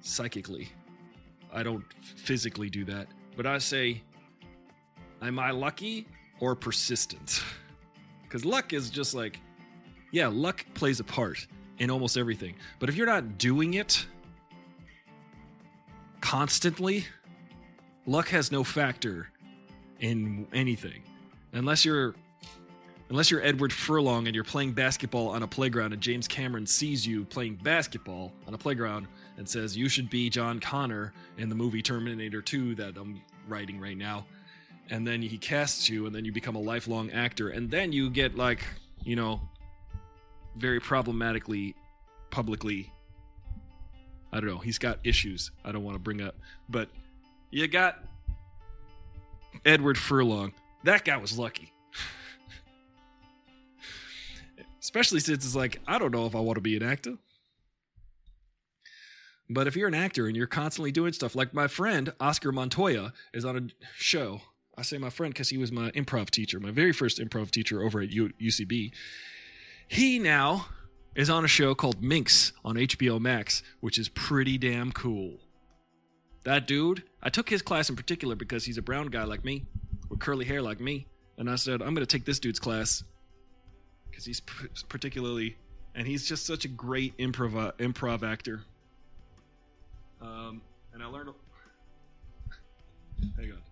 psychically. 0.00 0.68
I 1.52 1.62
don't 1.62 1.84
physically 2.02 2.68
do 2.68 2.84
that, 2.86 3.06
but 3.36 3.46
I 3.46 3.58
say, 3.58 4.02
"Am 5.22 5.38
I 5.38 5.50
lucky 5.50 6.06
or 6.40 6.54
persistent?" 6.54 7.42
Because 8.22 8.44
luck 8.44 8.74
is 8.74 8.90
just 8.90 9.14
like, 9.14 9.40
yeah, 10.12 10.28
luck 10.28 10.62
plays 10.74 11.00
a 11.00 11.04
part 11.04 11.46
in 11.78 11.90
almost 11.90 12.18
everything. 12.18 12.56
But 12.78 12.90
if 12.90 12.94
you're 12.94 13.06
not 13.06 13.38
doing 13.38 13.72
it 13.72 14.04
constantly, 16.20 17.06
luck 18.08 18.28
has 18.28 18.50
no 18.50 18.64
factor 18.64 19.28
in 20.00 20.46
anything. 20.52 21.02
Unless 21.52 21.84
you're 21.84 22.14
unless 23.10 23.30
you're 23.30 23.42
Edward 23.42 23.72
Furlong 23.72 24.26
and 24.26 24.34
you're 24.34 24.44
playing 24.44 24.72
basketball 24.72 25.28
on 25.28 25.42
a 25.42 25.46
playground 25.46 25.92
and 25.92 26.02
James 26.02 26.26
Cameron 26.28 26.66
sees 26.66 27.06
you 27.06 27.24
playing 27.24 27.56
basketball 27.56 28.32
on 28.46 28.54
a 28.54 28.58
playground 28.58 29.06
and 29.36 29.48
says 29.48 29.76
you 29.76 29.88
should 29.88 30.10
be 30.10 30.28
John 30.28 30.58
Connor 30.60 31.12
in 31.38 31.48
the 31.48 31.54
movie 31.54 31.80
Terminator 31.80 32.42
2 32.42 32.74
that 32.76 32.96
I'm 32.96 33.20
writing 33.46 33.80
right 33.80 33.96
now. 33.96 34.26
And 34.90 35.06
then 35.06 35.22
he 35.22 35.38
casts 35.38 35.88
you 35.88 36.06
and 36.06 36.14
then 36.14 36.24
you 36.24 36.32
become 36.32 36.56
a 36.56 36.60
lifelong 36.60 37.10
actor. 37.10 37.50
And 37.50 37.70
then 37.70 37.92
you 37.92 38.10
get 38.10 38.36
like 38.36 38.64
you 39.04 39.16
know 39.16 39.40
very 40.56 40.80
problematically 40.80 41.74
publicly 42.30 42.90
I 44.32 44.40
don't 44.40 44.48
know 44.48 44.58
he's 44.58 44.78
got 44.78 44.98
issues 45.04 45.50
I 45.64 45.72
don't 45.72 45.84
want 45.84 45.94
to 45.94 46.00
bring 46.00 46.20
up 46.20 46.34
but 46.68 46.90
you 47.50 47.66
got 47.68 47.98
Edward 49.64 49.98
Furlong 49.98 50.52
that 50.84 51.04
guy 51.04 51.16
was 51.16 51.38
lucky. 51.38 51.72
Especially 54.80 55.20
since 55.20 55.44
it's 55.44 55.54
like, 55.56 55.80
I 55.86 55.98
don't 55.98 56.12
know 56.12 56.26
if 56.26 56.34
I 56.34 56.40
want 56.40 56.56
to 56.56 56.62
be 56.62 56.76
an 56.76 56.82
actor. 56.82 57.16
But 59.50 59.66
if 59.66 59.76
you're 59.76 59.88
an 59.88 59.94
actor 59.94 60.26
and 60.26 60.36
you're 60.36 60.46
constantly 60.46 60.92
doing 60.92 61.12
stuff, 61.12 61.34
like 61.34 61.52
my 61.54 61.68
friend 61.68 62.12
Oscar 62.20 62.52
Montoya 62.52 63.12
is 63.32 63.44
on 63.44 63.56
a 63.56 63.86
show. 63.96 64.42
I 64.76 64.82
say 64.82 64.98
my 64.98 65.10
friend 65.10 65.32
because 65.32 65.48
he 65.48 65.58
was 65.58 65.72
my 65.72 65.90
improv 65.90 66.30
teacher, 66.30 66.60
my 66.60 66.70
very 66.70 66.92
first 66.92 67.18
improv 67.18 67.50
teacher 67.50 67.82
over 67.82 68.00
at 68.00 68.10
U- 68.10 68.32
UCB. 68.40 68.92
He 69.88 70.18
now 70.18 70.66
is 71.14 71.28
on 71.28 71.44
a 71.44 71.48
show 71.48 71.74
called 71.74 72.02
Minx 72.02 72.52
on 72.64 72.76
HBO 72.76 73.20
Max, 73.20 73.62
which 73.80 73.98
is 73.98 74.08
pretty 74.08 74.58
damn 74.58 74.92
cool. 74.92 75.38
That 76.48 76.66
dude, 76.66 77.02
I 77.22 77.28
took 77.28 77.50
his 77.50 77.60
class 77.60 77.90
in 77.90 77.96
particular 77.96 78.34
because 78.34 78.64
he's 78.64 78.78
a 78.78 78.82
brown 78.82 79.08
guy 79.08 79.24
like 79.24 79.44
me 79.44 79.66
with 80.08 80.18
curly 80.18 80.46
hair 80.46 80.62
like 80.62 80.80
me, 80.80 81.06
and 81.36 81.50
I 81.50 81.56
said, 81.56 81.82
I'm 81.82 81.92
going 81.92 81.96
to 81.96 82.06
take 82.06 82.24
this 82.24 82.38
dude's 82.38 82.58
class 82.58 83.04
because 84.10 84.24
he's 84.24 84.40
particularly, 84.88 85.58
and 85.94 86.06
he's 86.06 86.26
just 86.26 86.46
such 86.46 86.64
a 86.64 86.68
great 86.68 87.14
improv 87.18 87.74
improv 87.74 88.22
actor. 88.22 88.62
Um, 90.22 90.62
and 90.94 91.02
I 91.02 91.06
learned. 91.08 91.34
Hang 93.36 93.52
on. 93.52 93.62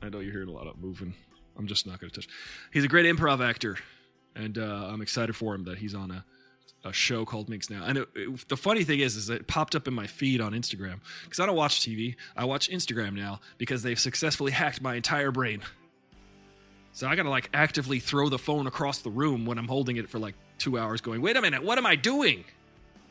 I 0.00 0.10
know 0.10 0.20
you're 0.20 0.30
hearing 0.30 0.50
a 0.50 0.52
lot 0.52 0.68
of 0.68 0.78
moving. 0.78 1.12
I'm 1.56 1.66
just 1.66 1.88
not 1.88 1.98
going 1.98 2.10
to 2.10 2.20
touch. 2.20 2.28
He's 2.72 2.84
a 2.84 2.88
great 2.88 3.04
improv 3.04 3.44
actor, 3.44 3.78
and 4.36 4.58
uh, 4.58 4.90
I'm 4.92 5.02
excited 5.02 5.34
for 5.34 5.56
him 5.56 5.64
that 5.64 5.78
he's 5.78 5.96
on 5.96 6.12
a 6.12 6.24
a 6.84 6.92
show 6.92 7.24
called 7.24 7.48
Minx 7.48 7.70
now. 7.70 7.84
And 7.84 7.98
it, 7.98 8.08
it, 8.14 8.48
the 8.48 8.56
funny 8.56 8.84
thing 8.84 9.00
is, 9.00 9.16
is 9.16 9.30
it 9.30 9.46
popped 9.46 9.74
up 9.74 9.88
in 9.88 9.94
my 9.94 10.06
feed 10.06 10.40
on 10.40 10.52
Instagram 10.52 11.00
because 11.24 11.40
I 11.40 11.46
don't 11.46 11.56
watch 11.56 11.80
TV. 11.80 12.16
I 12.36 12.44
watch 12.44 12.70
Instagram 12.70 13.14
now 13.14 13.40
because 13.58 13.82
they've 13.82 13.98
successfully 13.98 14.52
hacked 14.52 14.80
my 14.80 14.94
entire 14.94 15.30
brain. 15.30 15.62
So 16.92 17.06
I 17.06 17.16
gotta 17.16 17.30
like 17.30 17.48
actively 17.52 18.00
throw 18.00 18.28
the 18.28 18.38
phone 18.38 18.66
across 18.66 19.00
the 19.02 19.10
room 19.10 19.46
when 19.46 19.58
I'm 19.58 19.68
holding 19.68 19.96
it 19.96 20.08
for 20.08 20.18
like 20.18 20.34
two 20.58 20.78
hours, 20.78 21.00
going, 21.00 21.20
wait 21.20 21.36
a 21.36 21.42
minute, 21.42 21.62
what 21.62 21.78
am 21.78 21.86
I 21.86 21.96
doing? 21.96 22.44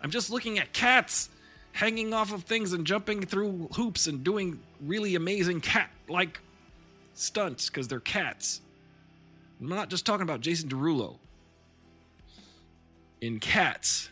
I'm 0.02 0.12
just 0.12 0.30
looking 0.30 0.60
at 0.60 0.74
cats 0.74 1.30
hanging 1.72 2.14
off 2.14 2.34
of 2.34 2.44
things 2.44 2.74
and 2.74 2.86
jumping 2.86 3.22
through 3.26 3.70
hoops 3.76 4.08
and 4.08 4.24
doing 4.24 4.60
really 4.82 5.16
amazing 5.16 5.62
cat 5.62 5.90
like 6.10 6.40
stunts 7.14 7.70
because 7.70 7.88
they're 7.88 8.00
cats. 8.00 8.62
I'm 9.60 9.70
not 9.70 9.90
just 9.90 10.06
talking 10.06 10.24
about 10.24 10.42
Jason 10.42 10.70
Derulo 10.70 11.18
in 13.22 13.40
Cats 13.40 14.10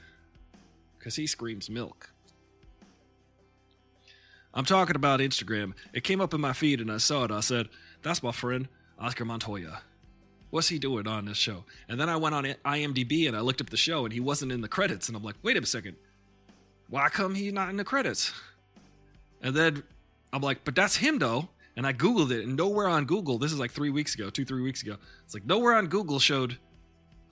because 0.98 1.16
he 1.16 1.28
screams 1.28 1.70
milk. 1.70 2.10
I'm 4.54 4.66
talking 4.66 4.96
about 4.96 5.20
Instagram. 5.20 5.74
It 5.94 6.04
came 6.04 6.22
up 6.22 6.34
in 6.34 6.40
my 6.40 6.54
feed 6.54 6.80
and 6.80 6.92
I 6.92 6.98
saw 6.98 7.26
it. 7.26 7.32
I 7.32 7.42
said, 7.42 7.68
That's 8.02 8.24
my 8.24 8.32
friend, 8.32 8.68
Oscar 8.98 9.26
Montoya. 9.26 9.82
What's 10.50 10.70
he 10.70 10.80
doing 10.80 11.08
on 11.08 11.26
this 11.26 11.38
show? 11.38 11.66
And 11.90 12.00
then 12.00 12.10
I 12.10 12.16
went 12.16 12.34
on 12.34 12.46
IMDb 12.46 13.28
and 13.28 13.36
I 13.36 13.42
looked 13.42 13.60
up 13.60 13.70
the 13.70 13.78
show 13.78 14.06
and 14.06 14.14
he 14.14 14.22
wasn't 14.22 14.54
in 14.54 14.62
the 14.62 14.70
credits. 14.70 15.10
And 15.10 15.18
I'm 15.18 15.24
like, 15.24 15.36
Wait 15.44 15.58
a 15.58 15.66
second. 15.66 15.98
Why 16.90 17.10
come 17.10 17.36
he's 17.36 17.52
not 17.52 17.70
in 17.70 17.78
the 17.78 17.84
credits? 17.84 18.32
And 19.42 19.56
then 19.56 19.84
I'm 20.32 20.42
like, 20.42 20.64
But 20.64 20.76
that's 20.76 20.96
him 20.96 21.20
though. 21.20 21.50
And 21.76 21.86
I 21.86 21.92
Googled 21.92 22.32
it 22.32 22.46
and 22.46 22.56
nowhere 22.56 22.88
on 22.88 23.04
Google, 23.04 23.38
this 23.38 23.52
is 23.52 23.60
like 23.60 23.72
three 23.72 23.90
weeks 23.90 24.16
ago, 24.16 24.30
two, 24.30 24.46
three 24.46 24.62
weeks 24.62 24.82
ago. 24.82 24.96
It's 25.26 25.34
like 25.34 25.46
nowhere 25.46 25.76
on 25.76 25.88
Google 25.88 26.20
showed 26.20 26.58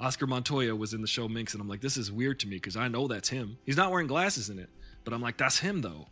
Oscar 0.03 0.27
Montoya 0.27 0.75
was 0.75 0.93
in 0.93 1.01
the 1.01 1.07
show 1.07 1.29
Minx. 1.29 1.53
And 1.53 1.61
I'm 1.61 1.69
like, 1.69 1.81
This 1.81 1.95
is 1.97 2.11
weird 2.11 2.39
to 2.41 2.47
me 2.47 2.57
because 2.57 2.75
I 2.75 2.89
know 2.89 3.07
that's 3.07 3.29
him. 3.29 3.57
He's 3.65 3.77
not 3.77 3.89
wearing 3.89 4.07
glasses 4.07 4.49
in 4.49 4.59
it. 4.59 4.69
But 5.05 5.13
I'm 5.13 5.21
like, 5.21 5.37
That's 5.37 5.59
him 5.59 5.81
though. 5.81 6.07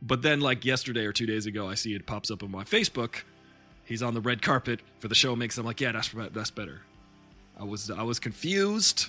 But 0.00 0.22
then, 0.22 0.40
like 0.40 0.64
yesterday 0.64 1.06
or 1.06 1.12
two 1.12 1.26
days 1.26 1.46
ago, 1.46 1.68
I 1.68 1.74
see 1.74 1.92
it 1.94 2.06
pops 2.06 2.30
up 2.30 2.44
on 2.44 2.52
my 2.52 2.62
Facebook. 2.62 3.22
He's 3.84 4.02
on 4.02 4.14
the 4.14 4.20
red 4.20 4.42
carpet 4.42 4.80
for 5.00 5.08
the 5.08 5.14
show. 5.14 5.34
Minx 5.34 5.58
I'm 5.58 5.66
like, 5.66 5.80
yeah, 5.80 5.90
that's 5.92 6.10
that's 6.32 6.52
better. 6.52 6.82
I 7.58 7.64
was 7.64 7.90
I 7.90 8.02
was 8.02 8.20
confused 8.20 9.08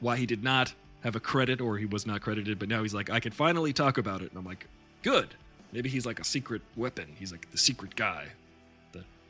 why 0.00 0.16
he 0.16 0.26
did 0.26 0.44
not 0.44 0.74
have 1.02 1.16
a 1.16 1.20
credit 1.20 1.60
or 1.62 1.78
he 1.78 1.86
was 1.86 2.06
not 2.06 2.20
credited, 2.20 2.58
but 2.58 2.68
now 2.68 2.82
he's 2.82 2.92
like, 2.92 3.08
I 3.08 3.20
can 3.20 3.32
finally 3.32 3.72
talk 3.72 3.96
about 3.96 4.20
it, 4.20 4.30
and 4.30 4.38
I'm 4.38 4.44
like, 4.44 4.66
good. 5.02 5.34
Maybe 5.72 5.88
he's 5.88 6.04
like 6.04 6.20
a 6.20 6.24
secret 6.24 6.62
weapon. 6.76 7.06
He's 7.18 7.32
like 7.32 7.50
the 7.50 7.58
secret 7.58 7.94
guy 7.94 8.26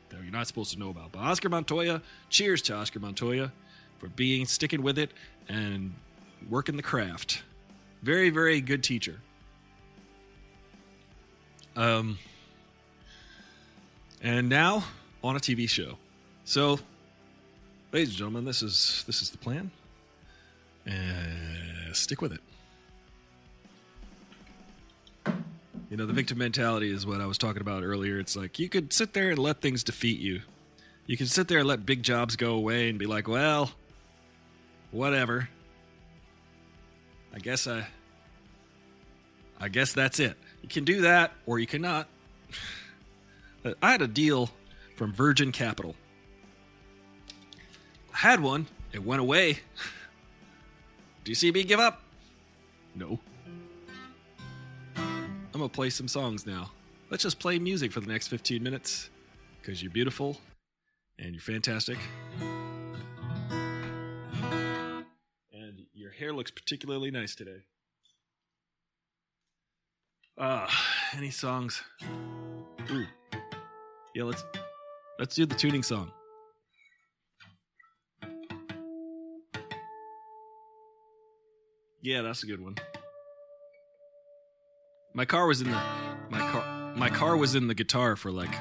that, 0.09 0.21
you're 0.23 0.31
not 0.31 0.47
supposed 0.47 0.73
to 0.73 0.79
know 0.79 0.89
about. 0.89 1.11
But 1.11 1.19
Oscar 1.19 1.49
Montoya, 1.49 2.01
cheers 2.29 2.61
to 2.63 2.75
Oscar 2.75 2.99
Montoya 2.99 3.51
for 3.97 4.07
being 4.09 4.45
sticking 4.45 4.81
with 4.81 4.97
it 4.97 5.11
and 5.47 5.93
working 6.49 6.75
the 6.75 6.83
craft. 6.83 7.43
Very 8.01 8.29
very 8.29 8.61
good 8.61 8.83
teacher. 8.83 9.19
Um, 11.75 12.17
and 14.21 14.49
now 14.49 14.83
on 15.23 15.35
a 15.35 15.39
TV 15.39 15.69
show. 15.69 15.97
So, 16.45 16.79
ladies 17.91 18.09
and 18.09 18.17
gentlemen, 18.17 18.45
this 18.45 18.61
is 18.61 19.03
this 19.05 19.21
is 19.21 19.29
the 19.29 19.37
plan. 19.37 19.71
Uh, 20.87 21.93
stick 21.93 22.21
with 22.21 22.33
it. 22.33 22.41
You 25.89 25.97
know, 25.97 26.05
the 26.05 26.13
victim 26.13 26.37
mentality 26.37 26.91
is 26.91 27.05
what 27.05 27.19
I 27.19 27.25
was 27.25 27.39
talking 27.39 27.61
about 27.61 27.83
earlier. 27.83 28.19
It's 28.19 28.35
like 28.35 28.59
you 28.59 28.69
could 28.69 28.93
sit 28.93 29.13
there 29.13 29.31
and 29.31 29.39
let 29.39 29.59
things 29.59 29.83
defeat 29.83 30.19
you. 30.19 30.41
You 31.07 31.17
can 31.17 31.25
sit 31.25 31.47
there 31.47 31.59
and 31.59 31.67
let 31.67 31.85
big 31.85 32.03
jobs 32.03 32.35
go 32.35 32.53
away 32.53 32.89
and 32.89 32.99
be 32.99 33.07
like, 33.07 33.27
well, 33.27 33.71
whatever. 34.91 35.49
I 37.33 37.39
guess 37.39 37.65
I. 37.65 37.87
I 39.59 39.67
guess 39.67 39.91
that's 39.91 40.19
it. 40.19 40.37
You 40.61 40.69
can 40.69 40.85
do 40.85 41.01
that, 41.01 41.33
or 41.45 41.59
you 41.59 41.67
cannot. 41.67 42.07
I 43.81 43.91
had 43.91 44.01
a 44.01 44.07
deal 44.07 44.49
from 44.95 45.11
Virgin 45.11 45.51
Capital. 45.51 45.95
I 48.13 48.17
had 48.17 48.39
one. 48.39 48.67
It 48.93 49.03
went 49.03 49.21
away. 49.21 49.59
Do 51.23 51.31
you 51.31 51.35
see 51.35 51.51
me 51.51 51.63
give 51.63 51.79
up? 51.79 52.01
No. 52.95 53.19
I'm 55.59 55.67
to 55.67 55.75
play 55.75 55.89
some 55.89 56.07
songs 56.07 56.47
now. 56.47 56.71
Let's 57.09 57.23
just 57.23 57.37
play 57.37 57.59
music 57.59 57.91
for 57.91 57.99
the 57.99 58.07
next 58.07 58.29
15 58.29 58.63
minutes 58.63 59.09
because 59.59 59.83
you're 59.83 59.91
beautiful 59.91 60.37
and 61.17 61.33
you're 61.33 61.41
fantastic. 61.41 61.97
And 65.51 65.81
your 65.93 66.11
hair 66.11 66.31
looks 66.31 66.49
particularly 66.49 67.11
nice 67.11 67.35
today. 67.35 67.57
Uh, 70.37 70.65
any 71.17 71.29
songs? 71.29 71.83
Ooh. 72.89 73.05
Yeah, 74.15 74.23
let's 74.23 74.45
let's 75.19 75.35
do 75.35 75.45
the 75.45 75.55
tuning 75.55 75.83
song. 75.83 76.09
Yeah, 82.01 82.21
that's 82.21 82.43
a 82.43 82.45
good 82.45 82.63
one. 82.63 82.75
My 85.19 85.25
car 85.25 85.47
was 85.47 85.59
in 85.59 85.69
the 85.69 85.81
my 86.29 86.39
car 86.39 86.95
my 86.95 87.09
car 87.09 87.35
was 87.35 87.53
in 87.53 87.67
the 87.67 87.73
guitar 87.73 88.15
for 88.15 88.31
like 88.31 88.55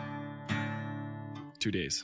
2 1.61 1.71
days. 1.71 2.03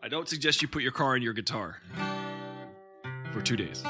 I 0.00 0.08
don't 0.08 0.28
suggest 0.28 0.62
you 0.62 0.68
put 0.68 0.84
your 0.84 0.92
car 0.92 1.16
in 1.16 1.24
your 1.24 1.32
guitar 1.32 1.82
for 3.32 3.42
2 3.42 3.56
days. 3.56 3.82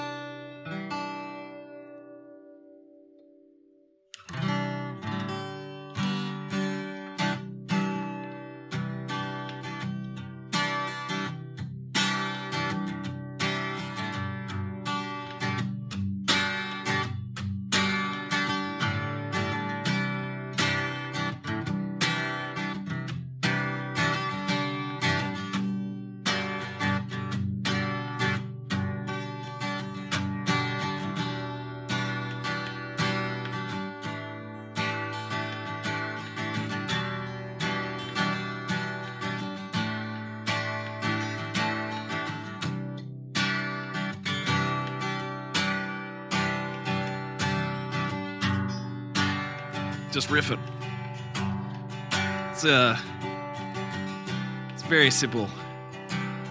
Very 55.09 55.17
simple 55.17 55.49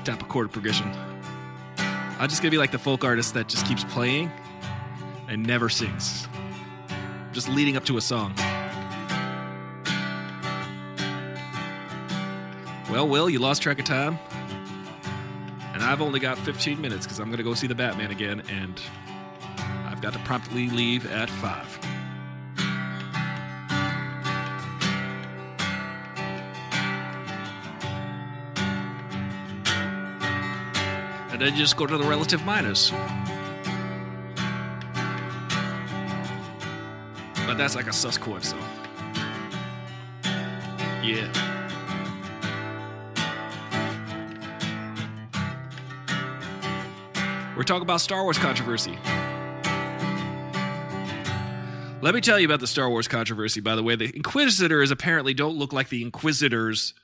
type 0.03 0.19
of 0.19 0.27
chord 0.29 0.51
progression. 0.51 0.91
I'm 2.19 2.27
just 2.27 2.41
gonna 2.41 2.49
be 2.49 2.57
like 2.57 2.71
the 2.71 2.79
folk 2.79 3.03
artist 3.03 3.35
that 3.35 3.47
just 3.47 3.67
keeps 3.67 3.83
playing 3.83 4.31
and 5.27 5.45
never 5.45 5.69
sings. 5.69 6.27
Just 7.33 7.49
leading 7.49 7.77
up 7.77 7.85
to 7.85 7.97
a 7.97 8.01
song. 8.01 8.33
Well, 12.89 13.07
Will, 13.07 13.29
you 13.29 13.37
lost 13.37 13.61
track 13.61 13.77
of 13.77 13.85
time. 13.85 14.17
And 15.75 15.83
I've 15.83 16.01
only 16.01 16.19
got 16.19 16.39
15 16.39 16.81
minutes 16.81 17.05
because 17.05 17.19
I'm 17.19 17.27
going 17.27 17.37
to 17.37 17.43
go 17.43 17.53
see 17.53 17.67
the 17.67 17.75
Batman 17.75 18.09
again, 18.09 18.41
and 18.49 18.81
I've 19.85 20.01
got 20.01 20.13
to 20.13 20.19
promptly 20.19 20.69
leave 20.71 21.05
at 21.11 21.29
5. 21.29 21.86
And 31.37 31.45
then 31.45 31.55
just 31.55 31.77
go 31.77 31.85
to 31.85 31.99
the 31.99 32.03
relative 32.03 32.43
minus. 32.45 32.89
But 37.45 37.59
that's 37.59 37.75
like 37.75 37.85
a 37.85 37.93
sus 37.93 38.17
chord, 38.17 38.43
so. 38.43 38.57
Yeah. 41.03 41.31
We're 47.55 47.61
talking 47.61 47.83
about 47.83 48.01
Star 48.01 48.23
Wars 48.23 48.39
controversy. 48.39 48.97
Let 52.01 52.15
me 52.15 52.21
tell 52.21 52.39
you 52.39 52.47
about 52.47 52.61
the 52.61 52.67
Star 52.67 52.89
Wars 52.89 53.07
controversy, 53.07 53.61
by 53.61 53.75
the 53.75 53.83
way. 53.83 53.95
The 53.95 54.11
Inquisitors 54.15 54.89
apparently 54.89 55.35
don't 55.35 55.55
look 55.55 55.71
like 55.71 55.89
the 55.89 56.01
Inquisitors 56.01 56.95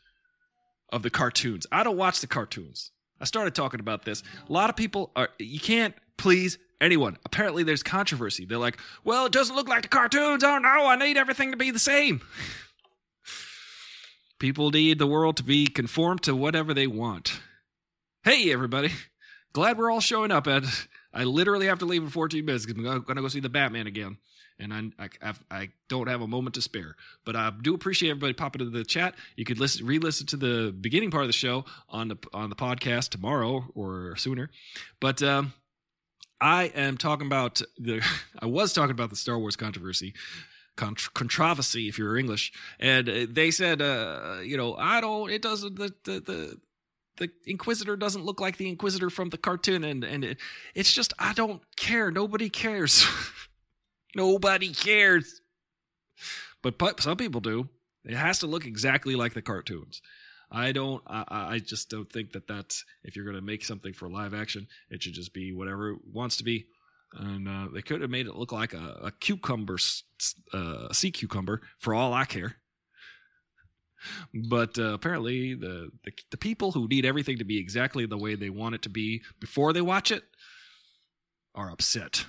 of 0.91 1.03
the 1.03 1.11
cartoons. 1.11 1.67
I 1.71 1.83
don't 1.83 1.97
watch 1.97 2.19
the 2.19 2.25
cartoons. 2.25 2.89
I 3.23 3.25
started 3.25 3.55
talking 3.55 3.79
about 3.79 4.03
this. 4.03 4.21
A 4.49 4.51
lot 4.51 4.69
of 4.69 4.75
people 4.75 5.09
are 5.15 5.29
you 5.39 5.57
can't 5.57 5.95
please, 6.17 6.57
anyone. 6.81 7.17
Apparently, 7.23 7.63
there's 7.63 7.81
controversy. 7.81 8.43
They're 8.43 8.57
like, 8.57 8.77
well, 9.05 9.27
it 9.27 9.31
doesn't 9.31 9.55
look 9.55 9.69
like 9.69 9.83
the 9.83 9.87
cartoons. 9.87 10.43
Oh 10.43 10.57
no, 10.57 10.87
I 10.87 10.97
need 10.97 11.15
everything 11.15 11.51
to 11.51 11.57
be 11.57 11.71
the 11.71 11.79
same. 11.79 12.19
People 14.39 14.71
need 14.71 14.99
the 14.99 15.07
world 15.07 15.37
to 15.37 15.43
be 15.43 15.67
conformed 15.67 16.23
to 16.23 16.35
whatever 16.35 16.73
they 16.73 16.85
want. 16.85 17.39
Hey, 18.25 18.51
everybody. 18.51 18.91
Glad 19.53 19.77
we're 19.77 19.89
all 19.89 20.01
showing 20.01 20.31
up, 20.31 20.45
Ed. 20.45 20.65
I 21.13 21.23
literally 21.23 21.67
have 21.67 21.79
to 21.79 21.85
leave 21.85 22.03
in 22.03 22.09
14 22.09 22.43
minutes 22.43 22.65
because 22.65 22.83
I'm 22.85 23.03
going 23.03 23.15
to 23.15 23.21
go 23.21 23.29
see 23.29 23.39
the 23.39 23.47
Batman 23.47 23.87
again. 23.87 24.17
And 24.59 24.73
I, 24.73 25.05
I, 25.21 25.33
I've- 25.51 25.71
don't 25.89 26.07
have 26.07 26.21
a 26.21 26.27
moment 26.27 26.55
to 26.55 26.61
spare. 26.61 26.95
But 27.25 27.35
I 27.35 27.51
do 27.61 27.73
appreciate 27.75 28.09
everybody 28.11 28.33
popping 28.33 28.61
into 28.61 28.77
the 28.77 28.83
chat. 28.85 29.15
You 29.35 29.45
could 29.45 29.59
listen, 29.59 29.85
re-listen 29.85 30.25
to 30.27 30.37
the 30.37 30.71
beginning 30.79 31.11
part 31.11 31.23
of 31.23 31.27
the 31.27 31.33
show 31.33 31.65
on 31.89 32.07
the 32.07 32.17
on 32.33 32.49
the 32.49 32.55
podcast 32.55 33.09
tomorrow 33.09 33.65
or 33.75 34.15
sooner. 34.15 34.49
But 34.99 35.21
um, 35.21 35.53
I 36.41 36.65
am 36.75 36.97
talking 36.97 37.27
about 37.27 37.61
the. 37.77 38.01
I 38.39 38.45
was 38.45 38.73
talking 38.73 38.91
about 38.91 39.09
the 39.09 39.15
Star 39.15 39.37
Wars 39.39 39.55
controversy, 39.55 40.13
contr- 40.77 41.13
controversy 41.13 41.87
if 41.87 41.97
you're 41.97 42.17
English, 42.17 42.51
and 42.79 43.07
uh, 43.09 43.25
they 43.29 43.51
said, 43.51 43.81
uh, 43.81 44.37
you 44.43 44.57
know, 44.57 44.75
I 44.75 45.01
don't. 45.01 45.29
It 45.31 45.41
doesn't. 45.41 45.75
The 45.77 45.93
the 46.03 46.19
the. 46.19 46.57
The 47.17 47.29
Inquisitor 47.45 47.95
doesn't 47.95 48.25
look 48.25 48.41
like 48.41 48.57
the 48.57 48.67
Inquisitor 48.67 49.11
from 49.11 49.29
the 49.29 49.37
cartoon, 49.37 49.83
and 49.83 50.03
and 50.03 50.25
it, 50.25 50.39
it's 50.73 50.91
just 50.91 51.13
I 51.19 51.33
don't 51.33 51.61
care. 51.75 52.09
Nobody 52.09 52.49
cares. 52.49 53.05
Nobody 54.15 54.73
cares. 54.73 55.41
But 56.61 57.01
some 57.01 57.17
people 57.17 57.41
do. 57.41 57.69
It 58.05 58.15
has 58.15 58.39
to 58.39 58.47
look 58.47 58.65
exactly 58.65 59.15
like 59.15 59.33
the 59.33 59.41
cartoons. 59.41 60.01
I 60.51 60.71
don't. 60.71 61.01
I, 61.07 61.25
I 61.29 61.59
just 61.59 61.89
don't 61.89 62.11
think 62.11 62.33
that 62.33 62.47
that's 62.47 62.85
if 63.03 63.15
you're 63.15 63.25
going 63.25 63.37
to 63.37 63.41
make 63.41 63.65
something 63.65 63.93
for 63.93 64.09
live 64.09 64.33
action, 64.33 64.67
it 64.89 65.01
should 65.01 65.13
just 65.13 65.33
be 65.33 65.51
whatever 65.51 65.91
it 65.91 65.99
wants 66.11 66.37
to 66.37 66.43
be. 66.43 66.67
And 67.13 67.47
uh, 67.47 67.67
they 67.73 67.81
could 67.81 68.01
have 68.01 68.09
made 68.09 68.27
it 68.27 68.35
look 68.35 68.51
like 68.51 68.73
a, 68.73 68.99
a 69.03 69.11
cucumber, 69.11 69.77
uh, 70.53 70.93
sea 70.93 71.11
cucumber, 71.11 71.61
for 71.79 71.93
all 71.93 72.13
I 72.13 72.25
care. 72.25 72.57
But 74.33 74.77
uh, 74.77 74.93
apparently, 74.93 75.53
the, 75.53 75.89
the 76.03 76.11
the 76.31 76.37
people 76.37 76.71
who 76.71 76.87
need 76.87 77.05
everything 77.05 77.37
to 77.37 77.45
be 77.45 77.57
exactly 77.57 78.05
the 78.05 78.17
way 78.17 78.35
they 78.35 78.49
want 78.49 78.75
it 78.75 78.81
to 78.83 78.89
be 78.89 79.23
before 79.39 79.73
they 79.73 79.81
watch 79.81 80.11
it 80.11 80.23
are 81.55 81.71
upset. 81.71 82.25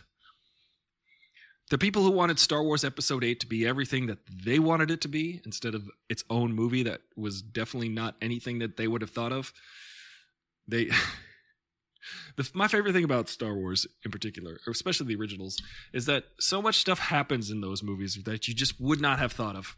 The 1.74 1.78
people 1.78 2.04
who 2.04 2.12
wanted 2.12 2.38
Star 2.38 2.62
Wars 2.62 2.84
Episode 2.84 3.24
8 3.24 3.40
to 3.40 3.48
be 3.48 3.66
everything 3.66 4.06
that 4.06 4.18
they 4.28 4.60
wanted 4.60 4.92
it 4.92 5.00
to 5.00 5.08
be 5.08 5.40
instead 5.44 5.74
of 5.74 5.90
its 6.08 6.22
own 6.30 6.52
movie 6.52 6.84
that 6.84 7.00
was 7.16 7.42
definitely 7.42 7.88
not 7.88 8.14
anything 8.22 8.60
that 8.60 8.76
they 8.76 8.86
would 8.86 9.00
have 9.00 9.10
thought 9.10 9.32
of, 9.32 9.52
they. 10.68 10.88
the, 12.36 12.48
my 12.54 12.68
favorite 12.68 12.92
thing 12.92 13.02
about 13.02 13.28
Star 13.28 13.56
Wars 13.56 13.88
in 14.04 14.12
particular, 14.12 14.60
or 14.68 14.70
especially 14.70 15.08
the 15.08 15.20
originals, 15.20 15.60
is 15.92 16.06
that 16.06 16.26
so 16.38 16.62
much 16.62 16.76
stuff 16.76 17.00
happens 17.00 17.50
in 17.50 17.60
those 17.60 17.82
movies 17.82 18.16
that 18.24 18.46
you 18.46 18.54
just 18.54 18.80
would 18.80 19.00
not 19.00 19.18
have 19.18 19.32
thought 19.32 19.56
of. 19.56 19.76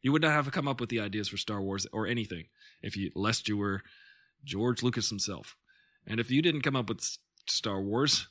You 0.00 0.10
would 0.12 0.22
not 0.22 0.32
have 0.32 0.50
come 0.52 0.68
up 0.68 0.80
with 0.80 0.88
the 0.88 1.00
ideas 1.00 1.28
for 1.28 1.36
Star 1.36 1.60
Wars 1.60 1.86
or 1.92 2.06
anything 2.06 2.44
if 2.80 2.96
you, 2.96 3.10
lest 3.14 3.46
you 3.46 3.58
were 3.58 3.82
George 4.42 4.82
Lucas 4.82 5.10
himself. 5.10 5.54
And 6.06 6.18
if 6.18 6.30
you 6.30 6.40
didn't 6.40 6.62
come 6.62 6.76
up 6.76 6.88
with 6.88 7.18
Star 7.46 7.82
Wars, 7.82 8.28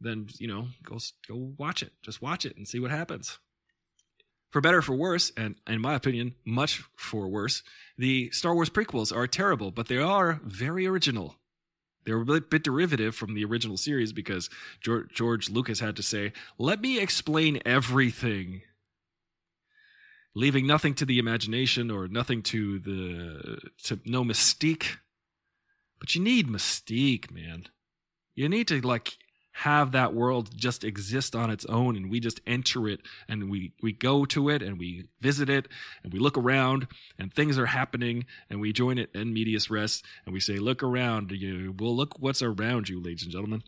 then 0.00 0.28
you 0.38 0.46
know 0.48 0.68
go 0.82 0.98
go 1.28 1.52
watch 1.58 1.82
it. 1.82 1.92
Just 2.02 2.22
watch 2.22 2.44
it 2.44 2.56
and 2.56 2.66
see 2.66 2.80
what 2.80 2.90
happens. 2.90 3.38
For 4.50 4.60
better 4.60 4.78
or 4.78 4.82
for 4.82 4.96
worse, 4.96 5.30
and 5.36 5.54
in 5.68 5.80
my 5.80 5.94
opinion, 5.94 6.34
much 6.44 6.82
for 6.96 7.28
worse, 7.28 7.62
the 7.96 8.30
Star 8.32 8.52
Wars 8.52 8.68
prequels 8.68 9.14
are 9.14 9.28
terrible, 9.28 9.70
but 9.70 9.86
they 9.86 9.98
are 9.98 10.40
very 10.42 10.86
original. 10.86 11.36
They're 12.04 12.20
a 12.20 12.40
bit, 12.40 12.64
derivative 12.64 13.14
from 13.14 13.34
the 13.34 13.44
original 13.44 13.76
series 13.76 14.12
because 14.12 14.50
George 14.80 15.50
Lucas 15.50 15.78
had 15.80 15.94
to 15.96 16.02
say, 16.02 16.32
"Let 16.58 16.80
me 16.80 16.98
explain 16.98 17.60
everything." 17.64 18.62
leaving 20.34 20.66
nothing 20.66 20.94
to 20.94 21.04
the 21.04 21.18
imagination 21.18 21.90
or 21.90 22.06
nothing 22.06 22.42
to 22.42 22.78
the 22.78 23.70
to 23.82 24.00
no 24.04 24.22
mystique 24.22 24.98
but 25.98 26.14
you 26.14 26.20
need 26.20 26.46
mystique 26.46 27.30
man 27.30 27.64
you 28.34 28.48
need 28.48 28.68
to 28.68 28.80
like 28.80 29.18
have 29.52 29.92
that 29.92 30.14
world 30.14 30.50
just 30.56 30.84
exist 30.84 31.34
on 31.34 31.50
its 31.50 31.64
own 31.66 31.96
and 31.96 32.10
we 32.10 32.20
just 32.20 32.40
enter 32.46 32.88
it 32.88 33.00
and 33.28 33.50
we 33.50 33.72
we 33.82 33.92
go 33.92 34.24
to 34.24 34.48
it 34.48 34.62
and 34.62 34.78
we 34.78 35.08
visit 35.20 35.50
it 35.50 35.66
and 36.04 36.12
we 36.12 36.18
look 36.18 36.38
around 36.38 36.86
and 37.18 37.34
things 37.34 37.58
are 37.58 37.66
happening 37.66 38.24
and 38.48 38.60
we 38.60 38.72
join 38.72 38.96
it 38.96 39.10
in 39.14 39.32
medias 39.32 39.68
res 39.68 40.02
and 40.24 40.32
we 40.32 40.40
say 40.40 40.56
look 40.56 40.82
around 40.82 41.32
you 41.32 41.74
well 41.78 41.94
look 41.94 42.14
what's 42.20 42.42
around 42.42 42.88
you 42.88 43.02
ladies 43.02 43.24
and 43.24 43.32
gentlemen 43.32 43.62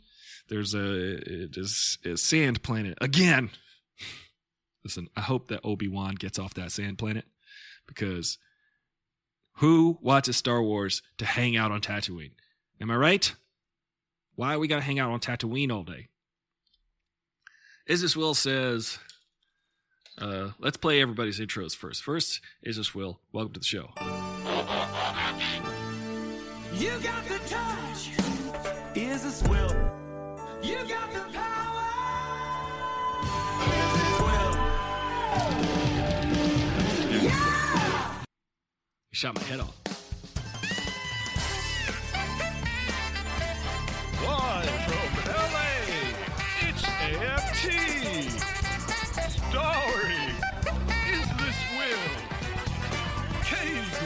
there's 0.48 0.72
a 0.74 1.48
there's 1.48 1.98
a 2.04 2.16
sand 2.16 2.62
planet 2.62 2.96
again 3.00 3.50
Listen, 4.84 5.08
I 5.16 5.20
hope 5.20 5.48
that 5.48 5.60
Obi 5.64 5.88
Wan 5.88 6.14
gets 6.14 6.38
off 6.38 6.54
that 6.54 6.72
sand 6.72 6.98
planet 6.98 7.24
because 7.86 8.38
who 9.56 9.98
watches 10.00 10.36
Star 10.36 10.62
Wars 10.62 11.02
to 11.18 11.24
hang 11.24 11.56
out 11.56 11.70
on 11.70 11.80
Tatooine? 11.80 12.32
Am 12.80 12.90
I 12.90 12.96
right? 12.96 13.34
Why 14.42 14.56
we 14.56 14.66
gotta 14.66 14.82
hang 14.82 14.98
out 14.98 15.12
on 15.12 15.20
Tatooine 15.20 15.70
all 15.70 15.84
day? 15.84 16.08
Isis 17.88 18.16
Will 18.16 18.34
says, 18.34 18.98
uh, 20.18 20.48
let's 20.58 20.76
play 20.76 21.00
everybody's 21.00 21.38
intros 21.38 21.76
first. 21.76 22.02
First, 22.02 22.40
Isis 22.66 22.92
Will, 22.92 23.20
welcome 23.32 23.52
to 23.52 23.60
the 23.60 23.64
show. 23.64 23.90
You 26.74 26.90
got 27.04 27.24
the 27.26 27.38
touch. 27.46 28.10
Is 28.96 29.22
this 29.22 29.44
will? 29.44 29.76
You 30.60 30.78
got 30.88 31.12
the 31.12 31.20
power. 31.32 31.86
Is 33.62 33.92
this 33.94 34.18
will? 34.18 34.56
You 37.22 37.30
shot 39.12 39.36
my 39.36 39.42
head 39.42 39.60
off. 39.60 40.01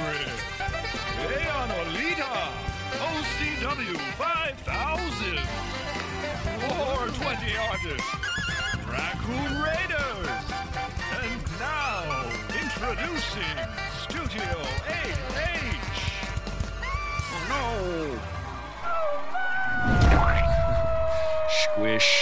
K-Grid, 0.07 0.31
Leon 1.29 1.71
OCW 2.93 3.97
5000, 4.17 5.39
420 6.61 7.57
Artists, 7.57 8.13
Raccoon 8.87 9.53
Raiders, 9.63 10.29
and 11.11 11.41
now 11.59 12.07
introducing 12.55 13.57
Studio 13.99 14.51
8H. 14.87 15.99
Oh 17.33 17.43
no! 17.51 17.67
Squish. 21.75 22.13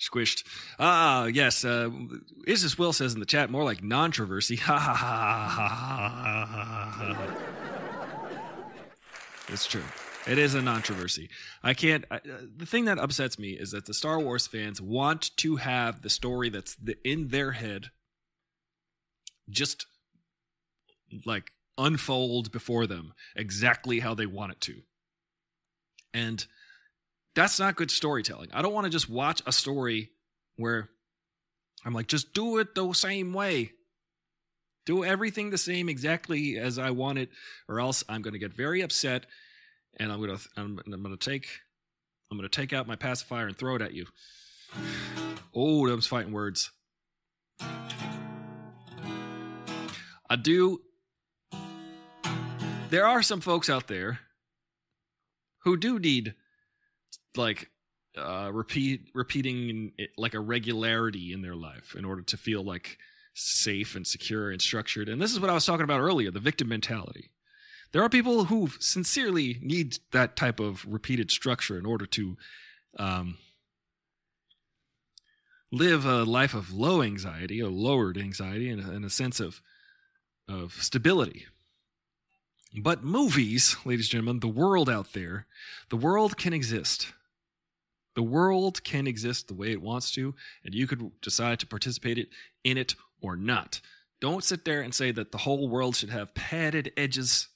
Squished. 0.00 0.40
Ah, 0.82 1.26
yes. 1.26 1.62
Uh, 1.62 1.90
Isis 2.48 2.78
Will 2.78 2.94
says 2.94 3.12
in 3.12 3.20
the 3.20 3.26
chat 3.26 3.50
more 3.50 3.64
like 3.64 3.82
non-traversy. 3.82 4.58
Ha 4.60 4.78
ha 4.78 4.94
ha 4.94 5.48
ha 5.48 5.66
ha 5.68 7.14
ha. 7.14 7.34
It's 9.48 9.66
true. 9.66 9.84
It 10.26 10.38
is 10.38 10.54
a 10.54 10.62
non-traversy. 10.62 11.28
I 11.62 11.74
can't. 11.74 12.06
I, 12.10 12.16
uh, 12.16 12.20
the 12.56 12.64
thing 12.64 12.86
that 12.86 12.98
upsets 12.98 13.38
me 13.38 13.50
is 13.50 13.72
that 13.72 13.84
the 13.84 13.92
Star 13.92 14.18
Wars 14.18 14.46
fans 14.46 14.80
want 14.80 15.36
to 15.38 15.56
have 15.56 16.00
the 16.00 16.08
story 16.10 16.48
that's 16.48 16.76
the, 16.76 16.96
in 17.04 17.28
their 17.28 17.52
head 17.52 17.90
just 19.50 19.86
like 21.26 21.52
unfold 21.76 22.52
before 22.52 22.86
them 22.86 23.12
exactly 23.36 24.00
how 24.00 24.14
they 24.14 24.26
want 24.26 24.52
it 24.52 24.60
to. 24.62 24.82
And 26.14 26.46
that's 27.34 27.58
not 27.58 27.76
good 27.76 27.90
storytelling. 27.90 28.48
I 28.52 28.62
don't 28.62 28.72
want 28.72 28.84
to 28.84 28.90
just 28.90 29.10
watch 29.10 29.42
a 29.46 29.52
story 29.52 30.10
where 30.60 30.90
I'm 31.84 31.94
like, 31.94 32.06
just 32.06 32.32
do 32.32 32.58
it 32.58 32.74
the 32.74 32.92
same 32.92 33.32
way. 33.32 33.72
Do 34.86 35.04
everything 35.04 35.50
the 35.50 35.58
same 35.58 35.88
exactly 35.88 36.58
as 36.58 36.78
I 36.78 36.90
want 36.90 37.18
it, 37.18 37.30
or 37.68 37.80
else 37.80 38.02
I'm 38.08 38.22
going 38.22 38.32
to 38.32 38.38
get 38.38 38.52
very 38.52 38.80
upset, 38.80 39.26
and 39.98 40.10
I'm 40.10 40.20
going 40.20 40.36
to 40.36 40.48
I'm, 40.56 40.80
I'm 40.86 41.02
going 41.02 41.16
to 41.16 41.30
take 41.30 41.48
I'm 42.30 42.38
going 42.38 42.48
to 42.48 42.60
take 42.60 42.72
out 42.72 42.86
my 42.86 42.96
pacifier 42.96 43.46
and 43.46 43.56
throw 43.56 43.76
it 43.76 43.82
at 43.82 43.92
you. 43.92 44.06
Oh, 45.54 45.86
those 45.86 46.06
fighting 46.06 46.32
words. 46.32 46.70
I 47.60 47.96
do. 50.36 50.80
There 52.88 53.06
are 53.06 53.22
some 53.22 53.40
folks 53.40 53.68
out 53.68 53.88
there 53.88 54.20
who 55.64 55.76
do 55.76 55.98
need 55.98 56.34
like 57.36 57.68
uh 58.20 58.50
repeat 58.52 59.10
repeating 59.14 59.92
it 59.98 60.10
like 60.16 60.34
a 60.34 60.40
regularity 60.40 61.32
in 61.32 61.42
their 61.42 61.56
life 61.56 61.94
in 61.96 62.04
order 62.04 62.22
to 62.22 62.36
feel 62.36 62.62
like 62.62 62.98
safe 63.34 63.94
and 63.94 64.06
secure 64.06 64.50
and 64.50 64.60
structured 64.60 65.08
and 65.08 65.20
this 65.20 65.32
is 65.32 65.40
what 65.40 65.50
i 65.50 65.54
was 65.54 65.66
talking 65.66 65.84
about 65.84 66.00
earlier 66.00 66.30
the 66.30 66.40
victim 66.40 66.68
mentality 66.68 67.30
There 67.92 68.02
are 68.02 68.08
people 68.08 68.44
who 68.44 68.68
sincerely 68.78 69.58
need 69.62 69.98
that 70.12 70.36
type 70.36 70.60
of 70.60 70.84
repeated 70.86 71.30
structure 71.30 71.76
in 71.78 71.86
order 71.86 72.06
to 72.06 72.36
um, 72.98 73.38
live 75.72 76.04
a 76.04 76.24
life 76.24 76.54
of 76.54 76.72
low 76.72 77.02
anxiety 77.02 77.62
or 77.62 77.70
lowered 77.70 78.18
anxiety 78.18 78.68
and 78.68 78.80
and 78.80 79.04
a 79.04 79.10
sense 79.10 79.40
of 79.40 79.60
of 80.48 80.74
stability. 80.74 81.46
But 82.76 83.02
movies, 83.02 83.76
ladies 83.84 84.06
and 84.06 84.10
gentlemen, 84.12 84.40
the 84.40 84.48
world 84.48 84.88
out 84.88 85.12
there, 85.12 85.46
the 85.88 85.96
world 85.96 86.36
can 86.36 86.52
exist. 86.52 87.12
The 88.14 88.22
world 88.22 88.82
can 88.82 89.06
exist 89.06 89.48
the 89.48 89.54
way 89.54 89.70
it 89.72 89.82
wants 89.82 90.10
to, 90.12 90.34
and 90.64 90.74
you 90.74 90.86
could 90.86 91.20
decide 91.20 91.60
to 91.60 91.66
participate 91.66 92.28
in 92.64 92.76
it 92.76 92.94
or 93.20 93.36
not. 93.36 93.80
Don't 94.20 94.44
sit 94.44 94.64
there 94.64 94.82
and 94.82 94.94
say 94.94 95.12
that 95.12 95.32
the 95.32 95.38
whole 95.38 95.68
world 95.68 95.96
should 95.96 96.10
have 96.10 96.34
padded 96.34 96.92
edges. 96.96 97.48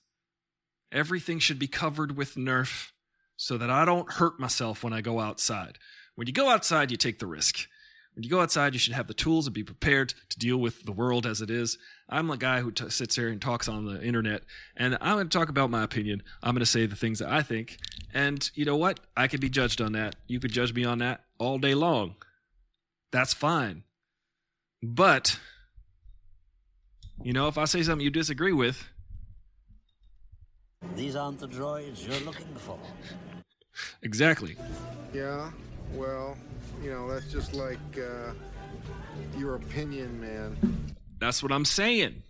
Everything 0.93 1.39
should 1.39 1.59
be 1.59 1.67
covered 1.67 2.17
with 2.17 2.37
Nerf 2.37 2.93
so 3.37 3.59
that 3.59 3.71
I 3.71 3.85
don't 3.85 4.13
hurt 4.13 4.39
myself 4.39 4.85
when 4.85 4.93
I 4.93 5.01
go 5.01 5.21
outside. 5.21 5.79
When 6.15 6.27
you 6.27 6.33
go 6.33 6.49
outside, 6.49 6.91
you 6.91 6.97
take 6.97 7.19
the 7.19 7.27
risk. 7.27 7.67
When 8.15 8.23
you 8.23 8.31
go 8.31 8.41
outside, 8.41 8.75
you 8.75 8.79
should 8.79 8.93
have 8.93 9.09
the 9.09 9.15
tools 9.15 9.47
and 9.47 9.55
be 9.55 9.65
prepared 9.65 10.15
to 10.31 10.39
deal 10.39 10.57
with 10.57 10.85
the 10.85 10.93
world 10.93 11.27
as 11.27 11.41
it 11.41 11.51
is. 11.51 11.77
I'm 12.09 12.31
a 12.31 12.37
guy 12.37 12.61
who 12.61 12.71
t- 12.71 12.91
sits 12.91 13.17
here 13.17 13.29
and 13.29 13.41
talks 13.41 13.67
on 13.69 13.87
the 13.87 14.03
internet, 14.03 14.43
and 14.77 14.97
I'm 15.01 15.17
going 15.17 15.29
to 15.29 15.39
talk 15.39 15.49
about 15.49 15.71
my 15.71 15.83
opinion. 15.83 16.23
I'm 16.43 16.55
going 16.55 16.61
to 16.61 16.67
say 16.67 16.87
the 16.87 16.97
things 16.97 17.19
that 17.21 17.31
I 17.31 17.43
think. 17.43 17.79
And 18.13 18.49
you 18.55 18.65
know 18.65 18.77
what? 18.77 19.01
I 19.17 19.27
could 19.27 19.41
be 19.41 19.49
judged 19.49 19.81
on 19.81 19.93
that. 19.93 20.17
You 20.27 20.39
could 20.39 20.53
judge 20.53 20.75
me 20.75 20.85
on 20.85 20.99
that 20.99 21.25
all 21.39 21.59
day 21.59 21.75
long. 21.75 22.17
That's 23.11 23.33
fine. 23.33 23.85
But, 24.83 25.39
you 27.23 27.33
know, 27.33 27.49
if 27.49 27.57
I 27.57 27.65
say 27.65 27.83
something 27.83 28.05
you 28.05 28.11
disagree 28.11 28.53
with, 28.53 28.85
These 30.95 31.17
aren't 31.17 31.39
the 31.39 31.49
droids 31.49 32.07
you're 32.07 32.21
looking 32.27 32.55
for. 32.57 32.79
exactly. 34.03 34.57
Yeah, 35.15 35.51
well, 35.95 36.37
you 36.83 36.91
know, 36.91 37.11
that's 37.11 37.33
just 37.33 37.55
like 37.55 37.79
uh, 37.97 38.33
your 39.39 39.55
opinion, 39.55 40.21
man. 40.21 40.84
That's 41.25 41.43
what 41.43 41.53
I'm 41.53 41.65
saying. 41.65 42.23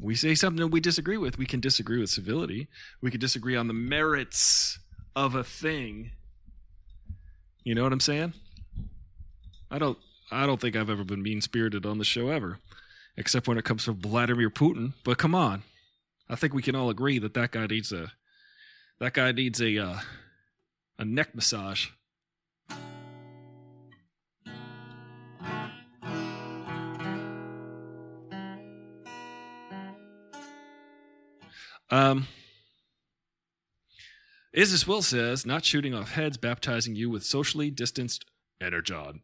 We 0.00 0.16
say 0.16 0.34
something 0.34 0.60
that 0.60 0.72
we 0.72 0.80
disagree 0.80 1.16
with. 1.16 1.38
We 1.38 1.46
can 1.46 1.60
disagree 1.60 2.00
with 2.00 2.10
civility. 2.10 2.66
We 3.00 3.12
can 3.12 3.20
disagree 3.20 3.54
on 3.54 3.68
the 3.68 3.72
merits 3.72 4.80
of 5.14 5.36
a 5.36 5.44
thing. 5.44 6.10
You 7.62 7.76
know 7.76 7.84
what 7.84 7.92
I'm 7.92 8.00
saying? 8.00 8.32
I 9.70 9.78
don't 9.78 9.96
I 10.32 10.46
don't 10.46 10.60
think 10.60 10.74
I've 10.74 10.90
ever 10.90 11.04
been 11.04 11.22
mean 11.22 11.40
spirited 11.40 11.86
on 11.86 11.98
the 11.98 12.04
show 12.04 12.28
ever. 12.28 12.58
Except 13.16 13.46
when 13.46 13.56
it 13.56 13.64
comes 13.64 13.84
to 13.84 13.92
Vladimir 13.92 14.50
Putin. 14.50 14.94
But 15.04 15.18
come 15.18 15.36
on. 15.36 15.62
I 16.28 16.34
think 16.34 16.54
we 16.54 16.62
can 16.62 16.74
all 16.74 16.90
agree 16.90 17.20
that 17.20 17.34
that 17.34 17.52
guy 17.52 17.68
needs 17.68 17.92
a 17.92 18.10
that 18.98 19.14
guy 19.14 19.30
needs 19.30 19.62
a 19.62 19.78
uh, 19.78 19.98
a 20.98 21.04
neck 21.04 21.36
massage. 21.36 21.90
Um, 31.94 32.26
Isis 34.52 34.84
Will 34.84 35.00
says, 35.00 35.46
not 35.46 35.64
shooting 35.64 35.94
off 35.94 36.10
heads, 36.10 36.36
baptizing 36.36 36.96
you 36.96 37.08
with 37.08 37.22
socially 37.22 37.70
distanced 37.70 38.24
energon. 38.60 39.20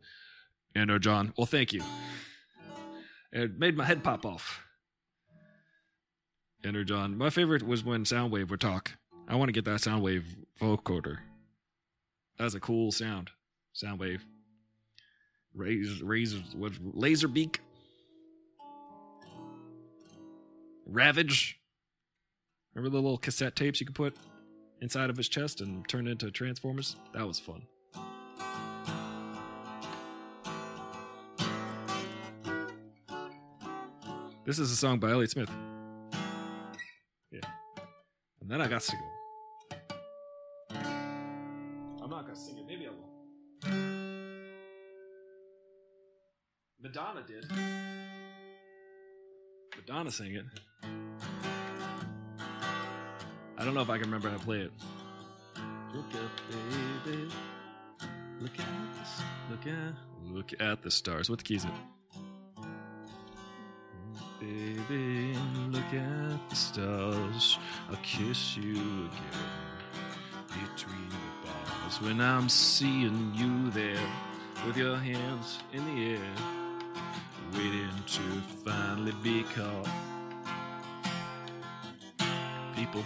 Energon. 0.76 1.32
Well, 1.36 1.48
thank 1.48 1.72
you. 1.72 1.82
It 3.32 3.58
made 3.58 3.76
my 3.76 3.84
head 3.84 4.04
pop 4.04 4.24
off. 4.24 4.60
Energon. 6.64 7.18
My 7.18 7.28
favorite 7.28 7.64
was 7.64 7.82
when 7.82 8.04
Soundwave 8.04 8.50
would 8.50 8.60
talk. 8.60 8.92
I 9.26 9.34
want 9.34 9.48
to 9.48 9.52
get 9.52 9.64
that 9.64 9.80
Soundwave 9.80 10.22
vocoder. 10.60 11.18
That's 12.38 12.54
a 12.54 12.60
cool 12.60 12.92
sound. 12.92 13.30
Soundwave. 13.74 14.20
Razor, 15.54 16.04
razor, 16.04 16.38
what? 16.54 16.74
Laser 16.94 17.26
beak. 17.26 17.62
Ravage. 20.86 21.59
Remember 22.74 22.96
the 22.96 23.02
little 23.02 23.18
cassette 23.18 23.56
tapes 23.56 23.80
you 23.80 23.86
could 23.86 23.96
put 23.96 24.16
inside 24.80 25.10
of 25.10 25.16
his 25.16 25.28
chest 25.28 25.60
and 25.60 25.86
turn 25.88 26.06
into 26.06 26.30
Transformers? 26.30 26.96
That 27.12 27.26
was 27.26 27.40
fun. 27.40 27.62
This 34.46 34.58
is 34.58 34.70
a 34.72 34.76
song 34.76 34.98
by 34.98 35.10
Elliott 35.10 35.30
Smith. 35.30 35.50
Yeah. 37.30 37.40
And 38.40 38.50
then 38.50 38.60
I 38.60 38.68
got 38.68 38.82
to 38.82 38.96
go. 38.96 38.98
I'm 42.02 42.10
not 42.10 42.26
to 42.26 42.34
sing 42.34 42.58
it. 42.58 42.66
Maybe 42.66 42.86
I 42.86 42.90
will. 42.90 43.10
Madonna 46.82 47.22
did. 47.26 47.46
Madonna 49.76 50.10
sang 50.10 50.34
it. 50.34 50.44
I 53.60 53.64
don't 53.64 53.74
know 53.74 53.82
if 53.82 53.90
I 53.90 53.98
can 53.98 54.06
remember 54.06 54.30
how 54.30 54.38
to 54.38 54.42
play 54.42 54.60
it. 54.60 54.72
Look 55.92 56.06
up, 56.14 56.30
baby. 57.04 57.28
Look 58.40 58.58
at 58.58 58.66
this. 58.98 59.22
Look 59.50 59.66
at. 59.66 59.94
Look 60.34 60.54
at 60.58 60.82
the 60.82 60.90
stars. 60.90 61.28
What 61.28 61.40
the 61.40 61.44
key 61.44 61.56
is 61.56 61.66
it? 61.66 61.70
Baby, 64.40 65.36
look 65.68 65.92
at 65.92 66.48
the 66.48 66.56
stars. 66.56 67.58
I'll 67.90 67.98
kiss 68.02 68.56
you 68.56 68.76
again 68.76 69.10
between 70.48 71.10
the 71.10 71.46
bars 71.46 72.00
when 72.00 72.18
I'm 72.22 72.48
seeing 72.48 73.32
you 73.34 73.70
there 73.72 74.08
with 74.66 74.78
your 74.78 74.96
hands 74.96 75.58
in 75.74 75.84
the 75.84 76.12
air, 76.12 76.34
waiting 77.52 77.90
to 78.06 78.22
finally 78.64 79.12
be 79.22 79.42
caught. 79.42 79.86
People. 82.74 83.04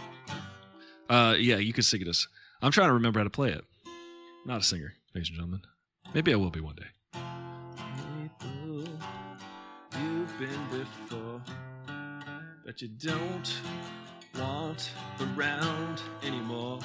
Uh, 1.08 1.34
yeah, 1.38 1.56
you 1.56 1.72
could 1.72 1.84
sing 1.84 2.00
it 2.00 2.08
as. 2.08 2.26
I'm 2.62 2.72
trying 2.72 2.88
to 2.88 2.94
remember 2.94 3.20
how 3.20 3.24
to 3.24 3.30
play 3.30 3.50
it. 3.50 3.64
Not 4.46 4.60
a 4.60 4.64
singer, 4.64 4.94
ladies 5.14 5.28
and 5.28 5.36
gentlemen. 5.36 5.62
Maybe 6.14 6.32
I 6.32 6.36
will 6.36 6.50
be 6.50 6.60
one 6.60 6.76
day. 6.76 6.86
People 8.22 8.84
you've 10.00 10.38
been 10.38 10.68
before, 10.70 11.42
but 12.64 12.80
you 12.80 12.88
don't 12.88 13.54
want 14.38 14.90
around 15.20 16.02
anymore. 16.22 16.78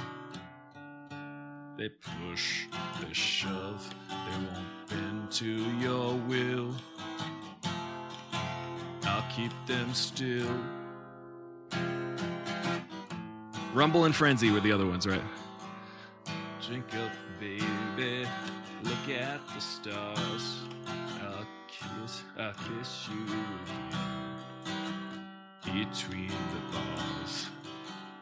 They 1.77 1.89
push, 1.89 2.65
they 3.01 3.13
shove, 3.13 3.89
they 4.09 4.45
won't 4.45 4.89
bend 4.89 5.31
to 5.31 5.47
your 5.79 6.15
will. 6.27 6.75
I'll 9.03 9.31
keep 9.31 9.53
them 9.65 9.93
still. 9.93 10.49
Rumble 13.79 14.03
and 14.03 14.13
Frenzy 14.13 14.51
were 14.51 14.59
the 14.59 14.73
other 14.73 14.85
ones, 14.85 15.07
right? 15.07 15.21
Drink 16.67 16.83
up, 16.95 17.13
baby. 17.39 18.27
Look 18.83 19.07
at 19.07 19.39
the 19.47 19.61
stars. 19.61 20.59
I'll 20.85 21.47
kiss, 21.69 22.23
I'll 22.37 22.51
kiss 22.51 23.07
you. 23.09 23.25
Between 25.63 26.27
the 26.27 26.73
bars. 26.73 27.47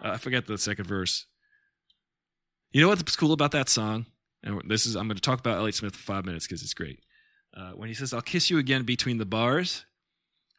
Uh, 0.05 0.10
I 0.10 0.18
forget 0.18 0.45
the 0.45 0.60
second 0.60 0.86
verse. 0.86 1.26
You 2.72 2.82
know 2.82 2.89
what's 2.89 3.16
cool 3.16 3.34
about 3.34 3.49
that 3.53 3.68
song? 3.68 4.05
And 4.43 4.62
this 4.70 4.86
is 4.86 4.95
I'm 4.95 5.08
going 5.08 5.16
to 5.16 5.22
talk 5.24 5.39
about 5.39 5.58
Elliott 5.58 5.74
Smith 5.74 5.95
for 5.95 6.03
five 6.03 6.24
minutes 6.24 6.45
because 6.45 6.62
it's 6.62 6.76
great. 6.76 6.99
Uh, 7.51 7.72
when 7.72 7.88
he 7.88 7.95
says 7.95 8.14
"I'll 8.14 8.22
kiss 8.22 8.51
you 8.51 8.60
again 8.60 8.84
between 8.84 9.18
the 9.18 9.26
bars," 9.26 9.86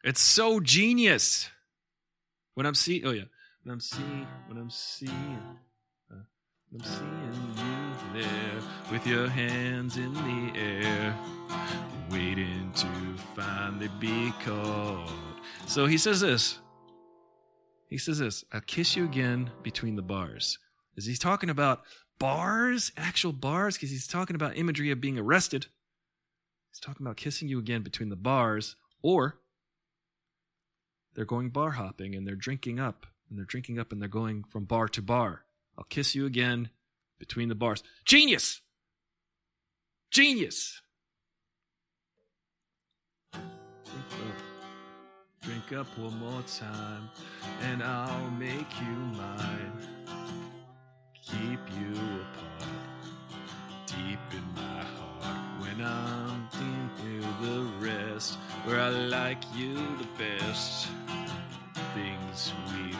it's 0.03 0.19
so 0.19 0.59
genius. 0.59 1.49
When 2.55 2.65
I'm 2.65 2.75
seeing, 2.75 3.05
oh 3.05 3.11
yeah, 3.11 3.23
I'm 3.69 3.79
seeing, 3.79 4.25
when 4.47 4.57
I'm 4.57 4.69
seeing, 4.71 5.39
uh, 6.11 6.15
I'm 6.73 6.83
seeing 6.83 7.53
you 7.55 8.21
there 8.21 8.61
with 8.91 9.05
your 9.05 9.27
hands 9.27 9.97
in 9.97 10.11
the 10.13 10.59
air, 10.59 11.15
waiting 12.09 12.71
to 12.77 12.87
finally 13.35 13.89
be 13.99 14.33
called. 14.43 15.11
So 15.67 15.85
he 15.85 15.99
says 15.99 16.19
this. 16.19 16.57
He 17.89 17.99
says 17.99 18.17
this. 18.17 18.43
I'll 18.51 18.61
kiss 18.61 18.95
you 18.95 19.05
again 19.05 19.51
between 19.61 19.95
the 19.95 20.01
bars. 20.01 20.57
Is 20.95 21.05
he 21.05 21.15
talking 21.15 21.51
about 21.51 21.83
bars, 22.17 22.91
actual 22.97 23.33
bars? 23.33 23.75
Because 23.75 23.91
he's 23.91 24.07
talking 24.07 24.35
about 24.35 24.57
imagery 24.57 24.89
of 24.89 24.99
being 24.99 25.19
arrested. 25.19 25.67
He's 26.71 26.79
talking 26.79 27.05
about 27.05 27.17
kissing 27.17 27.47
you 27.47 27.59
again 27.59 27.83
between 27.83 28.09
the 28.09 28.15
bars, 28.15 28.75
or 29.03 29.41
they're 31.13 31.23
going 31.25 31.49
bar 31.49 31.71
hopping 31.71 32.15
and 32.15 32.25
they're 32.25 32.35
drinking 32.35 32.79
up 32.79 33.05
and 33.29 33.37
they're 33.37 33.45
drinking 33.45 33.79
up 33.79 33.91
and 33.91 34.01
they're 34.01 34.09
going 34.09 34.43
from 34.43 34.65
bar 34.65 34.87
to 34.89 35.01
bar. 35.01 35.43
I'll 35.77 35.85
kiss 35.85 36.15
you 36.15 36.25
again 36.25 36.69
between 37.19 37.49
the 37.49 37.55
bars. 37.55 37.83
Genius! 38.05 38.61
Genius! 40.11 40.81
Drink 45.41 45.71
up 45.73 45.87
one 45.97 46.19
more 46.19 46.43
time, 46.43 47.09
and 47.61 47.81
I'll 47.81 48.29
make 48.31 48.69
you 48.81 48.95
mine. 49.17 49.71
Keep 51.23 51.59
you 51.79 51.95
apart, 51.95 52.69
deep 53.87 54.19
in 54.31 54.43
my 54.55 54.83
heart. 54.83 55.61
When 55.61 55.81
I'm 55.81 56.47
in 56.59 57.21
the 57.41 57.87
rest, 57.87 58.37
where 58.65 58.79
I 58.79 58.89
like 58.89 59.41
you 59.55 59.75
the 59.75 60.07
best. 60.17 60.87
Things 61.95 62.53
we 62.67 62.93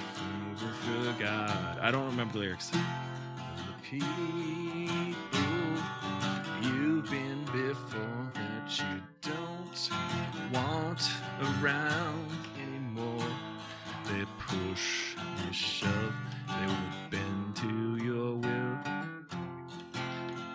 forgot. 0.58 1.78
I 1.80 1.92
don't 1.92 2.06
remember 2.06 2.34
the 2.34 2.40
lyrics. 2.40 2.70
The 2.70 2.80
people 3.84 4.08
you've 6.64 7.10
been 7.10 7.46
before 7.46 8.32
that 8.34 8.80
you 8.80 9.02
don't 9.22 9.90
want 10.52 11.08
around 11.42 12.32
anymore. 12.60 13.26
They 14.06 14.26
push, 14.40 15.16
they 15.16 15.54
shove, 15.54 16.14
they 16.48 16.66
will 16.66 17.10
bend 17.12 17.56
to 17.58 18.04
your 18.04 18.36
will. 18.36 18.78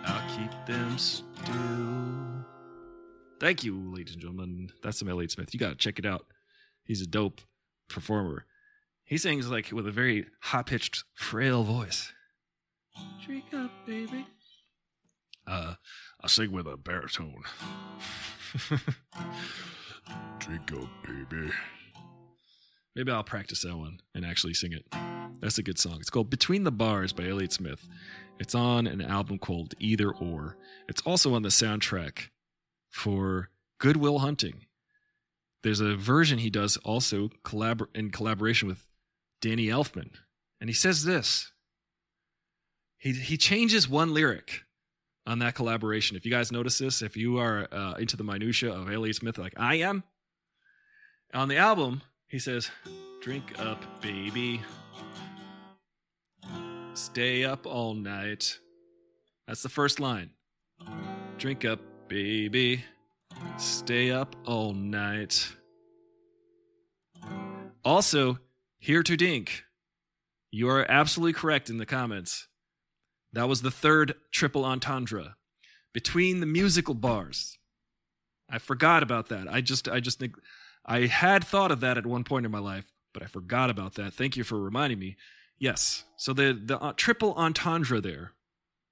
I'll 0.05 0.29
keep 0.37 0.51
them 0.65 0.97
still. 0.97 2.45
Thank 3.39 3.63
you, 3.63 3.93
ladies 3.93 4.13
and 4.13 4.21
gentlemen. 4.21 4.71
That's 4.83 4.99
some 4.99 5.07
Elliott 5.07 5.31
Smith. 5.31 5.53
You 5.53 5.59
gotta 5.59 5.75
check 5.75 5.99
it 5.99 6.05
out. 6.05 6.25
He's 6.83 7.01
a 7.01 7.07
dope 7.07 7.41
performer. 7.87 8.45
He 9.03 9.17
sings 9.17 9.49
like 9.49 9.71
with 9.71 9.87
a 9.87 9.91
very 9.91 10.25
high 10.41 10.63
pitched, 10.63 11.03
frail 11.13 11.63
voice. 11.63 12.11
Drink 13.25 13.45
up, 13.53 13.71
baby. 13.85 14.25
Uh, 15.47 15.75
I 16.21 16.27
sing 16.27 16.51
with 16.51 16.65
a 16.67 16.77
baritone. 16.77 17.43
Drink 20.39 20.71
up, 20.73 20.89
baby. 21.03 21.51
Maybe 22.95 23.11
I'll 23.11 23.23
practice 23.23 23.61
that 23.63 23.75
one 23.75 23.99
and 24.13 24.25
actually 24.25 24.53
sing 24.53 24.71
it. 24.71 24.85
That's 25.41 25.57
a 25.57 25.63
good 25.63 25.77
song. 25.77 25.97
It's 25.99 26.09
called 26.09 26.29
Between 26.29 26.63
the 26.63 26.71
Bars 26.71 27.11
by 27.13 27.27
Elliott 27.27 27.51
Smith. 27.51 27.87
It's 28.39 28.55
on 28.55 28.87
an 28.87 29.01
album 29.01 29.37
called 29.37 29.73
Either 29.79 30.11
Or. 30.11 30.57
It's 30.87 31.01
also 31.01 31.33
on 31.33 31.41
the 31.41 31.49
soundtrack 31.49 32.29
for 32.89 33.49
Goodwill 33.77 34.19
Hunting. 34.19 34.64
There's 35.65 35.79
a 35.79 35.95
version 35.95 36.37
he 36.37 36.51
does 36.51 36.77
also 36.85 37.29
collabor- 37.43 37.87
in 37.95 38.11
collaboration 38.11 38.67
with 38.67 38.85
Danny 39.41 39.65
Elfman. 39.65 40.11
And 40.61 40.69
he 40.69 40.75
says 40.75 41.05
this. 41.05 41.51
He, 42.99 43.13
he 43.13 43.35
changes 43.35 43.89
one 43.89 44.13
lyric 44.13 44.61
on 45.25 45.39
that 45.39 45.55
collaboration. 45.55 46.15
If 46.15 46.23
you 46.23 46.29
guys 46.29 46.51
notice 46.51 46.77
this, 46.77 47.01
if 47.01 47.17
you 47.17 47.39
are 47.39 47.67
uh, 47.71 47.93
into 47.93 48.15
the 48.15 48.23
minutia 48.23 48.71
of 48.71 48.91
Elliott 48.91 49.15
Smith, 49.15 49.39
like 49.39 49.55
I 49.57 49.77
am, 49.77 50.03
on 51.33 51.47
the 51.47 51.57
album 51.57 52.03
he 52.27 52.37
says, 52.37 52.69
"Drink 53.23 53.59
up, 53.59 53.83
baby, 54.03 54.61
stay 56.93 57.43
up 57.43 57.65
all 57.65 57.95
night." 57.95 58.59
That's 59.47 59.63
the 59.63 59.69
first 59.69 59.99
line. 59.99 60.29
Drink 61.39 61.65
up, 61.65 61.79
baby, 62.07 62.85
stay 63.57 64.11
up 64.11 64.35
all 64.45 64.73
night. 64.73 65.53
Also, 67.83 68.39
here 68.79 69.03
to 69.03 69.15
dink. 69.15 69.63
You 70.51 70.69
are 70.69 70.89
absolutely 70.89 71.33
correct 71.33 71.69
in 71.69 71.77
the 71.77 71.85
comments. 71.85 72.47
That 73.33 73.49
was 73.49 73.61
the 73.61 73.71
third 73.71 74.15
triple 74.31 74.63
entendre 74.63 75.35
between 75.93 76.39
the 76.39 76.45
musical 76.45 76.93
bars. 76.93 77.57
I 78.49 78.59
forgot 78.59 79.03
about 79.03 79.29
that. 79.29 79.47
I 79.51 79.61
just, 79.61 79.87
I 79.89 79.99
just 79.99 80.23
I 80.85 81.07
had 81.07 81.43
thought 81.43 81.71
of 81.71 81.79
that 81.81 81.97
at 81.97 82.05
one 82.05 82.23
point 82.23 82.45
in 82.45 82.51
my 82.51 82.59
life, 82.59 82.85
but 83.13 83.23
I 83.23 83.25
forgot 83.27 83.69
about 83.69 83.95
that. 83.95 84.13
Thank 84.13 84.37
you 84.37 84.43
for 84.43 84.59
reminding 84.59 84.99
me. 84.99 85.17
Yes. 85.57 86.03
So 86.17 86.33
the 86.33 86.59
the 86.61 86.79
uh, 86.79 86.93
triple 86.95 87.33
entendre 87.33 88.01
there 88.01 88.33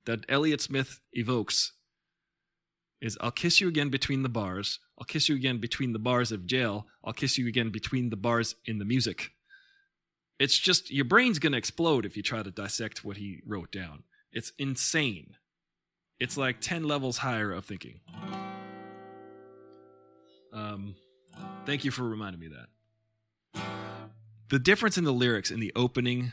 that 0.06 0.26
Elliott 0.28 0.62
Smith 0.62 1.02
evokes 1.14 1.74
is 3.04 3.18
I'll 3.20 3.32
kiss 3.32 3.60
you 3.60 3.68
again 3.68 3.90
between 3.90 4.24
the 4.24 4.30
bars. 4.30 4.80
I'll 4.98 5.06
kiss 5.06 5.28
you 5.28 5.36
again 5.36 5.58
between 5.58 5.92
the 5.92 6.00
bars 6.00 6.32
of 6.32 6.48
jail. 6.48 6.88
I'll 7.04 7.14
kiss 7.14 7.38
you 7.38 7.48
again 7.50 7.70
between 7.70 8.10
the 8.10 8.16
bars 8.16 8.56
in 8.66 8.80
the 8.80 8.86
music. 8.86 9.32
It's 10.40 10.58
just 10.58 10.90
your 10.90 11.04
brain's 11.06 11.38
going 11.38 11.52
to 11.52 11.58
explode 11.58 12.06
if 12.06 12.16
you 12.16 12.24
try 12.24 12.42
to 12.42 12.50
dissect 12.50 13.04
what 13.04 13.18
he 13.18 13.42
wrote 13.46 13.72
down. 13.74 14.04
It's 14.32 14.54
insane. 14.58 15.36
It's 16.18 16.38
like 16.38 16.62
10 16.62 16.86
levels 16.86 17.18
higher 17.18 17.52
of 17.52 17.66
thinking. 17.66 18.00
Um, 20.54 20.96
thank 21.66 21.84
you 21.84 21.92
for 21.92 22.04
reminding 22.04 22.40
me 22.40 22.48
that. 22.48 23.62
The 24.48 24.60
difference 24.60 24.98
in 24.98 25.04
the 25.04 25.12
lyrics 25.12 25.52
in 25.52 25.60
the 25.60 25.74
opening, 25.76 26.32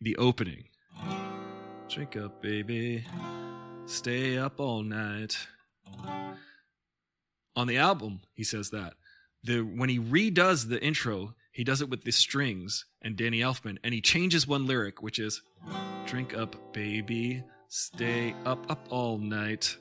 the 0.00 0.16
opening. 0.16 0.68
Drink 1.88 2.16
up, 2.16 2.40
baby. 2.40 3.04
Stay 3.86 4.36
up 4.36 4.58
all 4.58 4.82
night. 4.82 5.46
On 7.54 7.68
the 7.68 7.78
album, 7.78 8.20
he 8.34 8.42
says 8.42 8.70
that. 8.70 8.94
The 9.44 9.60
when 9.60 9.88
he 9.88 9.98
redoes 10.00 10.68
the 10.68 10.82
intro, 10.82 11.34
he 11.52 11.62
does 11.62 11.80
it 11.80 11.88
with 11.88 12.02
the 12.02 12.10
strings 12.10 12.84
and 13.00 13.16
Danny 13.16 13.40
Elfman, 13.40 13.78
and 13.84 13.94
he 13.94 14.00
changes 14.00 14.46
one 14.46 14.66
lyric, 14.66 15.02
which 15.02 15.20
is 15.20 15.40
Drink 16.04 16.36
up, 16.36 16.72
baby. 16.72 17.44
Stay 17.68 18.34
up, 18.44 18.68
up 18.68 18.86
all 18.90 19.18
night. 19.18 19.76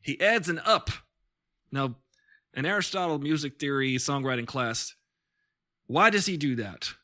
He 0.00 0.18
adds 0.20 0.48
an 0.48 0.60
up. 0.64 0.90
Now, 1.70 1.96
in 2.54 2.64
Aristotle 2.64 3.18
music 3.18 3.58
theory 3.58 3.96
songwriting 3.96 4.46
class, 4.46 4.94
why 5.86 6.08
does 6.08 6.24
he 6.24 6.38
do 6.38 6.56
that? 6.56 6.94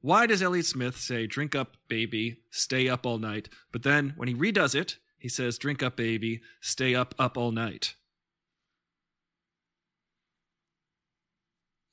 Why 0.00 0.26
does 0.26 0.40
Elliott 0.40 0.66
Smith 0.66 0.98
say, 0.98 1.26
drink 1.26 1.56
up, 1.56 1.76
baby, 1.88 2.42
stay 2.50 2.88
up 2.88 3.04
all 3.04 3.18
night? 3.18 3.48
But 3.72 3.82
then 3.82 4.12
when 4.16 4.28
he 4.28 4.34
redoes 4.34 4.74
it, 4.74 4.98
he 5.26 5.30
says, 5.30 5.58
drink 5.58 5.82
up, 5.82 5.96
baby, 5.96 6.40
stay 6.60 6.94
up, 6.94 7.12
up 7.18 7.36
all 7.36 7.50
night. 7.50 7.96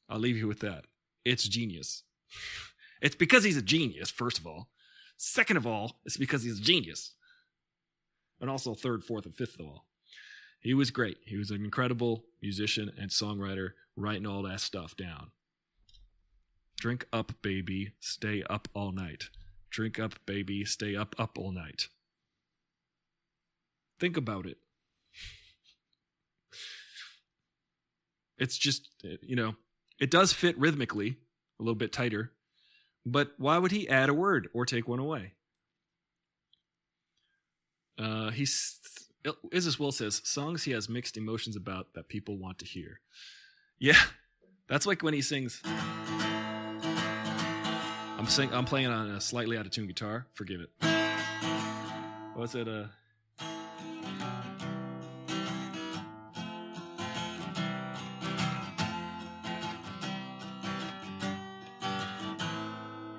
I'll 0.07 0.19
leave 0.19 0.37
you 0.37 0.47
with 0.47 0.59
that. 0.59 0.85
It's 1.25 1.47
genius. 1.47 2.03
It's 3.01 3.15
because 3.15 3.43
he's 3.43 3.57
a 3.57 3.61
genius, 3.61 4.09
first 4.11 4.37
of 4.37 4.47
all. 4.47 4.69
Second 5.17 5.57
of 5.57 5.67
all, 5.67 5.99
it's 6.05 6.15
because 6.15 6.43
he's 6.43 6.59
a 6.59 6.61
genius. 6.61 7.15
And 8.39 8.49
also 8.49 8.75
third, 8.75 9.03
fourth, 9.03 9.25
and 9.25 9.35
fifth 9.35 9.59
of 9.59 9.65
all. 9.65 9.87
He 10.61 10.73
was 10.73 10.89
great. 10.89 11.17
He 11.25 11.35
was 11.35 11.51
an 11.51 11.65
incredible 11.65 12.23
musician 12.41 12.91
and 12.97 13.09
songwriter, 13.09 13.71
writing 13.97 14.25
all 14.25 14.43
that 14.43 14.61
stuff 14.61 14.95
down. 14.95 15.31
Drink 16.79 17.07
up, 17.11 17.33
baby, 17.41 17.93
stay 17.99 18.43
up 18.49 18.69
all 18.73 18.93
night. 18.93 19.25
Drink 19.69 19.99
up, 19.99 20.13
baby, 20.25 20.63
stay 20.63 20.95
up, 20.95 21.13
up 21.19 21.37
all 21.37 21.51
night. 21.51 21.89
Think 24.03 24.17
about 24.17 24.45
it. 24.45 24.57
It's 28.37 28.57
just, 28.57 28.89
you 29.21 29.37
know, 29.37 29.55
it 29.97 30.11
does 30.11 30.33
fit 30.33 30.59
rhythmically, 30.59 31.19
a 31.57 31.63
little 31.63 31.73
bit 31.73 31.93
tighter, 31.93 32.33
but 33.05 33.31
why 33.37 33.57
would 33.57 33.71
he 33.71 33.87
add 33.87 34.09
a 34.09 34.13
word 34.13 34.49
or 34.53 34.65
take 34.65 34.89
one 34.89 34.99
away? 34.99 35.35
Uh, 37.97 38.31
he's 38.31 38.77
Isis 39.55 39.79
Will 39.79 39.93
says 39.93 40.21
songs 40.25 40.63
he 40.63 40.71
has 40.71 40.89
mixed 40.89 41.15
emotions 41.15 41.55
about 41.55 41.93
that 41.93 42.09
people 42.09 42.37
want 42.37 42.59
to 42.59 42.65
hear. 42.65 42.99
Yeah, 43.79 44.01
that's 44.67 44.85
like 44.85 45.01
when 45.01 45.13
he 45.13 45.21
sings. 45.21 45.61
I'm 48.17 48.27
sing, 48.27 48.53
I'm 48.53 48.65
playing 48.65 48.87
on 48.87 49.11
a 49.11 49.21
slightly 49.21 49.57
out 49.57 49.65
of 49.65 49.71
tune 49.71 49.87
guitar. 49.87 50.27
Forgive 50.33 50.59
it. 50.59 50.71
What's 52.35 52.53
it? 52.53 52.67
Uh. 52.67 52.87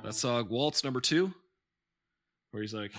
That 0.05 0.15
song, 0.15 0.49
Waltz 0.51 0.85
Number 0.85 1.01
Two, 1.01 1.33
where 2.51 2.63
he's 2.63 2.75
like. 2.75 2.93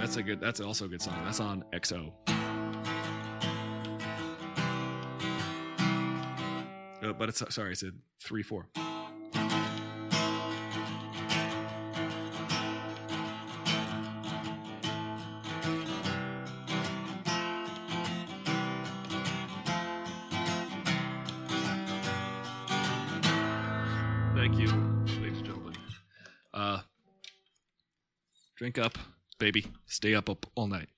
That's 0.00 0.16
a 0.16 0.22
good. 0.24 0.40
That's 0.40 0.60
also 0.60 0.86
a 0.86 0.88
good 0.88 1.00
song. 1.00 1.14
That's 1.24 1.38
on 1.38 1.64
XO. 1.72 2.10
Uh, 7.00 7.12
but 7.12 7.28
it's 7.28 7.54
sorry, 7.54 7.70
it's 7.70 7.84
a 7.84 7.92
three 8.20 8.42
four. 8.42 8.66
Baby. 29.40 29.66
Stay 29.86 30.14
up, 30.14 30.30
up 30.30 30.46
all 30.54 30.68
night. 30.68 30.88